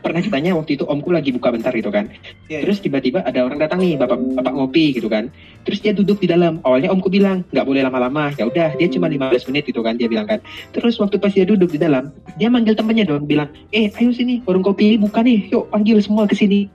pernah 0.00 0.20
ditanya 0.24 0.56
waktu 0.56 0.80
itu 0.80 0.84
omku 0.88 1.12
lagi 1.12 1.30
buka 1.30 1.52
bentar 1.52 1.70
gitu 1.76 1.92
kan. 1.92 2.08
Iya, 2.48 2.64
terus 2.64 2.80
tiba-tiba 2.80 3.20
ada 3.20 3.44
orang 3.44 3.60
datang 3.60 3.84
nih 3.84 4.00
bapak 4.00 4.16
bapak 4.40 4.52
ngopi 4.56 4.96
gitu 4.96 5.12
kan. 5.12 5.28
Terus 5.68 5.84
dia 5.84 5.92
duduk 5.92 6.18
di 6.24 6.26
dalam. 6.26 6.58
Awalnya 6.64 6.88
omku 6.90 7.12
bilang 7.12 7.44
nggak 7.52 7.66
boleh 7.68 7.84
lama-lama. 7.84 8.32
Ya 8.34 8.48
udah 8.48 8.74
dia 8.80 8.88
cuma 8.88 9.06
15 9.12 9.46
menit 9.52 9.68
gitu 9.68 9.84
kan 9.84 10.00
dia 10.00 10.08
bilang 10.08 10.26
kan. 10.26 10.40
Terus 10.72 10.96
waktu 10.96 11.20
pas 11.20 11.30
dia 11.30 11.44
duduk 11.44 11.76
di 11.76 11.78
dalam 11.78 12.10
dia 12.40 12.48
manggil 12.48 12.72
temennya 12.72 13.06
dong 13.06 13.28
bilang 13.28 13.52
eh 13.70 13.92
ayo 13.92 14.10
sini 14.10 14.40
warung 14.48 14.64
kopi 14.64 14.96
buka 14.96 15.20
nih. 15.20 15.52
Yuk 15.52 15.68
panggil 15.68 16.00
semua 16.00 16.24
ke 16.24 16.34
sini. 16.34 16.66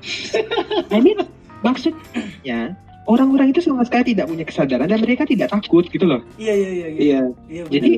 I 0.94 0.98
mean 0.98 1.22
maksudnya 1.62 2.74
orang-orang 3.08 3.52
itu 3.52 3.64
sama 3.64 3.82
sekali 3.84 4.12
tidak 4.12 4.28
punya 4.28 4.44
kesadaran 4.44 4.86
dan 4.86 5.00
mereka 5.00 5.24
tidak 5.24 5.48
takut 5.48 5.88
gitu 5.88 6.04
loh 6.04 6.20
Iya 6.36 6.52
iya 6.52 6.68
iya. 6.68 6.86
Iya. 6.86 6.96
Iya. 7.00 7.20
Iya, 7.48 7.62
jadi 7.70 7.90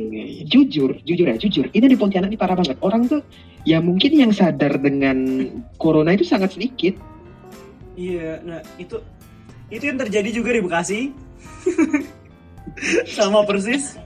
jujur 0.46 0.90
jujur 1.02 1.26
ya 1.26 1.36
jujur 1.36 1.66
ini 1.72 1.86
di 1.90 1.96
Pontianak 1.98 2.30
ini 2.30 2.38
parah 2.38 2.54
banget 2.54 2.78
orang 2.80 3.10
tuh 3.10 3.20
ya 3.66 3.82
mungkin 3.82 4.10
yang 4.14 4.30
sadar 4.30 4.78
dengan 4.78 5.18
corona 5.76 6.14
itu 6.14 6.22
sangat 6.22 6.54
sedikit 6.54 6.94
Iya, 7.92 8.40
nah 8.40 8.60
itu 8.80 8.96
itu 9.68 9.84
yang 9.84 10.00
terjadi 10.00 10.32
juga 10.32 10.56
di 10.56 10.64
Bekasi. 10.64 11.00
Sama 13.16 13.44
persis. 13.44 14.00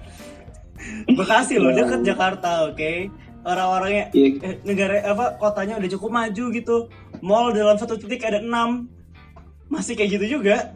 Bekasi 1.06 1.58
loh, 1.58 1.70
Ya. 1.70 1.86
dekat 1.86 2.02
Jakarta, 2.02 2.66
oke. 2.66 3.10
Orang-orangnya 3.46 4.10
Iya. 4.10 4.28
eh, 4.42 4.54
negara 4.66 5.06
apa 5.06 5.38
kotanya 5.38 5.78
udah 5.78 5.90
cukup 5.94 6.10
maju 6.10 6.44
gitu. 6.50 6.76
Mall 7.22 7.54
dalam 7.54 7.78
satu 7.78 7.94
titik 7.94 8.26
ada 8.26 8.42
enam. 8.42 8.90
Masih 9.70 9.94
kayak 9.94 10.18
gitu 10.18 10.42
juga. 10.42 10.74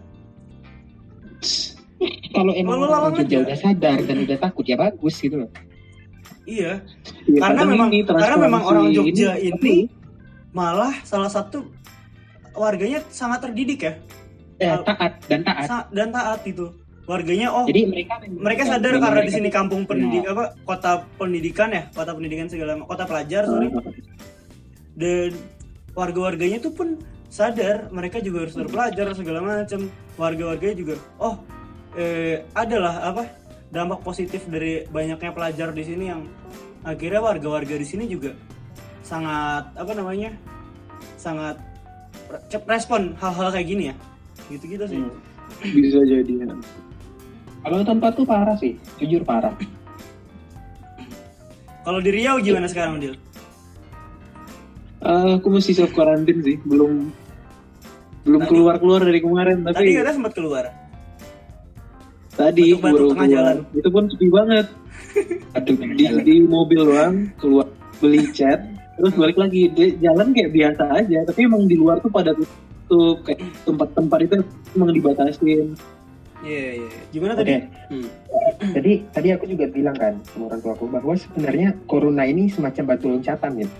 Kalau 2.31 2.53
emang 2.53 2.79
Lalu 2.79 2.87
orang 2.89 3.15
aja. 3.19 3.37
udah 3.41 3.57
sadar 3.57 3.99
dan 4.01 4.17
udah 4.21 4.39
takut 4.39 4.65
ya 4.65 4.77
bagus 4.77 5.17
gitu 5.17 5.37
loh 5.39 5.51
Iya, 6.43 6.83
Iya, 7.25 7.39
karena 7.39 7.63
memang 7.65 7.89
ini 7.91 8.03
karena 8.03 8.37
memang 8.37 8.63
orang 8.65 8.87
Jogja 8.91 9.37
ini- 9.37 9.55
ini 9.55 9.77
malah 10.51 10.91
salah 11.03 11.29
satu 11.29 11.63
warganya 12.53 13.05
sangat 13.09 13.45
terdidik 13.45 13.81
ya. 13.81 13.93
eh, 14.59 14.67
Ah. 14.67 14.83
taat 14.83 15.13
dan 15.25 15.41
taat 15.41 15.65
Sa- 15.65 15.89
dan 15.89 16.11
taat 16.11 16.43
itu. 16.45 16.69
Warganya 17.03 17.49
oh 17.49 17.65
jadi 17.65 17.87
mereka 17.87 18.15
mereka 18.31 18.63
sadar 18.67 18.93
memang 18.93 19.03
karena 19.03 19.15
di 19.17 19.23
mereka- 19.25 19.37
sini 19.37 19.49
kampung 19.51 19.83
pendidik 19.85 20.23
apa 20.27 20.45
kota 20.63 20.91
pendidikan 21.17 21.69
ya 21.69 21.83
kota 21.91 22.11
pendidikan 22.13 22.47
segala 22.47 22.77
kota 22.81 23.03
pelajar 23.05 23.43
sorry 23.45 23.67
dan 24.95 25.31
warga-warganya 25.93 26.59
tuh 26.59 26.71
pun 26.71 26.99
sadar 27.31 27.89
mereka 27.95 28.19
juga 28.19 28.45
harus 28.45 28.59
berpelajar 28.59 29.07
segala 29.15 29.39
macam 29.41 29.87
warga-warganya 30.19 30.77
juga 30.77 30.95
oh 31.23 31.39
eh, 31.95 32.43
adalah 32.53 33.15
apa 33.15 33.23
dampak 33.71 34.03
positif 34.03 34.51
dari 34.51 34.83
banyaknya 34.91 35.31
pelajar 35.31 35.71
di 35.71 35.83
sini 35.87 36.05
yang 36.11 36.27
akhirnya 36.83 37.23
warga-warga 37.23 37.79
di 37.79 37.87
sini 37.87 38.11
juga 38.11 38.35
sangat 39.07 39.71
apa 39.79 39.93
namanya 39.95 40.35
sangat 41.15 41.57
re- 42.31 42.43
cep 42.51 42.65
respon 42.67 43.15
hal-hal 43.19 43.49
kayak 43.55 43.69
gini 43.69 43.85
ya. 43.91 43.95
Gitu-gitu 44.51 44.85
sih. 44.91 45.01
Bisa 45.63 46.01
jadi 46.07 46.47
ya. 46.47 46.55
kalau 47.61 47.85
tempatku 47.85 48.25
parah 48.25 48.57
sih 48.57 48.75
jujur 48.97 49.21
parah. 49.23 49.53
Kalau 51.85 52.01
di 52.01 52.11
Riau 52.13 52.41
gimana 52.41 52.69
sekarang 52.69 53.01
Dil? 53.01 53.17
Eh, 55.01 55.31
aku 55.41 55.49
masih 55.49 55.77
self 55.77 55.93
quarantine 55.93 56.41
sih 56.45 56.57
belum 56.65 57.13
belum 58.21 58.41
Tadi- 58.41 58.51
keluar 58.51 58.75
keluar 58.77 59.01
dari 59.01 59.19
kemarin 59.19 59.57
Tadi 59.63 59.75
tapi 59.75 59.91
katanya 59.95 60.15
sempat 60.15 60.33
keluar. 60.35 60.65
tadi 62.31 62.65
baru 62.73 62.97
tengah 63.07 63.17
keluar. 63.19 63.29
jalan. 63.29 63.57
itu 63.75 63.89
pun 63.91 64.05
sepi 64.09 64.29
banget 64.29 64.67
Aduh, 65.59 65.75
di, 65.93 66.05
di 66.23 66.35
mobil 66.41 66.81
doang 66.81 67.15
keluar 67.37 67.67
beli 67.99 68.25
cat 68.31 68.61
terus 68.97 69.13
balik 69.13 69.37
lagi 69.37 69.69
dia 69.73 69.93
jalan 69.99 70.33
kayak 70.33 70.51
biasa 70.51 70.83
aja 70.95 71.19
tapi 71.25 71.41
emang 71.45 71.65
di 71.65 71.77
luar 71.77 71.99
tuh 71.99 72.09
pada 72.09 72.33
tutup 72.33 73.25
kayak 73.25 73.41
tempat-tempat 73.65 74.19
itu 74.23 74.35
emang 74.73 74.91
dibatasin 74.91 75.75
Iya, 76.41 76.81
iya. 76.81 77.01
Gimana 77.13 77.37
Oke. 77.37 77.45
tadi? 77.45 77.55
Hmm. 77.93 78.09
Jadi 78.73 78.93
tadi 79.13 79.29
aku 79.29 79.45
juga 79.45 79.69
bilang 79.69 79.93
kan 79.93 80.17
sama 80.25 80.49
orang 80.49 80.61
tua 80.65 80.73
aku 80.73 80.89
bahwa 80.89 81.13
sebenarnya 81.13 81.77
corona 81.85 82.25
ini 82.25 82.49
semacam 82.49 82.85
batu 82.89 83.13
loncatan 83.13 83.61
gitu. 83.61 83.75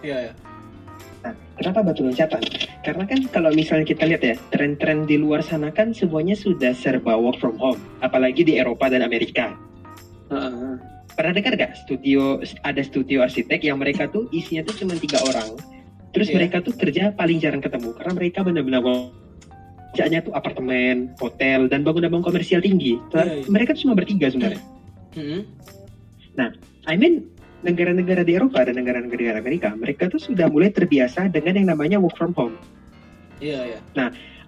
Iya, 0.00 0.16
iya. 0.28 0.32
Nah, 1.22 1.34
kenapa 1.54 1.86
batu 1.86 2.02
loncatan? 2.02 2.42
Karena 2.82 3.04
kan 3.06 3.20
kalau 3.30 3.54
misalnya 3.54 3.86
kita 3.86 4.04
lihat 4.10 4.22
ya, 4.26 4.34
tren-tren 4.50 5.06
di 5.06 5.18
luar 5.18 5.38
sana 5.42 5.70
kan 5.70 5.94
semuanya 5.94 6.34
sudah 6.34 6.74
serba 6.74 7.14
work 7.14 7.38
from 7.38 7.54
home, 7.62 7.78
apalagi 8.02 8.42
di 8.42 8.58
Eropa 8.58 8.90
dan 8.90 9.06
Amerika. 9.06 9.54
Heeh. 10.34 10.74
Pernah 11.12 11.32
dengar 11.36 11.54
gak 11.60 11.72
studio 11.84 12.40
ada 12.64 12.82
studio 12.82 13.20
arsitek 13.22 13.60
yang 13.62 13.78
mereka 13.78 14.08
tuh 14.08 14.26
isinya 14.32 14.66
tuh 14.66 14.82
cuma 14.82 14.96
tiga 14.96 15.20
orang, 15.22 15.60
terus 16.10 16.32
Iya. 16.32 16.40
mereka 16.40 16.64
tuh 16.64 16.74
kerja 16.74 17.12
paling 17.12 17.38
jarang 17.38 17.60
ketemu 17.60 17.92
karena 17.94 18.12
mereka 18.16 18.38
benar-benar 18.42 18.82
kerjanya 19.92 20.24
tuh 20.24 20.32
apartemen, 20.32 21.12
hotel, 21.20 21.68
dan 21.68 21.84
bangunan-bangunan 21.84 22.24
komersial 22.24 22.64
tinggi. 22.64 22.96
Iya, 23.12 23.44
iya. 23.44 23.44
Mereka 23.44 23.76
tuh 23.76 23.86
cuma 23.86 23.94
bertiga 23.94 24.32
sebenarnya. 24.32 24.62
Hmm. 25.12 25.44
I 26.88 26.98
mean 26.98 27.30
negara-negara 27.62 28.22
di 28.26 28.34
Eropa 28.34 28.62
dan 28.66 28.78
negara-negara 28.78 29.18
di 29.18 29.30
Amerika, 29.30 29.74
mereka 29.74 30.10
tuh 30.10 30.18
sudah 30.18 30.50
mulai 30.50 30.74
terbiasa 30.74 31.30
dengan 31.30 31.58
yang 31.58 31.68
namanya 31.74 31.98
work 32.02 32.18
from 32.18 32.34
home. 32.34 32.54
Iya, 33.38 33.74
iya. 33.74 33.80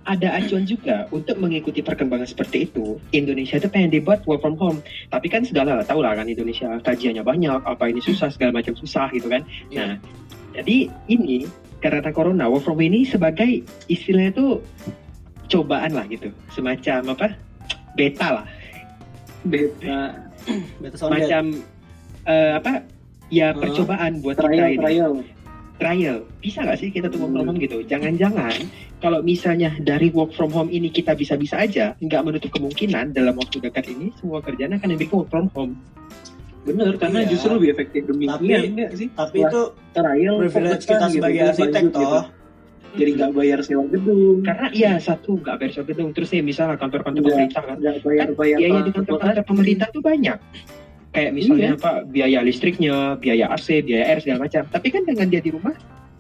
Ada 0.05 0.37
acuan 0.37 0.69
juga 0.69 1.09
untuk 1.09 1.41
mengikuti 1.41 1.81
perkembangan 1.81 2.29
seperti 2.29 2.69
itu. 2.69 3.01
Indonesia 3.17 3.57
itu 3.57 3.73
pengen 3.73 3.89
dibuat 3.89 4.21
work 4.29 4.45
from 4.45 4.61
home, 4.61 4.85
tapi 5.09 5.33
kan 5.33 5.49
segala 5.49 5.81
tahu 5.81 6.05
lah 6.05 6.12
kan 6.12 6.29
Indonesia 6.29 6.69
kajiannya 6.85 7.25
banyak, 7.25 7.65
apa 7.65 7.85
ini 7.89 8.05
susah 8.05 8.29
segala 8.29 8.53
macam 8.61 8.77
susah 8.77 9.09
gitu 9.17 9.33
kan. 9.33 9.43
Iya. 9.73 9.81
Nah, 9.81 9.93
jadi 10.61 10.93
ini 11.09 11.49
karena 11.81 12.12
corona 12.12 12.53
work 12.53 12.69
from 12.69 12.77
home 12.77 12.85
ini 12.85 13.09
sebagai 13.09 13.65
istilahnya 13.89 14.37
tuh 14.37 14.61
cobaan 15.49 15.97
lah 15.97 16.05
gitu, 16.12 16.29
semacam 16.53 17.17
apa 17.17 17.27
beta 17.97 18.43
lah, 18.43 18.47
beta 19.49 20.25
Beta 20.81 20.97
sound 21.01 21.12
macam 21.17 21.45
eh, 22.29 22.53
apa 22.61 22.85
ya 23.35 23.51
Hah? 23.51 23.59
percobaan 23.59 24.22
buat 24.22 24.37
kita 24.37 24.47
trial 24.47 24.68
ini. 24.68 24.78
trial 24.78 25.12
trial 25.74 26.16
bisa 26.39 26.62
nggak 26.62 26.78
sih 26.78 26.89
kita 26.89 27.07
tuh 27.09 27.18
work 27.18 27.35
from 27.35 27.45
home 27.45 27.59
gitu 27.59 27.82
jangan-jangan 27.82 28.55
kalau 28.97 29.20
misalnya 29.20 29.74
dari 29.76 30.09
work 30.09 30.30
from 30.32 30.49
home 30.49 30.70
ini 30.70 30.87
kita 30.89 31.12
bisa-bisa 31.12 31.59
aja 31.59 31.99
nggak 31.99 32.22
menutup 32.22 32.49
kemungkinan 32.49 33.11
dalam 33.11 33.35
waktu 33.35 33.59
dekat 33.61 33.91
ini 33.91 34.14
semua 34.14 34.39
kerjaan 34.39 34.72
akan 34.72 34.89
lebih 34.89 35.11
work 35.11 35.28
from 35.28 35.51
home 35.51 35.74
bener 36.64 36.95
karena 36.97 37.20
Iya. 37.20 37.28
justru 37.28 37.51
lebih 37.53 37.70
efektif 37.72 38.03
demikian 38.07 38.41
Tapi- 38.41 38.70
enggak 38.70 38.91
sih 38.95 39.09
Tapi 39.11 39.37
Wah, 39.37 39.51
itu 39.51 39.61
trial 39.93 40.35
privilege 40.41 40.70
kan 40.80 40.97
kita 40.97 41.05
gitu, 41.05 41.12
sebagai 41.12 41.41
arsitek 41.45 41.85
toh. 41.85 42.01
gitu. 42.01 42.20
jadi 42.95 43.11
nggak 43.12 43.30
bayar 43.35 43.59
sewa 43.61 43.85
gedung 43.85 44.37
karena 44.41 44.66
iya 44.70 44.93
satu 44.97 45.35
nggak 45.37 45.57
bayar 45.59 45.72
sewa 45.74 45.85
gedung 45.85 46.09
terus 46.14 46.30
ya 46.30 46.41
misalnya 46.41 46.78
kantor-kantor 46.78 47.20
Nggak. 47.20 47.35
pemerintah 47.35 47.62
kan 47.64 47.76
nggak 47.76 47.97
bayar 48.01 48.28
bayar 48.32 48.59
biaya 48.62 48.80
di 48.80 48.93
kantor-kantor 48.95 49.43
pemerintah 49.45 49.87
tuh 49.91 49.99
banyak 50.01 50.39
kayak 51.15 51.31
misalnya 51.31 51.79
apa 51.79 52.03
biaya 52.05 52.43
listriknya 52.43 53.15
biaya 53.17 53.55
AC 53.55 53.87
biaya 53.87 54.05
air 54.11 54.19
segala 54.21 54.51
macam. 54.51 54.67
Tapi 54.67 54.89
kan 54.91 55.03
dengan 55.07 55.27
dia 55.31 55.41
di 55.41 55.55
rumah 55.55 55.75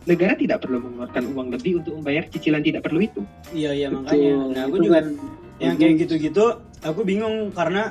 negara 0.06 0.38
tidak 0.38 0.62
perlu 0.62 0.78
mengeluarkan 0.78 1.24
uang 1.34 1.48
lebih 1.50 1.82
untuk 1.82 1.92
membayar 1.98 2.24
cicilan 2.30 2.62
tidak 2.62 2.86
perlu 2.86 3.02
itu. 3.02 3.20
Iya, 3.50 3.70
iya 3.74 3.86
Betul. 3.90 4.00
makanya. 4.06 4.32
Nah, 4.32 4.62
aku 4.70 4.76
Itu 4.78 4.84
juga 4.86 4.94
kan 4.94 5.06
yang 5.62 5.74
kayak 5.78 5.94
gitu-gitu 6.06 6.44
aku 6.82 7.00
bingung 7.02 7.36
karena 7.54 7.90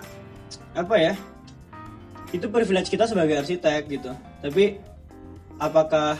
apa 0.75 0.95
ya 0.99 1.13
itu 2.33 2.45
privilege 2.49 2.89
kita 2.89 3.05
sebagai 3.05 3.43
arsitek 3.43 3.81
gitu. 3.91 4.11
Tapi 4.39 4.79
apakah 5.59 6.15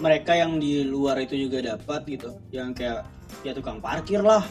mereka 0.00 0.32
yang 0.38 0.56
di 0.56 0.86
luar 0.86 1.18
itu 1.18 1.34
juga 1.34 1.74
dapat 1.76 2.06
gitu? 2.06 2.38
Yang 2.54 2.68
kayak 2.78 3.00
ya 3.42 3.52
tukang 3.52 3.82
parkir 3.82 4.22
lah 4.22 4.46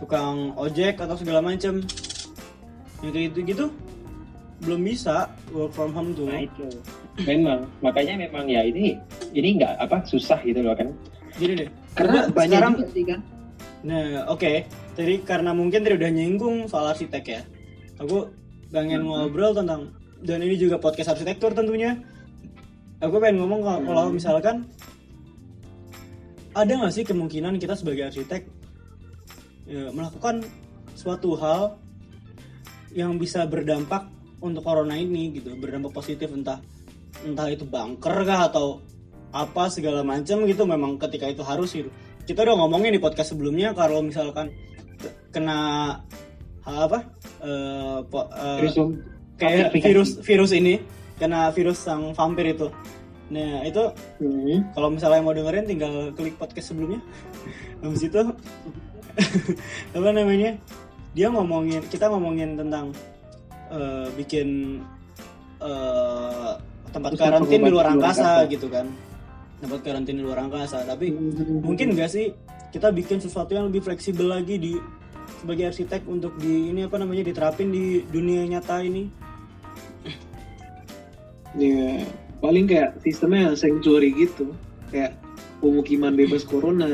tukang 0.00 0.56
ojek 0.56 0.96
atau 0.96 1.12
segala 1.12 1.44
macem 1.44 1.84
yang 3.04 3.12
kayak 3.12 3.24
gitu 3.30 3.38
gitu 3.44 3.64
belum 4.60 4.80
bisa 4.84 5.28
work 5.52 5.72
from 5.72 5.90
home 5.96 6.12
tuh. 6.12 6.28
Nah 6.28 6.44
itu. 6.44 6.68
Memang. 7.24 7.64
Makanya 7.80 8.28
memang 8.28 8.44
ya 8.48 8.64
ini 8.64 8.96
ini 9.32 9.56
nggak 9.60 9.80
apa 9.80 10.04
susah 10.04 10.40
gitu 10.44 10.60
loh 10.60 10.76
kan. 10.76 10.92
Gini 11.36 11.64
deh. 11.64 11.68
Karena 11.96 12.28
banyak 12.28 12.58
sekarang- 12.60 12.76
juga 12.76 12.88
sih 12.92 13.04
kan. 13.08 13.20
Nah, 13.80 14.28
oke. 14.28 14.52
Tadi 14.92 15.14
karena 15.24 15.56
mungkin 15.56 15.80
tadi 15.80 15.96
udah 15.96 16.10
nyinggung 16.12 16.68
soal 16.68 16.92
arsitek 16.92 17.24
ya. 17.24 17.42
Aku 18.00 18.28
pengen 18.68 19.08
ngobrol 19.08 19.56
tentang 19.56 19.92
dan 20.20 20.44
ini 20.44 20.60
juga 20.60 20.76
podcast 20.76 21.16
arsitektur 21.16 21.56
tentunya. 21.56 21.96
Aku 23.00 23.16
pengen 23.16 23.40
ngomong 23.40 23.64
kalau, 23.64 23.80
kalau 23.88 24.04
misalkan 24.12 24.68
ada 26.52 26.68
nggak 26.68 26.92
sih 26.92 27.04
kemungkinan 27.08 27.56
kita 27.56 27.72
sebagai 27.72 28.12
arsitek 28.12 28.44
ya, 29.64 29.88
melakukan 29.94 30.44
suatu 30.92 31.32
hal 31.40 31.80
yang 32.92 33.16
bisa 33.16 33.46
berdampak 33.48 34.04
untuk 34.40 34.64
corona 34.64 34.96
ini 34.96 35.30
gitu, 35.36 35.52
berdampak 35.56 35.92
positif 35.92 36.32
entah 36.32 36.60
entah 37.22 37.46
itu 37.48 37.64
bunker 37.68 38.24
kah 38.24 38.48
atau 38.48 38.80
apa 39.30 39.70
segala 39.70 40.02
macam 40.02 40.42
gitu 40.48 40.62
memang 40.66 40.98
ketika 40.98 41.30
itu 41.30 41.42
harus 41.46 41.70
gitu 41.70 41.90
kita 42.26 42.42
udah 42.46 42.56
ngomongin 42.58 42.94
di 42.94 43.00
podcast 43.02 43.34
sebelumnya 43.34 43.70
kalau 43.74 44.02
misalkan 44.02 44.50
ke- 44.98 45.14
kena 45.30 45.58
apa 46.62 46.98
eh, 47.42 47.98
po- 48.06 48.30
terus 48.30 48.74
um, 48.78 48.94
kayak 49.40 49.74
virus 49.74 50.20
virus 50.22 50.52
ini 50.52 50.78
kena 51.18 51.52
virus 51.52 51.80
sang 51.84 52.12
vampir 52.16 52.54
itu. 52.54 52.68
Nah 53.30 53.62
itu 53.62 53.82
Hmm. 54.22 54.66
kalau 54.72 54.88
misalnya 54.92 55.20
mau 55.20 55.34
dengerin 55.36 55.66
tinggal 55.68 55.92
klik 56.16 56.36
podcast 56.36 56.72
sebelumnya. 56.72 57.00
Habis 57.82 58.02
itu 58.08 58.20
apa 59.96 60.08
namanya 60.14 60.56
dia 61.12 61.26
ngomongin 61.28 61.82
kita 61.90 62.06
ngomongin 62.06 62.54
tentang 62.54 62.94
eh, 63.70 64.08
bikin 64.18 64.78
eh, 65.62 66.52
tempat 66.90 67.10
karantin 67.16 67.60
di 67.62 67.70
luar 67.70 67.86
angkasa 67.94 68.44
gitu 68.50 68.66
kan. 68.66 68.86
Tempat 69.60 69.80
karantin 69.84 70.14
di 70.18 70.22
luar 70.24 70.44
angkasa. 70.44 70.82
Tapi 70.84 71.14
mungkin 71.62 71.94
nggak 71.94 72.10
sih 72.10 72.34
kita 72.74 72.90
bikin 72.90 73.22
sesuatu 73.22 73.54
yang 73.54 73.70
lebih 73.70 73.86
fleksibel 73.86 74.30
lagi 74.30 74.58
di 74.58 74.72
sebagai 75.40 75.72
arsitek 75.72 76.04
untuk 76.10 76.36
di 76.36 76.68
ini 76.74 76.84
apa 76.84 77.00
namanya 77.00 77.24
diterapin 77.24 77.70
di 77.72 78.04
dunia 78.04 78.44
nyata 78.46 78.82
ini. 78.82 79.08
Ya, 81.58 82.06
paling 82.38 82.70
kayak 82.70 83.02
sistemnya 83.02 83.58
sanctuary 83.58 84.14
gitu. 84.14 84.54
Kayak 84.90 85.18
pemukiman 85.60 86.14
bebas 86.16 86.42
corona 86.42 86.90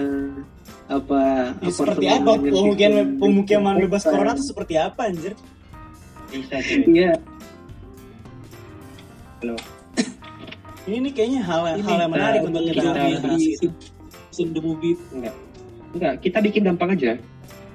apa 0.86 1.50
Ya, 1.58 1.70
seperti 1.70 2.06
apa 2.06 2.38
pemukiman 2.38 3.18
pemukiman 3.18 3.74
bebas 3.82 4.06
corona 4.06 4.38
itu 4.38 4.54
seperti 4.54 4.74
apa 4.78 5.10
anjir 5.10 5.34
bisa 6.36 6.56
Iya, 6.86 7.12
ini 10.86 10.96
nih 11.02 11.12
kayaknya 11.12 11.40
hal 11.42 11.60
Ini, 11.76 11.82
hal 11.82 11.98
yang 12.06 12.12
menarik 12.12 12.40
untuk 12.46 12.62
kita 12.62 12.78
kita 12.78 12.90
bahas 12.94 13.20
di 13.36 13.46
gitu. 13.58 13.68
in 14.38 14.48
the 14.54 14.60
movie 14.62 14.94
enggak 15.10 15.34
enggak 15.96 16.14
kita 16.22 16.38
bikin 16.44 16.62
gampang 16.62 16.90
aja 16.94 17.12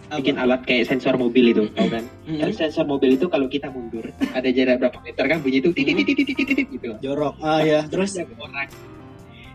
Apa? 0.08 0.20
bikin 0.20 0.36
alat 0.40 0.62
kayak 0.64 0.84
sensor 0.88 1.16
mobil 1.20 1.52
itu 1.52 1.64
tau 1.76 1.88
kan 1.88 2.04
Mm-mm. 2.28 2.40
kan 2.40 2.50
sensor 2.56 2.86
mobil 2.88 3.16
itu 3.20 3.26
kalau 3.28 3.48
kita 3.52 3.68
mundur 3.72 4.04
ada 4.32 4.50
jarak 4.52 4.80
berapa 4.80 4.98
meter 5.04 5.24
kan 5.28 5.38
bunyi 5.44 5.60
itu 5.60 5.70
titit 5.76 5.96
titit 5.96 6.16
titit 6.24 6.36
titit 6.36 6.68
gitu 6.72 6.90
jorok 7.04 7.36
ah 7.44 7.60
ya 7.64 7.84
terus 7.88 8.16
orang. 8.20 8.68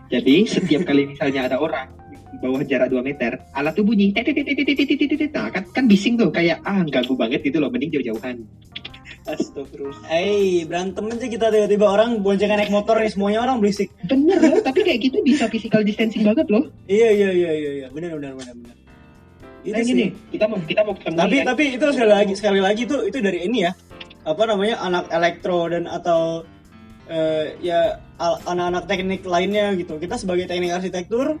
Jadi 0.07 0.47
setiap 0.47 0.87
kali 0.87 1.03
misalnya 1.03 1.51
ada 1.51 1.59
orang 1.59 1.91
di 2.07 2.37
bawah 2.39 2.63
jarak 2.63 2.87
2 2.91 3.03
meter, 3.03 3.43
alat 3.51 3.75
tuh 3.75 3.83
bunyi. 3.83 4.15
tit, 4.15 4.23
tit, 4.23 4.39
tit, 4.39 4.55
tit, 4.55 4.63
tit, 4.63 4.87
tit, 4.87 4.97
tit, 5.03 5.19
tit. 5.19 5.31
Nah, 5.35 5.51
kan 5.51 5.67
kan 5.75 5.83
bising 5.83 6.15
tuh 6.15 6.31
kayak 6.31 6.63
ah 6.63 6.79
ganggu 6.87 7.11
banget 7.19 7.43
gitu 7.43 7.59
loh, 7.59 7.67
mending 7.67 7.91
jauh-jauhan. 7.91 8.39
Astagfirullah. 9.27 9.99
Eh 10.09 10.63
berantem 10.63 11.03
aja 11.11 11.27
kita 11.27 11.45
tiba-tiba 11.51 11.85
orang 11.85 12.23
boncengan 12.23 12.57
naik 12.57 12.71
motor 12.71 12.97
nih 12.97 13.11
semuanya 13.11 13.43
orang 13.43 13.59
berisik. 13.59 13.91
Bener 14.07 14.39
loh, 14.39 14.63
tapi 14.63 14.81
kayak 14.87 14.99
gitu 15.03 15.19
bisa 15.21 15.45
physical 15.51 15.83
distancing 15.83 16.23
banget 16.23 16.47
loh. 16.47 16.71
iya 16.87 17.11
iya 17.11 17.29
iya 17.35 17.51
iya 17.51 17.71
iya. 17.83 17.87
Benar 17.91 18.15
benar 18.17 18.33
benar 18.39 18.55
benar 18.55 18.75
itu 19.67 19.75
Nah, 19.75 19.83
sih. 19.83 19.91
gini, 19.91 20.05
kita 20.31 20.45
mau 20.47 20.59
kita 20.63 20.81
mau 20.87 20.95
ketemu 20.95 21.17
tapi 21.19 21.35
kan. 21.35 21.45
tapi 21.51 21.63
itu 21.75 21.85
sekali 21.91 22.11
lagi 22.15 22.33
sekali 22.39 22.59
lagi 22.63 22.81
itu 22.87 22.97
itu 23.03 23.17
dari 23.19 23.39
ini 23.51 23.67
ya. 23.67 23.71
Apa 24.23 24.43
namanya 24.47 24.79
anak 24.79 25.11
elektro 25.11 25.67
dan 25.67 25.83
atau 25.91 26.47
eh, 27.11 27.55
ya 27.59 27.99
anak-anak 28.19 28.87
teknik 28.87 29.27
lainnya 29.27 29.75
gitu. 29.75 29.99
Kita 29.99 30.15
sebagai 30.15 30.47
teknik 30.47 30.71
arsitektur 30.71 31.35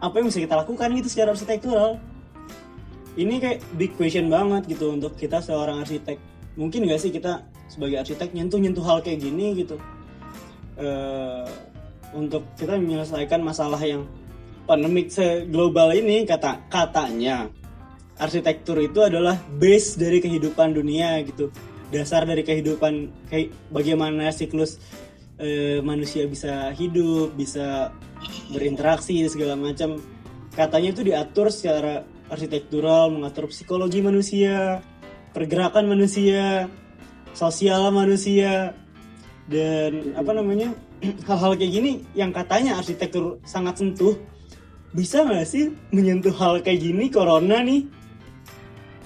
apa 0.00 0.14
yang 0.20 0.28
bisa 0.32 0.40
kita 0.44 0.56
lakukan 0.56 0.88
gitu 0.96 1.08
secara 1.12 1.36
arsitektural? 1.36 2.00
Ini 3.14 3.34
kayak 3.38 3.58
big 3.78 3.92
question 4.00 4.26
banget 4.32 4.66
gitu 4.66 4.90
untuk 4.90 5.14
kita 5.14 5.38
seorang 5.44 5.84
arsitek 5.84 6.18
mungkin 6.54 6.86
gak 6.86 7.00
sih 7.02 7.10
kita 7.10 7.46
sebagai 7.66 8.02
arsitek 8.02 8.30
nyentuh 8.34 8.60
nyentuh 8.60 8.84
hal 8.86 9.02
kayak 9.02 9.22
gini 9.22 9.64
gitu? 9.64 9.76
Eh, 10.74 11.46
untuk 12.14 12.46
kita 12.54 12.78
menyelesaikan 12.78 13.42
masalah 13.42 13.78
yang 13.82 14.06
pandemik 14.64 15.10
seglobal 15.10 15.92
ini 15.92 16.24
kata 16.24 16.66
katanya 16.70 17.50
arsitektur 18.16 18.78
itu 18.78 19.02
adalah 19.02 19.34
base 19.58 19.98
dari 19.98 20.22
kehidupan 20.22 20.74
dunia 20.74 21.18
gitu. 21.26 21.50
Dasar 21.90 22.26
dari 22.26 22.42
kehidupan 22.42 23.26
kayak 23.30 23.54
bagaimana 23.70 24.30
siklus 24.30 24.78
eh, 25.38 25.82
manusia 25.82 26.26
bisa 26.30 26.70
hidup 26.74 27.34
bisa 27.34 27.90
berinteraksi 28.54 29.26
segala 29.26 29.58
macam. 29.58 29.98
Katanya 30.54 30.94
itu 30.94 31.02
diatur 31.02 31.50
secara 31.50 32.06
arsitektural 32.30 33.10
mengatur 33.10 33.50
psikologi 33.50 34.00
manusia 34.00 34.80
pergerakan 35.34 35.90
manusia 35.90 36.70
sosial 37.34 37.90
manusia 37.90 38.72
dan 39.50 40.14
apa 40.14 40.30
namanya 40.32 40.72
hal-hal 41.28 41.52
kayak 41.58 41.72
gini 41.74 41.92
yang 42.16 42.30
katanya 42.30 42.80
arsitektur 42.80 43.42
sangat 43.44 43.82
sentuh. 43.82 44.16
Bisa 44.94 45.26
nggak 45.26 45.42
sih 45.42 45.74
menyentuh 45.90 46.30
hal 46.38 46.62
kayak 46.62 46.80
gini 46.80 47.10
corona 47.10 47.60
nih? 47.66 47.82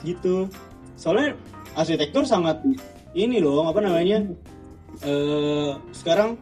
Gitu. 0.05 0.47
Soalnya 1.01 1.35
arsitektur 1.73 2.29
sangat 2.29 2.61
ini 3.17 3.41
loh 3.41 3.65
apa 3.67 3.81
namanya 3.81 4.29
eh 5.01 5.73
sekarang 5.97 6.37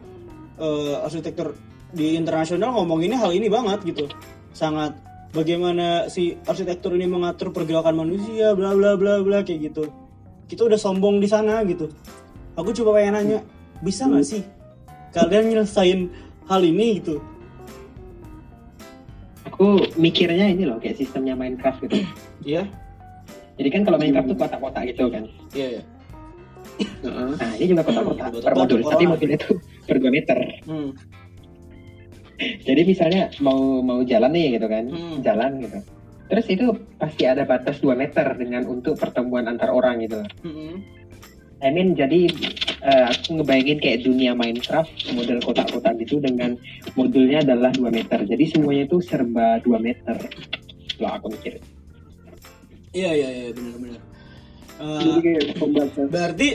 eh, 0.59 0.95
arsitektur 0.99 1.55
di 1.95 2.19
internasional 2.19 2.75
ngomonginnya 2.75 3.23
hal 3.23 3.31
ini 3.31 3.47
banget 3.47 3.87
gitu. 3.87 4.11
Sangat 4.51 4.99
bagaimana 5.37 6.09
si 6.09 6.33
arsitektur 6.43 6.97
ini 6.97 7.05
mengatur 7.05 7.53
pergerakan 7.53 8.01
manusia 8.01 8.57
bla 8.57 8.73
bla 8.73 8.97
bla 8.97 9.21
bla 9.21 9.45
kayak 9.45 9.69
gitu 9.69 9.85
kita 10.49 10.65
udah 10.65 10.79
sombong 10.81 11.21
di 11.21 11.29
sana 11.29 11.61
gitu 11.63 11.85
aku 12.57 12.73
coba 12.73 12.97
pengen 12.97 13.13
nanya 13.13 13.39
bisa 13.79 14.09
nggak 14.09 14.25
sih 14.25 14.41
kalian 15.13 15.53
nyelesain 15.53 16.09
hal 16.49 16.61
ini 16.61 16.97
gitu 16.97 17.21
Aku 19.47 19.79
mikirnya 19.97 20.51
ini 20.53 20.69
loh 20.69 20.77
kayak 20.77 20.99
sistemnya 20.99 21.33
Minecraft 21.33 21.81
gitu. 21.87 22.03
Iya 22.45 22.63
Jadi 23.57 23.69
kan 23.73 23.81
kalau 23.83 23.97
Minecraft 23.97 24.27
tuh 24.29 24.37
kotak-kotak 24.37 24.83
gitu 24.85 25.09
kan. 25.09 25.23
iya 25.51 25.67
iya 25.79 25.83
Heeh. 27.01 27.29
Nah 27.33 27.51
ini 27.57 27.65
juga 27.65 27.81
kotak-kotak 27.81 28.27
Hmm, 28.29 28.43
per 28.43 28.53
modul, 28.53 28.79
tapi 28.85 29.03
modulnya 29.09 29.37
itu 29.39 29.51
per 29.83 29.97
2 29.97 30.13
meter. 30.13 30.37
hmm. 30.69 30.89
Jadi 32.37 32.81
misalnya 32.85 33.33
mau 33.41 33.81
mau 33.81 34.05
jalan 34.05 34.29
nih 34.29 34.61
gitu 34.61 34.67
kan, 34.69 34.85
Hmm. 34.87 35.17
jalan 35.25 35.57
gitu. 35.61 35.79
Terus 36.27 36.45
itu 36.51 36.65
pasti 36.99 37.23
ada 37.23 37.47
batas 37.47 37.79
2 37.79 37.95
meter 37.95 38.27
dengan 38.35 38.67
untuk 38.67 38.99
pertemuan 38.99 39.47
antar 39.47 39.71
orang 39.71 40.03
gitu. 40.03 40.21
Hmm. 40.43 40.83
I 41.57 41.73
mean 41.73 41.97
jadi 41.97 42.29
eh, 42.85 43.05
aku 43.09 43.41
ngebayangin 43.41 43.79
kayak 43.81 44.05
dunia 44.05 44.37
Minecraft 44.37 44.93
model 45.17 45.41
kotak-kotak 45.41 45.97
gitu 45.97 46.21
dengan 46.21 46.53
modulnya 46.93 47.41
adalah 47.41 47.73
2 47.73 47.89
meter. 47.89 48.21
Jadi 48.21 48.43
semuanya 48.53 48.85
itu 48.85 49.01
serba 49.01 49.57
2 49.65 49.81
meter. 49.81 50.15
Loh 51.01 51.11
aku 51.13 51.33
mikir. 51.33 51.57
iya 52.95 53.13
iya 53.13 53.29
iya 53.29 53.49
benar-benar 53.53 54.01
pembatas. 55.53 56.07
berarti 56.09 56.49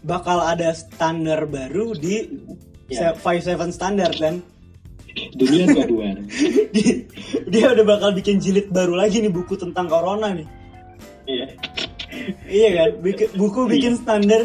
bakal 0.00 0.40
ada 0.40 0.72
standar 0.72 1.44
baru 1.44 1.92
di 1.92 2.28
Ya. 2.84 3.16
Five 3.16 3.40
Seven 3.40 3.72
standar 3.72 4.12
kan 4.12 4.44
Dunia 5.34 5.64
dua-dua. 5.66 6.08
Di- 6.74 7.04
dia 7.44 7.66
udah 7.70 7.84
bakal 7.84 8.14
bikin 8.14 8.38
jilid 8.38 8.70
baru 8.70 8.94
lagi 8.94 9.18
nih 9.18 9.28
buku 9.28 9.54
tentang 9.54 9.86
corona 9.86 10.30
nih 10.30 10.46
Iya. 11.24 11.46
iya 12.46 12.68
kan 12.76 12.90
Bik- 13.00 13.32
buku 13.32 13.64
bikin 13.66 13.96
standar 13.96 14.44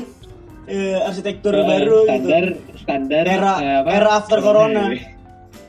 eh, 0.66 0.98
arsitektur 1.00 1.52
baru 1.54 2.08
standar 2.08 2.44
gitu 2.56 2.74
standar 2.80 3.24
era 3.24 3.54
eh, 3.60 3.76
apa? 3.84 3.90
era 3.92 4.10
after 4.16 4.40
corona 4.40 4.84
eh, 4.90 5.04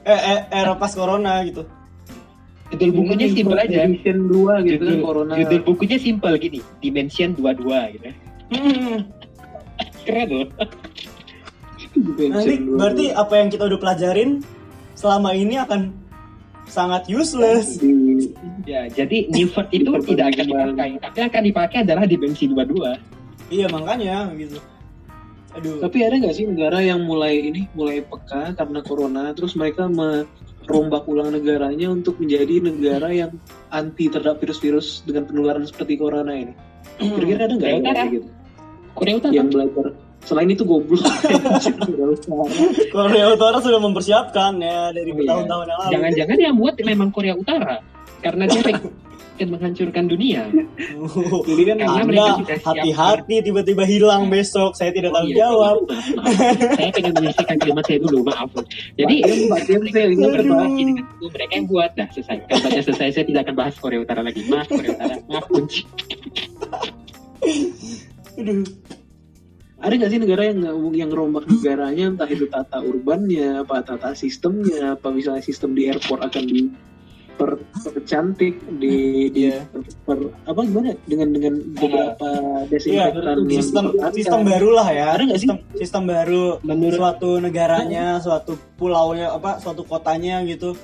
eh, 0.06 0.40
era 0.48 0.72
pas 0.74 0.92
corona 0.92 1.42
gitu 1.42 1.66
Judul 2.70 3.02
bukunya 3.02 3.26
simpel 3.26 3.58
aja. 3.58 3.82
Edition 3.82 4.30
2 4.30 4.30
gitu 4.30 4.46
kan 4.46 4.62
Judul, 4.70 4.98
corona. 5.02 5.32
judul 5.34 5.60
bukunya 5.66 5.98
simpel 5.98 6.38
gini, 6.38 6.62
Dimension 6.78 7.34
22 7.34 7.66
gitu. 7.98 8.08
Hmm. 8.54 8.98
Keren 10.06 10.28
loh. 10.30 10.46
Dimension 11.90 12.30
nanti 12.30 12.54
2. 12.62 12.78
berarti 12.78 13.04
apa 13.10 13.34
yang 13.34 13.48
kita 13.50 13.64
udah 13.66 13.78
pelajarin 13.82 14.30
selama 15.00 15.32
ini 15.32 15.56
akan 15.56 15.96
sangat 16.68 17.08
useless 17.08 17.80
Di- 17.80 18.36
Ya, 18.68 18.86
jadi 18.86 19.26
Newford 19.32 19.72
itu 19.72 19.90
tidak 20.04 20.36
akan 20.36 20.44
dipakai. 20.46 20.88
Tapi 21.00 21.16
yang 21.16 21.30
akan 21.32 21.44
dipakai 21.48 21.78
adalah 21.82 22.04
dimensi 22.04 22.44
22. 22.46 23.00
iya 23.50 23.66
makanya 23.66 24.30
gitu 24.36 24.60
aduh 25.50 25.82
Tapi 25.82 25.98
ada 26.06 26.14
nggak 26.14 26.34
sih 26.38 26.46
negara 26.46 26.78
yang 26.78 27.02
mulai 27.02 27.50
ini 27.50 27.66
mulai 27.74 28.06
peka 28.06 28.54
karena 28.54 28.78
corona, 28.86 29.34
terus 29.34 29.58
mereka 29.58 29.90
merombak 29.90 31.10
ulang 31.10 31.34
negaranya 31.34 31.90
untuk 31.90 32.22
menjadi 32.22 32.62
negara 32.62 33.10
yang 33.10 33.34
anti 33.74 34.06
terhadap 34.06 34.38
virus-virus 34.38 35.02
dengan 35.02 35.26
penularan 35.26 35.66
seperti 35.66 35.98
corona 35.98 36.30
ini? 36.30 36.54
Kira-kira 37.18 37.50
ada 37.50 37.54
nggak 37.58 38.06
gitu? 38.14 38.28
Korea 38.94 39.14
Utara. 39.18 39.32
Yang 39.34 39.48
belajar 39.50 39.86
selain 40.22 40.48
itu 40.48 40.62
goblok. 40.62 41.00
Korea 41.80 42.06
Utara. 42.08 42.44
Korea 42.88 43.26
Utara 43.32 43.58
sudah 43.58 43.78
mempersiapkan 43.78 44.52
ya 44.56 44.90
dari 44.90 45.10
Oh, 45.10 45.14
iya. 45.14 45.18
bertahun-tahun 45.18 45.66
yang 45.66 45.78
lalu. 45.78 45.92
Jangan-jangan 45.92 46.38
yang 46.38 46.54
buat 46.54 46.74
memang 46.78 47.08
Korea 47.10 47.34
Utara. 47.34 47.76
Karena 48.20 48.44
dia 48.44 48.60
akan 48.60 48.76
menghancurkan 49.40 50.04
dunia. 50.04 50.44
Jadi 51.48 51.62
kan 51.64 51.76
Karena 51.80 52.04
Anda 52.04 52.26
hati-hati 52.60 53.40
tiba-tiba 53.40 53.88
hilang 53.88 54.28
besok. 54.28 54.76
Saya 54.76 54.92
tidak 54.92 55.10
Oh, 55.10 55.16
tanggung 55.16 55.32
iya. 55.32 55.48
jawab. 55.48 55.76
saya 56.76 56.90
pengen 56.92 57.12
menyelesaikan 57.16 57.56
kalimat 57.56 57.84
saya 57.88 57.98
dulu, 58.04 58.18
maaf. 58.28 58.52
Jadi 59.00 59.14
Mbak 59.48 59.60
Dia 59.64 59.78
bisa 59.80 59.98
ini 60.04 60.20
Aduh. 60.20 60.32
berbahas 60.36 60.72
ini 60.76 60.92
itu 61.00 61.26
mereka 61.32 61.52
yang 61.56 61.66
buat 61.66 61.90
dah 61.96 62.08
selesai. 62.12 62.36
Kampanye 62.44 62.80
selesai 62.84 63.08
saya 63.16 63.24
tidak 63.24 63.40
akan 63.48 63.54
bahas 63.56 63.74
Korea 63.80 64.00
Utara 64.04 64.20
lagi. 64.20 64.44
Maaf 64.44 64.68
Korea 64.68 64.92
Utara, 64.92 65.14
maaf 65.24 65.46
kunci. 65.48 65.80
Aduh. 68.36 68.64
Ada 69.80 69.92
nggak 69.96 70.10
sih 70.12 70.20
negara 70.20 70.42
yang 70.52 70.60
yang 70.92 71.10
rombak 71.10 71.48
negaranya 71.48 72.12
entah 72.12 72.28
itu 72.28 72.44
tata 72.52 72.84
urbannya 72.84 73.64
apa 73.64 73.80
tata 73.80 74.12
sistemnya 74.12 75.00
apa 75.00 75.08
misalnya 75.08 75.40
sistem 75.40 75.72
di 75.72 75.88
airport 75.88 76.20
akan 76.20 76.44
di 76.44 76.68
per, 77.40 77.56
percantik 77.80 78.60
di 78.76 79.32
di 79.32 79.48
Iya. 79.48 79.64
per, 80.04 80.18
apa 80.44 80.60
gimana 80.68 80.92
dengan 81.08 81.28
dengan 81.32 81.54
beberapa 81.72 82.28
Iya, 82.60 82.68
desinfektan 82.68 83.36
yang 83.48 83.62
sistem 83.64 83.84
sistem 84.12 84.40
baru 84.44 84.68
lah 84.76 84.88
ya. 84.92 85.06
Ada 85.16 85.22
nggak 85.24 85.40
sih? 85.40 85.48
Sistem, 85.48 85.58
sistem 85.80 86.02
baru 86.04 86.44
Menurut 86.60 87.00
suatu 87.00 87.30
negaranya, 87.40 88.20
suatu 88.20 88.52
pulaunya 88.76 89.32
apa, 89.32 89.56
suatu 89.56 89.88
kotanya 89.88 90.44
gitu. 90.44 90.76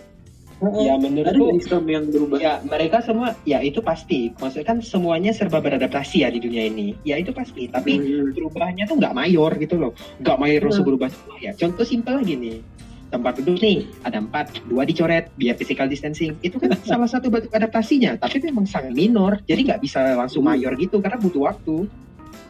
Ya 0.56 0.96
menurutku 0.96 1.52
yang 1.84 2.08
berubah 2.08 2.38
Ya, 2.40 2.54
mereka 2.64 3.04
semua, 3.04 3.36
ya 3.44 3.60
itu 3.60 3.84
pasti. 3.84 4.32
Maksudnya 4.40 4.66
kan 4.66 4.78
semuanya 4.80 5.30
serba 5.36 5.60
beradaptasi 5.60 6.24
ya 6.24 6.28
di 6.32 6.40
dunia 6.40 6.66
ini. 6.68 6.96
Ya 7.04 7.20
itu 7.20 7.30
pasti. 7.36 7.68
Tapi 7.68 8.00
Hmm. 8.00 8.32
perubahannya 8.32 8.84
tuh 8.88 8.96
nggak 8.96 9.12
mayor 9.12 9.52
gitu 9.60 9.76
loh. 9.76 9.92
Nggak 10.20 10.36
mayor 10.40 10.60
langsung 10.64 10.86
berubah 10.88 11.08
semua 11.12 11.36
ya. 11.40 11.52
Contoh 11.52 11.84
simpel 11.84 12.24
lagi 12.24 12.34
nih. 12.36 12.58
Tempat 13.06 13.38
duduk 13.38 13.62
nih, 13.62 13.86
ada 14.02 14.18
empat, 14.18 14.66
dua 14.66 14.82
dicoret, 14.82 15.30
biar 15.38 15.54
physical 15.54 15.86
distancing. 15.86 16.34
Itu 16.42 16.58
kan 16.58 16.74
salah 16.90 17.06
satu 17.06 17.30
bentuk 17.30 17.52
adaptasinya. 17.52 18.18
Tapi 18.18 18.42
memang 18.42 18.66
sangat 18.66 18.96
minor. 18.96 19.38
Jadi 19.46 19.60
nggak 19.70 19.80
bisa 19.84 20.02
langsung 20.16 20.42
mayor 20.42 20.74
gitu, 20.74 20.98
karena 20.98 21.20
butuh 21.20 21.52
waktu. 21.52 21.86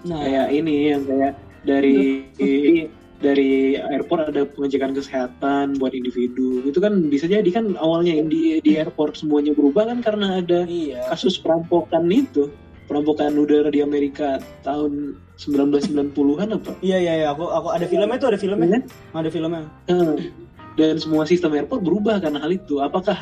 Nah, 0.06 0.22
kayak 0.22 0.46
ini 0.54 0.74
yang 0.94 1.02
kayak 1.04 1.34
dari 1.66 1.98
dari 3.16 3.80
airport 3.80 4.28
ada 4.28 4.44
pengecekan 4.44 4.92
kesehatan 4.92 5.80
buat 5.80 5.96
individu 5.96 6.68
itu 6.68 6.76
kan 6.76 7.08
bisa 7.08 7.24
jadi 7.24 7.48
kan 7.48 7.72
awalnya 7.80 8.20
di 8.28 8.60
di 8.60 8.72
airport 8.76 9.16
semuanya 9.16 9.56
berubah 9.56 9.88
kan 9.88 10.04
karena 10.04 10.44
ada 10.44 10.68
iya. 10.68 11.00
kasus 11.08 11.40
perampokan 11.40 12.04
itu 12.12 12.52
perampokan 12.86 13.34
udara 13.34 13.72
di 13.72 13.80
Amerika 13.80 14.38
tahun 14.62 15.16
1990-an 15.36 16.48
apa 16.60 16.72
Iya 16.80 16.98
iya 17.02 17.12
iya, 17.24 17.28
aku 17.32 17.50
aku 17.50 17.68
ada 17.68 17.84
filmnya 17.84 18.16
tuh, 18.16 18.28
ada 18.32 18.38
filmnya. 18.40 18.78
Iya. 18.78 18.80
Ada 19.12 19.28
filmnya. 19.28 19.62
Nah, 19.90 20.16
dan 20.76 20.94
semua 21.00 21.24
sistem 21.24 21.56
airport 21.56 21.82
berubah 21.82 22.20
karena 22.20 22.40
hal 22.40 22.52
itu 22.52 22.80
apakah 22.84 23.16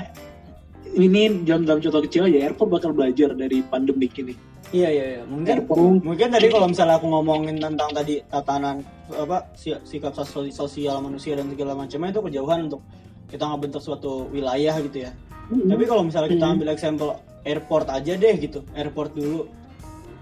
ini 0.95 1.43
dalam 1.43 1.67
dalam 1.67 1.83
contoh 1.83 2.03
kecil 2.07 2.27
aja 2.31 2.51
airport 2.51 2.71
bakal 2.71 2.91
belajar 2.95 3.35
dari 3.35 3.63
pandemik 3.67 4.15
ini 4.19 4.35
Iya 4.75 4.89
iya 4.91 5.05
iya. 5.07 5.23
Mungkin 5.23 5.55
airport 5.55 5.79
mungkin 6.03 6.29
tadi 6.35 6.47
kalau 6.51 6.67
misalnya 6.67 6.99
aku 6.99 7.07
ngomongin 7.07 7.63
tentang 7.63 7.91
tadi 7.95 8.19
tatanan 8.27 8.83
apa 9.15 9.47
si- 9.55 9.79
sikap 9.87 10.11
sos- 10.19 10.51
sosial 10.51 10.99
manusia 10.99 11.39
dan 11.39 11.47
segala 11.47 11.79
macamnya 11.79 12.11
itu 12.11 12.21
kejauhan 12.27 12.67
untuk 12.67 12.83
kita 13.31 13.47
ngebentuk 13.47 13.79
suatu 13.79 14.27
wilayah 14.35 14.75
gitu 14.83 15.07
ya. 15.07 15.15
Tapi 15.47 15.85
kalau 15.87 16.03
misalnya 16.03 16.35
kita 16.35 16.43
Hmm. 16.43 16.55
ambil 16.59 16.69
example 16.75 17.11
airport 17.45 17.87
aja 17.87 18.19
deh 18.19 18.35
gitu, 18.41 18.67
airport 18.75 19.15
dulu 19.15 19.47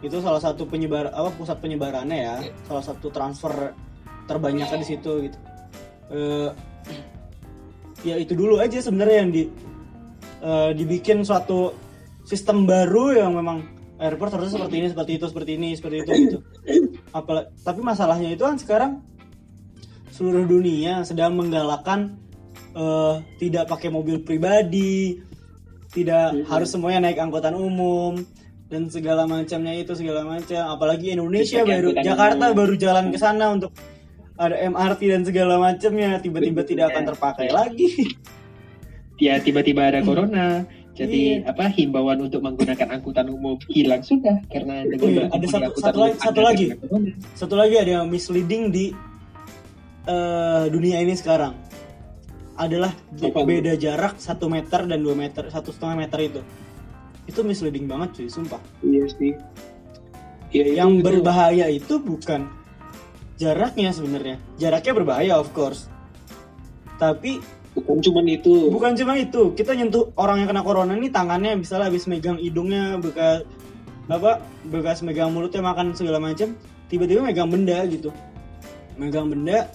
itu 0.03 0.19
salah 0.19 0.43
satu 0.43 0.67
penyebar 0.67 1.15
apa 1.15 1.31
pusat 1.33 1.57
penyebarannya 1.63 2.19
ya, 2.19 2.35
salah 2.67 2.83
satu 2.83 3.09
transfer 3.09 3.71
terbanyaknya 4.27 4.77
di 4.77 4.87
situ 4.87 5.31
gitu. 5.31 5.39
Eh, 6.13 6.51
ya 8.03 8.19
itu 8.19 8.35
dulu 8.35 8.59
aja 8.59 8.83
sebenarnya 8.83 9.17
yang 9.23 9.31
di 9.31 9.43
eh, 10.43 10.71
dibikin 10.75 11.23
suatu 11.23 11.71
sistem 12.27 12.67
baru 12.67 13.15
yang 13.15 13.33
memang 13.39 13.63
airport 14.03 14.31
harusnya 14.33 14.59
seperti 14.59 14.77
ini, 14.77 14.87
seperti 14.89 15.13
itu, 15.15 15.25
seperti 15.27 15.51
ini, 15.55 15.69
seperti 15.73 15.97
itu 15.99 16.11
gitu. 16.13 16.39
Apalagi, 17.19 17.55
tapi 17.57 17.81
masalahnya 17.81 18.29
itu 18.29 18.43
kan 18.43 18.57
sekarang 18.57 18.93
seluruh 20.11 20.45
dunia 20.45 21.01
sedang 21.03 21.33
menggalakkan 21.33 22.19
eh, 22.73 23.15
tidak 23.39 23.65
pakai 23.67 23.89
mobil 23.89 24.21
pribadi 24.21 25.23
tidak 25.89 26.33
Mhm. 26.35 26.45
harus 26.47 26.69
semuanya 26.69 27.07
naik 27.07 27.19
angkutan 27.19 27.53
umum 27.53 28.17
dan 28.67 28.89
segala 28.89 29.25
macamnya 29.25 29.73
itu 29.75 29.93
segala 29.93 30.25
macam 30.25 30.57
apalagi 30.67 31.13
Indonesia 31.13 31.61
Pakai 31.61 31.69
baru 31.75 31.89
Jakarta 31.95 32.45
umum. 32.47 32.57
baru 32.57 32.75
jalan 32.75 33.05
ke 33.09 33.19
sana 33.19 33.53
untuk 33.53 33.73
ada 34.35 34.57
MRT 34.59 35.01
dan 35.07 35.23
segala 35.23 35.61
macamnya 35.61 36.17
tiba-tiba 36.17 36.65
tidak 36.65 36.91
akan 36.91 37.03
terpakai 37.11 37.49
lagi 37.49 38.17
Ya 39.17 39.39
tiba-tiba 39.39 39.87
ada 39.87 40.01
corona. 40.03 40.67
Jadi 40.93 41.41
Iya. 41.41 41.49
apa 41.49 41.73
himbauan 41.73 42.21
untuk 42.21 42.45
menggunakan 42.45 42.85
angkutan 42.93 43.25
umum 43.27 43.57
hilang 43.67 44.05
sudah 44.05 44.45
karena 44.47 44.85
dengan 44.85 45.09
Iya, 45.09 45.23
ada 45.31 45.47
satu- 45.49 45.81
satu 45.81 45.99
lagi- 45.99 46.19
satu 46.21 46.41
lagi. 46.43 46.67
satu 47.33 47.55
lagi 47.57 47.75
ada 47.77 47.91
yang 47.99 48.07
misleading 48.07 48.69
di 48.69 48.93
eh, 50.03 50.65
dunia 50.67 50.99
ini 50.99 51.15
sekarang 51.15 51.55
adalah 52.55 52.91
Apa? 53.15 53.41
beda 53.41 53.73
jarak 53.75 54.19
satu 54.19 54.47
meter 54.47 54.85
dan 54.85 54.99
2 54.99 55.15
meter 55.15 55.47
satu 55.47 55.71
setengah 55.71 55.97
meter 55.97 56.19
itu 56.21 56.41
itu 57.25 57.41
misleading 57.41 57.87
banget 57.87 58.11
cuy 58.13 58.27
sumpah 58.27 58.59
Iya 58.83 59.07
sih. 59.09 59.33
Ya, 60.51 60.67
itu- 60.67 60.75
yang 60.75 60.91
itu- 60.93 61.07
berbahaya 61.07 61.71
itu 61.71 61.97
bukan 61.97 62.51
jaraknya 63.37 63.91
sebenarnya 63.91 64.37
jaraknya 64.57 64.93
berbahaya 64.93 65.35
of 65.39 65.49
course 65.53 65.87
tapi 66.97 67.39
bukan 67.73 67.97
cuman 67.99 68.25
itu. 68.27 68.69
bukan 68.69 68.93
cuma 68.93 69.17
itu 69.17 69.43
kita 69.53 69.73
nyentuh 69.73 70.13
orang 70.15 70.41
yang 70.41 70.49
kena 70.49 70.61
corona 70.61 70.93
ini 70.93 71.09
tangannya 71.09 71.57
misalnya 71.57 71.89
habis 71.89 72.05
megang 72.05 72.37
hidungnya 72.37 72.97
bekas 72.99 73.49
apa 74.07 74.39
bekas 74.65 75.01
megang 75.01 75.33
mulutnya 75.33 75.61
makan 75.61 75.93
segala 75.93 76.19
macam 76.19 76.53
tiba-tiba 76.87 77.23
megang 77.23 77.49
benda 77.49 77.81
gitu 77.87 78.13
megang 78.95 79.27
benda 79.27 79.73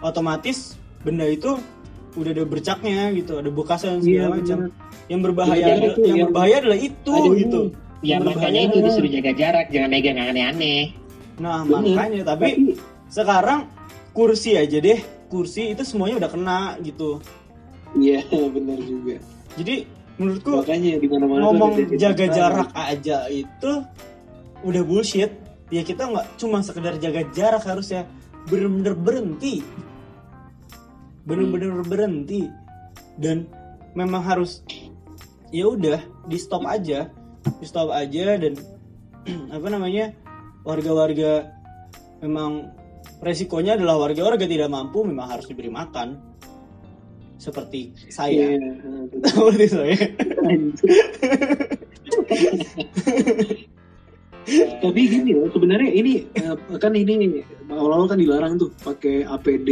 otomatis 0.00 0.78
benda 1.00 1.24
itu 1.24 1.58
udah 2.16 2.32
ada 2.32 2.44
bercaknya 2.44 3.12
gitu 3.12 3.36
ada 3.36 3.46
bekasnya 3.48 3.94
dan 3.94 4.00
segala 4.00 4.18
Iya, 4.24 4.28
macam 4.34 4.58
yang 5.06 5.20
berbahaya 5.20 5.64
adalah- 5.66 5.84
itu 5.86 6.00
yang 6.00 6.08
yang- 6.08 6.26
berbahaya 6.26 6.54
adalah 6.58 6.78
itu 6.80 7.12
Ada 7.14 7.28
ini. 7.28 7.38
gitu 7.38 7.60
Ya 7.98 8.14
Yang 8.14 8.22
makanya 8.30 8.38
berbahaya. 8.38 8.60
itu 8.62 8.78
disuruh 8.78 9.10
jaga 9.10 9.32
jarak, 9.34 9.66
jangan 9.68 9.90
megang 9.90 10.18
aneh-aneh. 10.22 10.82
nah 11.36 11.60
Bener. 11.60 11.94
makanya 11.94 12.22
tapi 12.24 12.48
sekarang 13.08 13.60
kursi 14.12 14.54
aja 14.54 14.78
deh 14.78 14.98
kursi 15.28 15.76
itu 15.76 15.84
semuanya 15.84 16.24
udah 16.26 16.30
kena 16.32 16.60
gitu. 16.82 17.20
Iya, 17.96 18.24
benar 18.56 18.78
juga. 18.84 19.16
jadi 19.56 19.88
menurutku 20.18 20.50
Makanya 20.50 20.98
di 20.98 21.06
tuh 21.06 21.18
ngomong 21.22 21.72
jaga 21.94 22.26
jarak 22.26 22.70
aja 22.74 23.30
itu 23.30 23.72
udah 24.66 24.82
bullshit. 24.82 25.30
Ya 25.68 25.84
kita 25.84 26.10
nggak 26.10 26.40
cuma 26.40 26.64
sekedar 26.64 26.98
jaga 26.98 27.22
jarak 27.30 27.62
harusnya. 27.62 28.08
Bener-bener 28.50 28.98
berhenti. 28.98 29.62
Bener-bener 31.22 31.84
berhenti. 31.86 32.50
Dan 33.14 33.46
memang 33.94 34.24
harus 34.26 34.64
ya 35.54 35.70
udah 35.70 36.02
di 36.26 36.38
stop 36.40 36.66
aja. 36.66 37.12
Di 37.62 37.66
stop 37.68 37.94
aja 37.94 38.40
dan 38.40 38.58
apa 39.54 39.66
namanya 39.70 40.16
warga-warga 40.66 41.52
memang 42.24 42.74
resikonya 43.18 43.74
adalah 43.74 43.98
warga-warga 44.08 44.46
tidak 44.46 44.70
mampu 44.70 45.02
memang 45.02 45.28
harus 45.30 45.46
diberi 45.50 45.70
makan 45.70 46.18
seperti 47.38 47.94
saya 48.10 48.58
Iya, 48.58 48.58
seperti 49.30 49.66
saya 49.70 49.96
Tapi 54.80 55.00
gini 55.04 55.36
loh, 55.36 55.52
sebenarnya 55.52 55.92
ini 55.92 56.24
eh, 56.24 56.56
kan 56.80 56.96
ini 56.96 57.44
awal-awal 57.68 58.08
kan 58.08 58.16
dilarang 58.16 58.56
tuh 58.56 58.72
pakai 58.80 59.28
APD, 59.28 59.68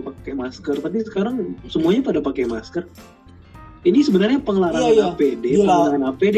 pakai 0.00 0.32
masker. 0.32 0.80
Tapi 0.80 1.04
sekarang 1.04 1.60
semuanya 1.68 2.00
pada 2.00 2.24
pakai 2.24 2.48
masker. 2.48 2.88
Ini 3.84 4.00
sebenarnya 4.02 4.40
pengelarangan 4.40 4.88
Iya, 4.88 4.96
iya. 4.96 5.06
APD, 5.12 5.44
Gila. 5.44 5.60
pengelarangan 5.60 6.02
APD 6.16 6.36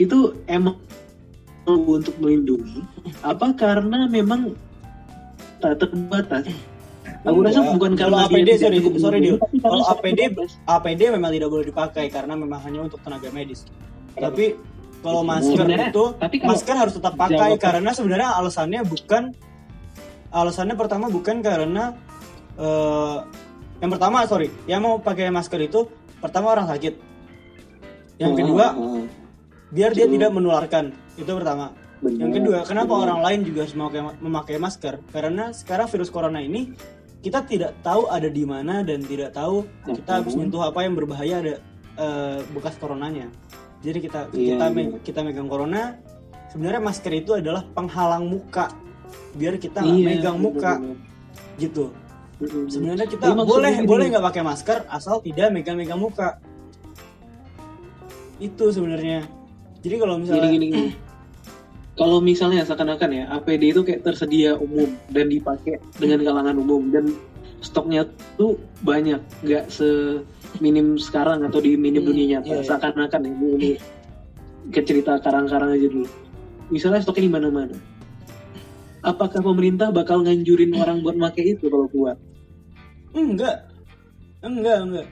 itu 0.00 0.18
emang 0.48 0.76
untuk 1.66 2.14
melindungi 2.16 2.78
apa 3.20 3.50
karena 3.52 4.06
memang 4.06 4.54
tak 5.58 5.82
terbatas? 5.82 6.46
Aku 7.26 7.42
rasa 7.42 7.58
bukan 7.66 7.98
Kalau 7.98 8.22
karena 8.22 8.30
APD, 8.30 8.46
dia 8.46 8.56
sorry, 8.60 8.78
cukup 8.78 8.92
sorry, 9.00 9.18
karena 9.18 9.58
Kalau 9.58 9.82
APD. 9.90 10.20
APD 10.62 11.00
memang 11.10 11.30
tidak 11.34 11.48
boleh 11.50 11.66
dipakai 11.66 12.06
karena 12.06 12.34
memang 12.34 12.62
hanya 12.62 12.86
untuk 12.86 13.02
tenaga 13.02 13.26
medis. 13.30 13.66
Tapi 14.14 14.54
kalau 15.02 15.22
Itu 15.22 15.28
masker 15.28 15.58
sebenarnya- 15.58 15.90
itu 15.90 16.04
tapi 16.16 16.36
kalau 16.38 16.50
masker 16.54 16.76
harus 16.76 16.94
tetap 16.94 17.14
pakai 17.14 17.50
karena 17.58 17.90
sebenarnya 17.90 18.28
alasannya 18.32 18.80
bukan 18.82 19.22
alasannya 20.28 20.74
pertama 20.74 21.06
bukan 21.08 21.36
karena 21.40 21.94
eh, 22.56 23.16
yang 23.76 23.90
pertama 23.90 24.22
sorry 24.24 24.48
yang 24.64 24.80
mau 24.80 24.98
pakai 24.98 25.28
masker 25.28 25.60
itu 25.60 25.86
pertama 26.16 26.54
orang 26.54 26.66
sakit. 26.66 26.94
Yang 28.16 28.32
Ah, 28.32 28.36
kedua 28.36 28.66
ah, 28.70 29.02
biar 29.68 29.90
dia 29.92 30.06
tidak 30.06 30.30
menularkan 30.30 30.94
itu 31.16 31.28
pertama. 31.28 31.72
benar. 31.96 32.28
Yang 32.28 32.32
kedua, 32.36 32.58
kenapa 32.62 32.92
Benar. 32.92 33.04
orang 33.08 33.20
lain 33.24 33.40
juga 33.42 33.58
harus 33.64 33.72
memakai, 33.72 34.00
memakai 34.20 34.56
masker? 34.56 34.94
Karena 35.08 35.48
sekarang 35.50 35.88
virus 35.88 36.08
corona 36.08 36.38
ini 36.38 36.76
kita 37.18 37.40
tidak 37.42 37.72
tahu 37.80 38.06
ada 38.06 38.28
di 38.28 38.44
mana 38.44 38.84
dan 38.84 39.00
tidak 39.00 39.32
tahu 39.32 39.64
kita 39.82 40.20
habis 40.20 40.36
nyentuh 40.36 40.60
apa 40.62 40.84
yang 40.84 40.92
berbahaya 40.92 41.40
ada 41.40 41.54
eh, 41.96 42.38
bekas 42.52 42.76
coronanya. 42.76 43.32
Jadi 43.80 43.98
kita 43.98 44.28
Iya, 44.30 44.54
kita 44.54 44.66
iya. 44.66 44.74
me- 44.76 45.00
kita 45.00 45.20
megang 45.22 45.48
corona, 45.48 45.96
sebenarnya 46.48 46.80
masker 46.80 47.12
itu 47.14 47.32
adalah 47.32 47.64
penghalang 47.66 48.28
muka 48.28 48.68
biar 49.32 49.56
kita 49.56 49.80
nggak 49.80 49.96
Iya, 49.96 50.06
megang 50.06 50.36
muka 50.36 50.72
benar-benar. 50.76 51.56
gitu. 51.56 51.84
Sebenarnya 52.68 53.06
kita 53.08 53.24
maksudnya 53.32 53.48
boleh 53.48 53.72
gini. 53.74 53.88
boleh 53.88 54.04
nggak 54.12 54.24
pakai 54.28 54.42
masker 54.44 54.78
asal 54.86 55.24
tidak 55.24 55.48
megang-megang 55.48 55.96
muka. 55.96 56.36
Itu 58.36 58.68
sebenarnya. 58.68 59.24
Jadi 59.80 59.96
kalau 59.96 60.20
misalnya 60.20 60.44
gini 60.46 60.58
gini, 60.60 60.66
gini. 60.68 60.90
kalau 61.96 62.20
misalnya 62.20 62.62
seakan-akan 62.62 63.10
ya 63.12 63.24
APD 63.40 63.72
itu 63.72 63.80
kayak 63.82 64.04
tersedia 64.04 64.54
umum 64.56 64.88
dan 65.10 65.32
dipakai 65.32 65.80
dengan 65.96 66.20
kalangan 66.22 66.56
umum 66.60 66.92
dan 66.92 67.08
stoknya 67.64 68.04
tuh 68.36 68.60
banyak 68.84 69.18
nggak 69.42 69.66
seminim 69.72 71.00
sekarang 71.00 71.42
atau 71.48 71.58
di 71.58 71.74
minim 71.74 72.04
Hmm, 72.04 72.12
dunia 72.12 72.26
nyata 72.38 72.52
iya, 72.52 72.56
iya. 72.60 72.68
seakan-akan 72.68 73.20
ya 73.24 73.32
ini, 73.32 73.70
ke 74.70 74.80
cerita 74.84 75.16
karang-karang 75.24 75.72
aja 75.72 75.88
dulu 75.88 76.08
misalnya 76.68 77.00
stoknya 77.00 77.24
di 77.26 77.32
mana-mana 77.32 77.76
apakah 79.00 79.40
pemerintah 79.40 79.88
bakal 79.88 80.20
nganjurin 80.20 80.76
orang 80.76 81.00
buat 81.00 81.16
pakai 81.16 81.56
itu 81.56 81.72
kalau 81.72 81.88
buat 81.90 82.18
Enggak. 83.16 83.56
Enggak, 84.44 84.78
enggak. 84.84 85.06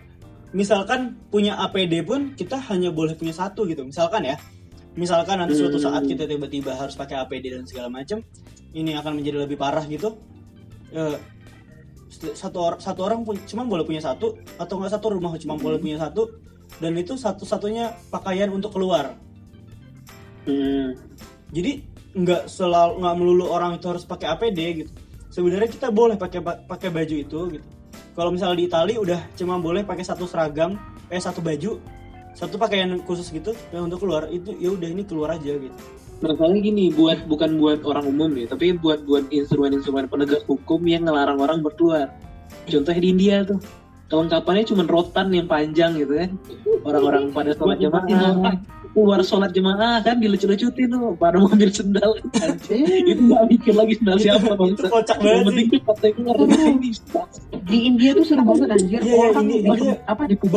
Misalkan 0.54 1.00
punya 1.32 1.56
APD 1.58 2.04
pun 2.04 2.36
kita 2.36 2.60
hanya 2.70 2.92
boleh 2.92 3.16
punya 3.16 3.32
satu 3.32 3.64
gitu. 3.64 3.82
Misalkan 3.82 4.28
ya. 4.28 4.36
Misalkan 4.94 5.42
nanti 5.42 5.58
suatu 5.58 5.78
Hmm. 5.78 5.86
saat 5.90 6.02
kita 6.06 6.24
tiba-tiba 6.26 6.74
harus 6.78 6.94
pakai 6.94 7.18
APD 7.18 7.50
dan 7.50 7.66
segala 7.66 7.90
macam, 7.90 8.22
ini 8.70 8.94
akan 8.94 9.18
menjadi 9.18 9.42
lebih 9.42 9.58
parah 9.58 9.82
gitu. 9.90 10.14
Eh, 10.94 11.18
satu 12.34 12.58
orang 12.62 12.78
satu 12.78 13.00
orang 13.02 13.20
pun 13.26 13.34
cuma 13.42 13.66
boleh 13.66 13.82
punya 13.82 13.98
satu 13.98 14.38
atau 14.54 14.74
enggak 14.78 14.94
satu 14.94 15.18
rumah 15.18 15.34
cuma 15.34 15.58
boleh 15.58 15.82
punya 15.82 15.98
satu 15.98 16.30
dan 16.78 16.94
itu 16.94 17.18
satu-satunya 17.18 17.90
pakaian 18.14 18.54
untuk 18.54 18.70
keluar. 18.70 19.18
Hmm. 20.46 20.94
Jadi 21.50 21.82
nggak 22.14 22.46
selalu 22.46 23.02
nggak 23.02 23.16
melulu 23.18 23.46
orang 23.50 23.74
itu 23.74 23.86
harus 23.90 24.06
pakai 24.06 24.30
APD 24.30 24.60
gitu. 24.86 24.90
Sebenarnya 25.34 25.66
kita 25.66 25.90
boleh 25.90 26.14
pakai 26.14 26.38
pakai 26.42 26.88
baju 26.94 27.16
itu 27.18 27.40
gitu. 27.58 27.66
Kalau 28.14 28.30
misalnya 28.30 28.62
di 28.62 28.66
Itali 28.70 28.94
udah 28.94 29.18
cuma 29.34 29.58
boleh 29.58 29.82
pakai 29.82 30.06
satu 30.06 30.30
seragam, 30.30 30.78
eh 31.10 31.18
satu 31.18 31.42
baju, 31.42 31.82
satu 32.34 32.58
pakaian 32.58 32.90
khusus 33.06 33.30
gitu 33.30 33.54
yang 33.70 33.86
untuk 33.86 34.02
keluar 34.02 34.26
itu 34.28 34.52
ya 34.58 34.74
udah 34.74 34.88
ini 34.90 35.02
keluar 35.06 35.38
aja 35.38 35.54
gitu. 35.54 35.78
Masalahnya 36.22 36.60
gini, 36.62 36.84
buat 36.94 37.26
bukan 37.26 37.58
buat 37.58 37.80
orang 37.84 38.06
umum 38.08 38.30
ya, 38.38 38.46
tapi 38.48 38.74
buat 38.78 39.02
buat 39.04 39.28
instrumen-instrumen 39.28 40.08
penegak 40.08 40.46
hukum 40.46 40.80
yang 40.86 41.04
ngelarang 41.04 41.36
orang 41.42 41.58
berkeluar. 41.60 42.10
Contohnya 42.64 43.00
di 43.02 43.08
India 43.12 43.36
tuh, 43.44 43.60
kelengkapannya 44.08 44.64
cuma 44.64 44.88
rotan 44.88 45.28
yang 45.34 45.50
panjang 45.50 45.98
gitu 46.00 46.16
kan. 46.16 46.30
Orang-orang 46.86 47.28
pada 47.34 47.52
sholat 47.52 47.76
jemaah, 47.76 48.56
keluar 48.94 49.20
sholat 49.20 49.50
jemaah 49.50 49.98
kan 50.00 50.16
dilucu-lucutin 50.16 50.86
tuh, 50.86 51.18
pada 51.18 51.36
mau 51.36 51.50
ambil 51.50 51.66
sendal. 51.68 52.14
itu 53.02 53.20
nggak 53.20 53.44
mikir 53.50 53.74
lagi 53.74 53.98
sendal 53.98 54.16
siapa 54.16 54.54
bang. 54.54 54.70
itu 54.70 54.82
kocak 54.86 55.16
Yang 55.18 55.26
banget 55.26 55.42
sih. 55.42 55.46
penting 55.50 55.68
cepat 55.74 55.96
keluar. 56.14 56.36
Di 57.64 57.78
India 57.82 58.10
tuh 58.14 58.24
seru 58.24 58.42
banget 58.46 58.68
anjir. 58.70 59.00
Iya, 59.02 59.10
iya, 59.10 59.16
Orang 59.34 59.46
ini- 59.50 59.98
apa 60.06 60.22
di 60.24 60.34
tuh, 60.38 60.48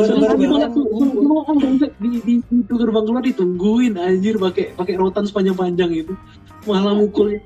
bangsat, 1.58 1.92
di 1.98 2.08
di 2.22 2.34
pintu 2.40 2.74
gerbang 2.76 3.04
keluar 3.04 3.22
ditungguin 3.24 3.94
anjir 3.96 4.34
pakai 4.38 4.72
pakai 4.72 4.94
rotan 4.94 5.24
sepanjang-panjang 5.24 5.90
itu. 5.92 6.14
Malah 6.64 6.94
mukul 6.94 7.38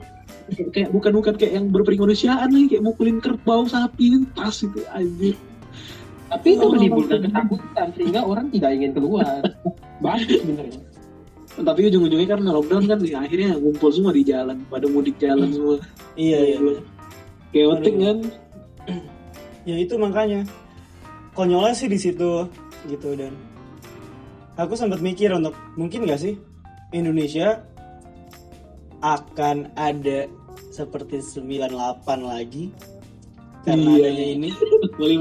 kayak, 0.74 0.90
bukan 0.92 1.12
bukan 1.14 1.34
kayak 1.38 1.52
yang 1.56 1.66
berperi 1.70 1.96
manusiaan 1.96 2.50
lagi 2.50 2.66
kayak 2.68 2.84
mukulin 2.84 3.18
kerbau 3.18 3.64
sapi 3.64 4.04
itu 4.12 4.26
pas 4.34 4.52
itu 4.52 4.80
anjir. 4.90 5.34
Tapi 6.28 6.48
itu 6.56 6.64
menimbulkan 6.64 7.18
ketakutan 7.22 7.86
sehingga 7.92 8.20
orang 8.24 8.48
tidak 8.48 8.70
ingin 8.72 8.92
keluar. 8.92 9.40
Bagus 10.02 10.38
sebenarnya. 10.42 10.80
Tapi 11.52 11.80
ujung-ujungnya 11.92 12.28
karena 12.32 12.48
lockdown 12.56 12.84
kan 12.88 12.98
ya, 13.04 13.22
akhirnya 13.22 13.60
ngumpul 13.60 13.92
semua 13.92 14.12
di 14.16 14.24
jalan, 14.24 14.64
pada 14.72 14.88
mudik 14.88 15.20
jalan 15.20 15.52
semua. 15.52 15.76
Iya 16.16 16.58
iya. 16.58 16.58
Chaotic 17.52 17.94
kan. 18.00 18.18
ya 19.68 19.76
itu 19.78 19.94
makanya 19.94 20.42
konyolnya 21.38 21.74
sih 21.76 21.86
di 21.86 21.98
situ 22.00 22.50
gitu 22.90 23.14
dan 23.14 23.30
aku 24.58 24.74
sempat 24.74 24.98
mikir 24.98 25.30
untuk 25.32 25.54
mungkin 25.78 26.04
gak 26.04 26.18
sih 26.18 26.34
Indonesia 26.90 27.62
akan 29.02 29.70
ada 29.78 30.26
seperti 30.70 31.22
98 31.22 31.72
lagi 32.22 32.74
karena 33.62 33.90
Iya. 33.94 34.02
adanya 34.02 34.26
ini 34.26 34.50
mulai 34.98 35.16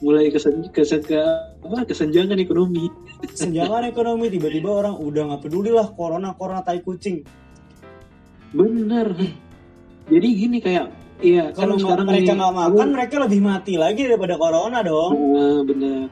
mulai 0.00 0.24
kesen, 0.32 0.72
kesen, 0.72 1.04
ke 1.04 1.20
apa 1.60 1.84
kesenjangan 1.84 2.40
ekonomi 2.40 2.88
senjangan 3.24 3.88
ekonomi 3.88 4.28
tiba-tiba 4.28 4.68
orang 4.68 4.94
udah 5.00 5.22
nggak 5.32 5.42
peduli 5.48 5.72
lah 5.72 5.88
corona 5.92 6.36
corona 6.36 6.60
tai 6.60 6.80
kucing. 6.84 7.24
Bener. 8.52 9.08
Jadi 10.06 10.28
gini 10.36 10.58
kayak 10.62 10.92
iya 11.24 11.50
kalau 11.50 11.74
kan 11.74 11.80
nggak- 11.80 11.82
sekarang 11.82 12.06
mereka 12.06 12.32
nggak 12.36 12.54
makan 12.54 12.88
mereka 12.92 13.14
lebih 13.24 13.40
mati 13.40 13.74
lagi 13.80 14.00
daripada 14.04 14.34
corona 14.36 14.78
dong. 14.84 15.12
Ah, 15.16 15.60
bener. 15.64 16.06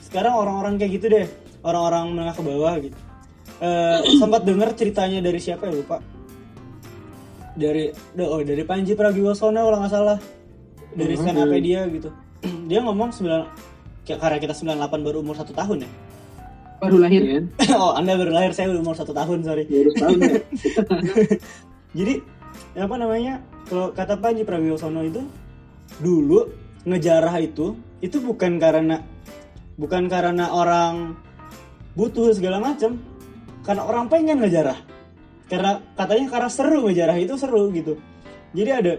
Sekarang 0.00 0.34
orang-orang 0.40 0.80
kayak 0.80 0.92
gitu 0.96 1.06
deh 1.12 1.26
orang-orang 1.66 2.02
menengah 2.14 2.34
ke 2.34 2.42
bawah 2.42 2.74
gitu. 2.80 2.98
Eh, 3.60 3.98
sempat 4.20 4.42
dengar 4.46 4.72
ceritanya 4.72 5.20
dari 5.20 5.40
siapa 5.42 5.68
ya 5.68 5.74
lupa. 5.74 6.00
Dari 7.56 7.88
oh 8.20 8.40
dari 8.44 8.62
Panji 8.68 8.92
Pragiwaksono 8.92 9.60
kalau 9.60 9.78
nggak 9.80 9.92
salah. 9.92 10.18
Dari 10.96 11.14
stand 11.16 11.40
up 11.40 11.52
dia 11.60 11.84
gitu. 11.88 12.10
Dia 12.70 12.82
ngomong 12.84 13.10
sembilan 13.10 13.42
kayak 13.42 13.75
karena 14.14 14.38
kita 14.38 14.54
98 14.54 15.02
baru 15.02 15.18
umur 15.26 15.34
satu 15.34 15.50
tahun 15.50 15.82
ya? 15.82 15.90
Baru 16.78 16.96
lahir. 17.02 17.50
Oh 17.74 17.98
anda 17.98 18.14
baru 18.14 18.30
lahir 18.30 18.54
saya 18.54 18.70
umur 18.70 18.94
satu 18.94 19.10
tahun 19.10 19.42
sorry. 19.42 19.66
Ya, 19.66 19.82
harus 19.82 19.94
tahu 19.98 20.14
ya. 20.22 20.34
jadi 21.98 22.14
apa 22.78 22.94
namanya 22.94 23.42
kalau 23.66 23.90
kata 23.90 24.14
Panji 24.22 24.46
Pragiwaksono 24.46 25.02
itu 25.02 25.26
dulu 25.98 26.46
ngejarah 26.86 27.34
itu 27.42 27.74
itu 27.98 28.22
bukan 28.22 28.62
karena 28.62 29.02
bukan 29.74 30.06
karena 30.06 30.54
orang 30.54 31.18
butuh 31.98 32.30
segala 32.30 32.62
macam. 32.62 33.02
Karena 33.66 33.82
orang 33.82 34.06
pengen 34.06 34.38
ngejarah. 34.38 34.78
Karena 35.50 35.82
katanya 35.98 36.26
karena 36.30 36.50
seru 36.52 36.86
ngejarah 36.86 37.18
itu 37.18 37.34
seru 37.34 37.74
gitu. 37.74 37.98
Jadi 38.54 38.70
ada 38.70 38.92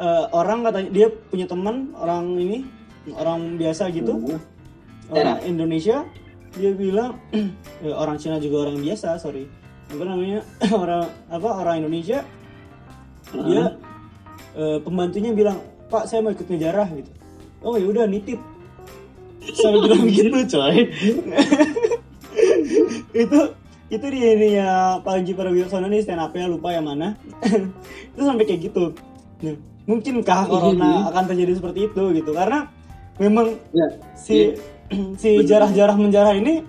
eh, 0.00 0.24
orang 0.34 0.66
katanya 0.66 0.90
dia 0.90 1.06
punya 1.30 1.46
teman 1.46 1.94
orang 1.94 2.34
ini 2.34 2.79
orang 3.16 3.58
biasa 3.60 3.90
gitu. 3.94 4.38
Orang 5.10 5.42
Indonesia 5.42 6.06
dia 6.54 6.70
bilang 6.74 7.18
ya, 7.82 7.94
orang 8.02 8.18
Cina 8.18 8.42
juga 8.42 8.68
orang 8.68 8.82
biasa 8.82 9.18
sorry. 9.18 9.46
Apa 9.90 10.02
namanya? 10.06 10.46
Orang 10.82 11.10
apa 11.26 11.48
orang 11.50 11.82
Indonesia 11.82 12.22
dia 13.34 13.64
eh, 14.54 14.78
pembantunya 14.82 15.34
bilang 15.34 15.58
pak 15.90 16.06
saya 16.06 16.22
mau 16.22 16.30
ikut 16.30 16.46
ngejarah 16.46 16.86
gitu. 16.94 17.10
Oh 17.62 17.74
ya 17.74 17.86
udah 17.90 18.06
nitip. 18.06 18.38
Saya 19.50 19.78
bilang 19.84 20.06
gitu 20.06 20.38
coy. 20.46 20.78
Itu 23.10 23.40
itu 23.90 24.06
di 24.06 24.22
ini 24.22 24.54
ya 24.54 25.02
Panji 25.02 25.34
Pragiwaksono 25.34 25.90
nih 25.90 26.06
stand 26.06 26.22
up-nya 26.22 26.46
lupa 26.46 26.70
yang 26.70 26.86
mana. 26.86 27.18
Itu 28.14 28.22
sampai 28.22 28.46
kayak 28.46 28.70
gitu. 28.70 28.94
Nah, 29.42 29.58
mungkinkah 29.90 30.46
corona 30.46 31.10
akan 31.10 31.24
terjadi 31.26 31.58
seperti 31.58 31.90
itu 31.90 32.02
gitu. 32.14 32.30
Karena 32.30 32.70
memang 33.20 33.52
Ya, 33.70 33.86
si 34.16 34.56
si 35.20 35.30
jarah-jarah 35.44 35.94
menjarah 35.94 36.34
ini 36.34 36.64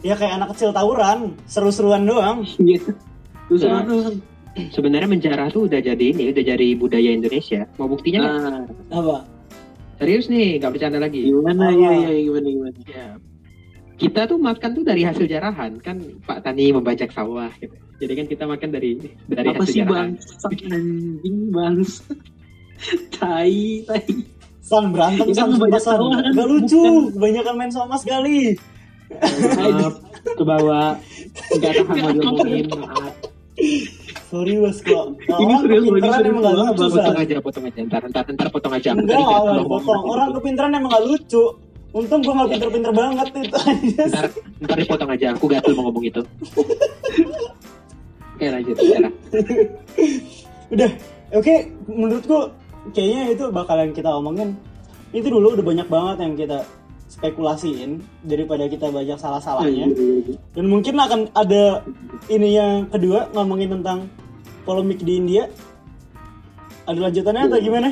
ya 0.00 0.14
kayak 0.14 0.36
anak 0.36 0.48
kecil 0.54 0.70
tawuran 0.70 1.34
seru-seruan 1.44 2.04
doang 2.04 2.44
iya 2.60 2.78
terus 3.48 3.60
Ya. 3.60 3.80
apa 3.80 4.14
Sebenarnya 4.50 5.06
menjarah 5.06 5.46
tuh 5.48 5.64
udah 5.64 5.78
jadi 5.78 6.04
ini, 6.10 6.34
udah 6.34 6.42
jadi 6.42 6.74
budaya 6.74 7.06
Indonesia. 7.08 7.70
Mau 7.78 7.86
buktinya 7.86 8.18
kan? 8.20 8.32
nah 8.34 8.62
apa 8.92 9.16
Serius 9.96 10.26
nih, 10.26 10.58
nggak 10.58 10.72
bercanda 10.74 10.98
lagi. 10.98 11.22
gimana 11.24 11.70
Apa? 11.70 11.78
ya 11.78 11.90
ya 12.04 12.18
gimana 12.20 12.46
gimana 12.48 12.78
Ya. 12.84 13.06
Kita 13.94 14.26
tuh 14.26 14.38
makan 14.38 14.70
tuh 14.72 14.82
dari 14.82 15.04
hasil 15.04 15.26
jarahan 15.26 15.78
kan 15.78 16.02
Pak 16.24 16.42
Tani 16.42 16.72
membajak 16.72 17.10
sawah 17.10 17.52
gitu. 17.56 17.72
Jadi 18.00 18.12
kan 18.16 18.26
kita 18.26 18.44
makan 18.44 18.68
dari 18.70 18.90
dari 19.28 19.48
apa 19.50 19.60
hasil 19.60 19.70
sih 19.70 19.80
jarahan. 19.80 20.08
bang 20.18 20.72
anjing 20.72 21.38
bang 21.52 21.76
tai 23.14 23.60
tai 23.86 24.04
San 24.70 24.94
berantem 24.94 25.26
sumpah, 25.34 25.58
banyak 25.66 25.82
san? 25.82 25.98
Gak 26.30 26.46
lucu 26.46 26.82
kebanyakan 27.18 27.54
main 27.58 27.72
sama 27.74 27.98
sekali 27.98 28.54
Maaf, 29.10 29.98
ke 30.22 30.44
bawah. 30.46 30.94
Nggak 31.58 31.72
tahan 31.82 31.98
mau 31.98 32.10
diomongin. 32.14 32.64
Maaf. 32.70 33.14
sorry 34.30 34.54
bos 34.62 34.78
kok 34.78 35.18
Ini 35.26 35.54
serius, 35.58 35.84
ini 35.90 36.08
serius 36.14 36.38
lucu 36.38 36.84
Potong 36.86 37.18
aja, 37.18 37.34
potong 37.42 37.64
aja. 37.66 37.80
Ntar, 37.82 38.02
ntar, 38.14 38.24
ntar 38.30 38.48
potong 38.54 38.72
aja. 38.78 38.90
enggak 38.94 39.18
Tadi 39.18 39.24
kan 39.26 39.42
orang 39.42 39.66
potong 39.66 39.98
gitu. 39.98 40.12
orang 40.14 40.28
kepintaran 40.38 40.70
emang 40.78 40.90
gak 40.94 41.04
lucu 41.04 41.44
untung 41.90 42.22
gue 42.22 42.30
gak 42.30 42.48
pinter-pinter 42.54 42.92
banget 42.94 43.26
itu 43.34 43.58
aja 43.58 44.04
Ntar, 44.06 44.26
ntar 44.62 44.76
dipotong 44.78 45.10
aja. 45.10 45.26
Aku 45.34 45.44
gatel 45.50 45.74
mau 45.74 45.90
ngomong 45.90 46.04
itu. 46.06 46.22
Oke 48.38 48.46
lanjut. 48.46 48.76
Jarah. 48.78 49.12
udah 50.70 50.90
oke 51.34 51.54
menurutku 51.90 52.38
kayaknya 52.90 53.22
itu 53.36 53.44
bakalan 53.52 53.92
kita 53.92 54.10
omongin 54.10 54.56
itu 55.10 55.26
dulu 55.26 55.58
udah 55.58 55.64
banyak 55.66 55.88
banget 55.90 56.16
yang 56.22 56.34
kita 56.38 56.58
spekulasiin 57.10 57.98
daripada 58.22 58.70
kita 58.70 58.86
banyak 58.88 59.18
salah-salahnya 59.18 59.90
dan 60.54 60.64
mungkin 60.70 60.94
akan 60.94 61.20
ada 61.34 61.82
ini 62.30 62.54
yang 62.54 62.86
kedua 62.86 63.26
ngomongin 63.34 63.74
tentang 63.80 64.06
polemik 64.62 65.02
di 65.02 65.18
India 65.18 65.50
ada 66.86 66.98
lanjutannya 67.10 67.50
atau 67.50 67.58
gimana 67.58 67.90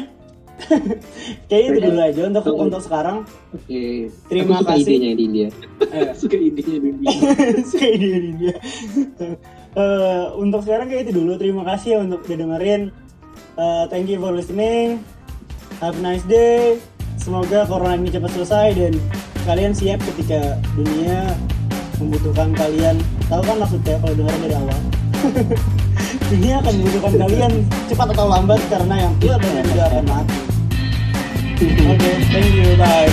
kayaknya 1.51 1.69
itu 1.71 1.81
dulu 1.87 2.01
aja 2.03 2.21
untuk 2.27 2.45
untuk 2.55 2.83
sekarang 2.83 3.17
Oke. 3.49 4.11
Terima 4.29 4.61
Aku 4.61 4.67
suka 4.67 4.75
kasih. 4.75 4.85
idenya 4.85 5.11
di 5.15 5.23
India. 5.25 5.49
eh, 5.89 6.09
suka 6.21 6.37
idenya 6.37 6.77
dulu 6.83 6.99
Suka 7.65 7.87
ide 7.89 8.07
di 8.07 8.29
India. 8.37 8.55
Eh, 9.79 10.25
untuk 10.35 10.65
sekarang 10.67 10.91
kayak 10.91 11.07
itu 11.07 11.23
dulu. 11.23 11.39
Terima 11.39 11.63
kasih 11.63 11.89
ya 11.95 11.99
untuk 12.03 12.25
udah 12.27 12.35
dengerin. 12.35 12.91
Eh, 13.59 13.85
thank 13.91 14.07
you 14.07 14.23
for 14.23 14.31
listening. 14.31 15.03
Have 15.83 15.99
a 15.99 16.03
nice 16.03 16.23
day. 16.31 16.79
Semoga 17.19 17.67
corona 17.67 17.99
ini 17.99 18.07
cepat 18.07 18.31
selesai 18.31 18.79
dan 18.79 18.95
kalian 19.51 19.75
siap 19.75 19.99
ketika 20.15 20.63
dunia 20.79 21.35
membutuhkan 21.99 22.55
kalian. 22.55 23.03
Tahu 23.27 23.43
kan 23.43 23.59
maksudnya 23.59 23.99
kalau 23.99 24.15
dengar 24.15 24.37
dari 24.47 24.55
awal. 24.55 24.81
dunia 26.31 26.63
akan 26.63 26.73
membutuhkan 26.79 27.15
kalian 27.19 27.53
cepat 27.91 28.09
atau 28.15 28.27
lambat 28.31 28.63
karena 28.71 28.95
yang 28.95 29.15
tua 29.19 29.35
dan 29.43 29.51
yang 29.51 29.67
muda 29.67 29.85
akan 29.91 30.05
mati. 30.07 30.39
Oke, 31.91 32.11
thank 32.31 32.55
you, 32.55 32.79
bye. 32.79 33.11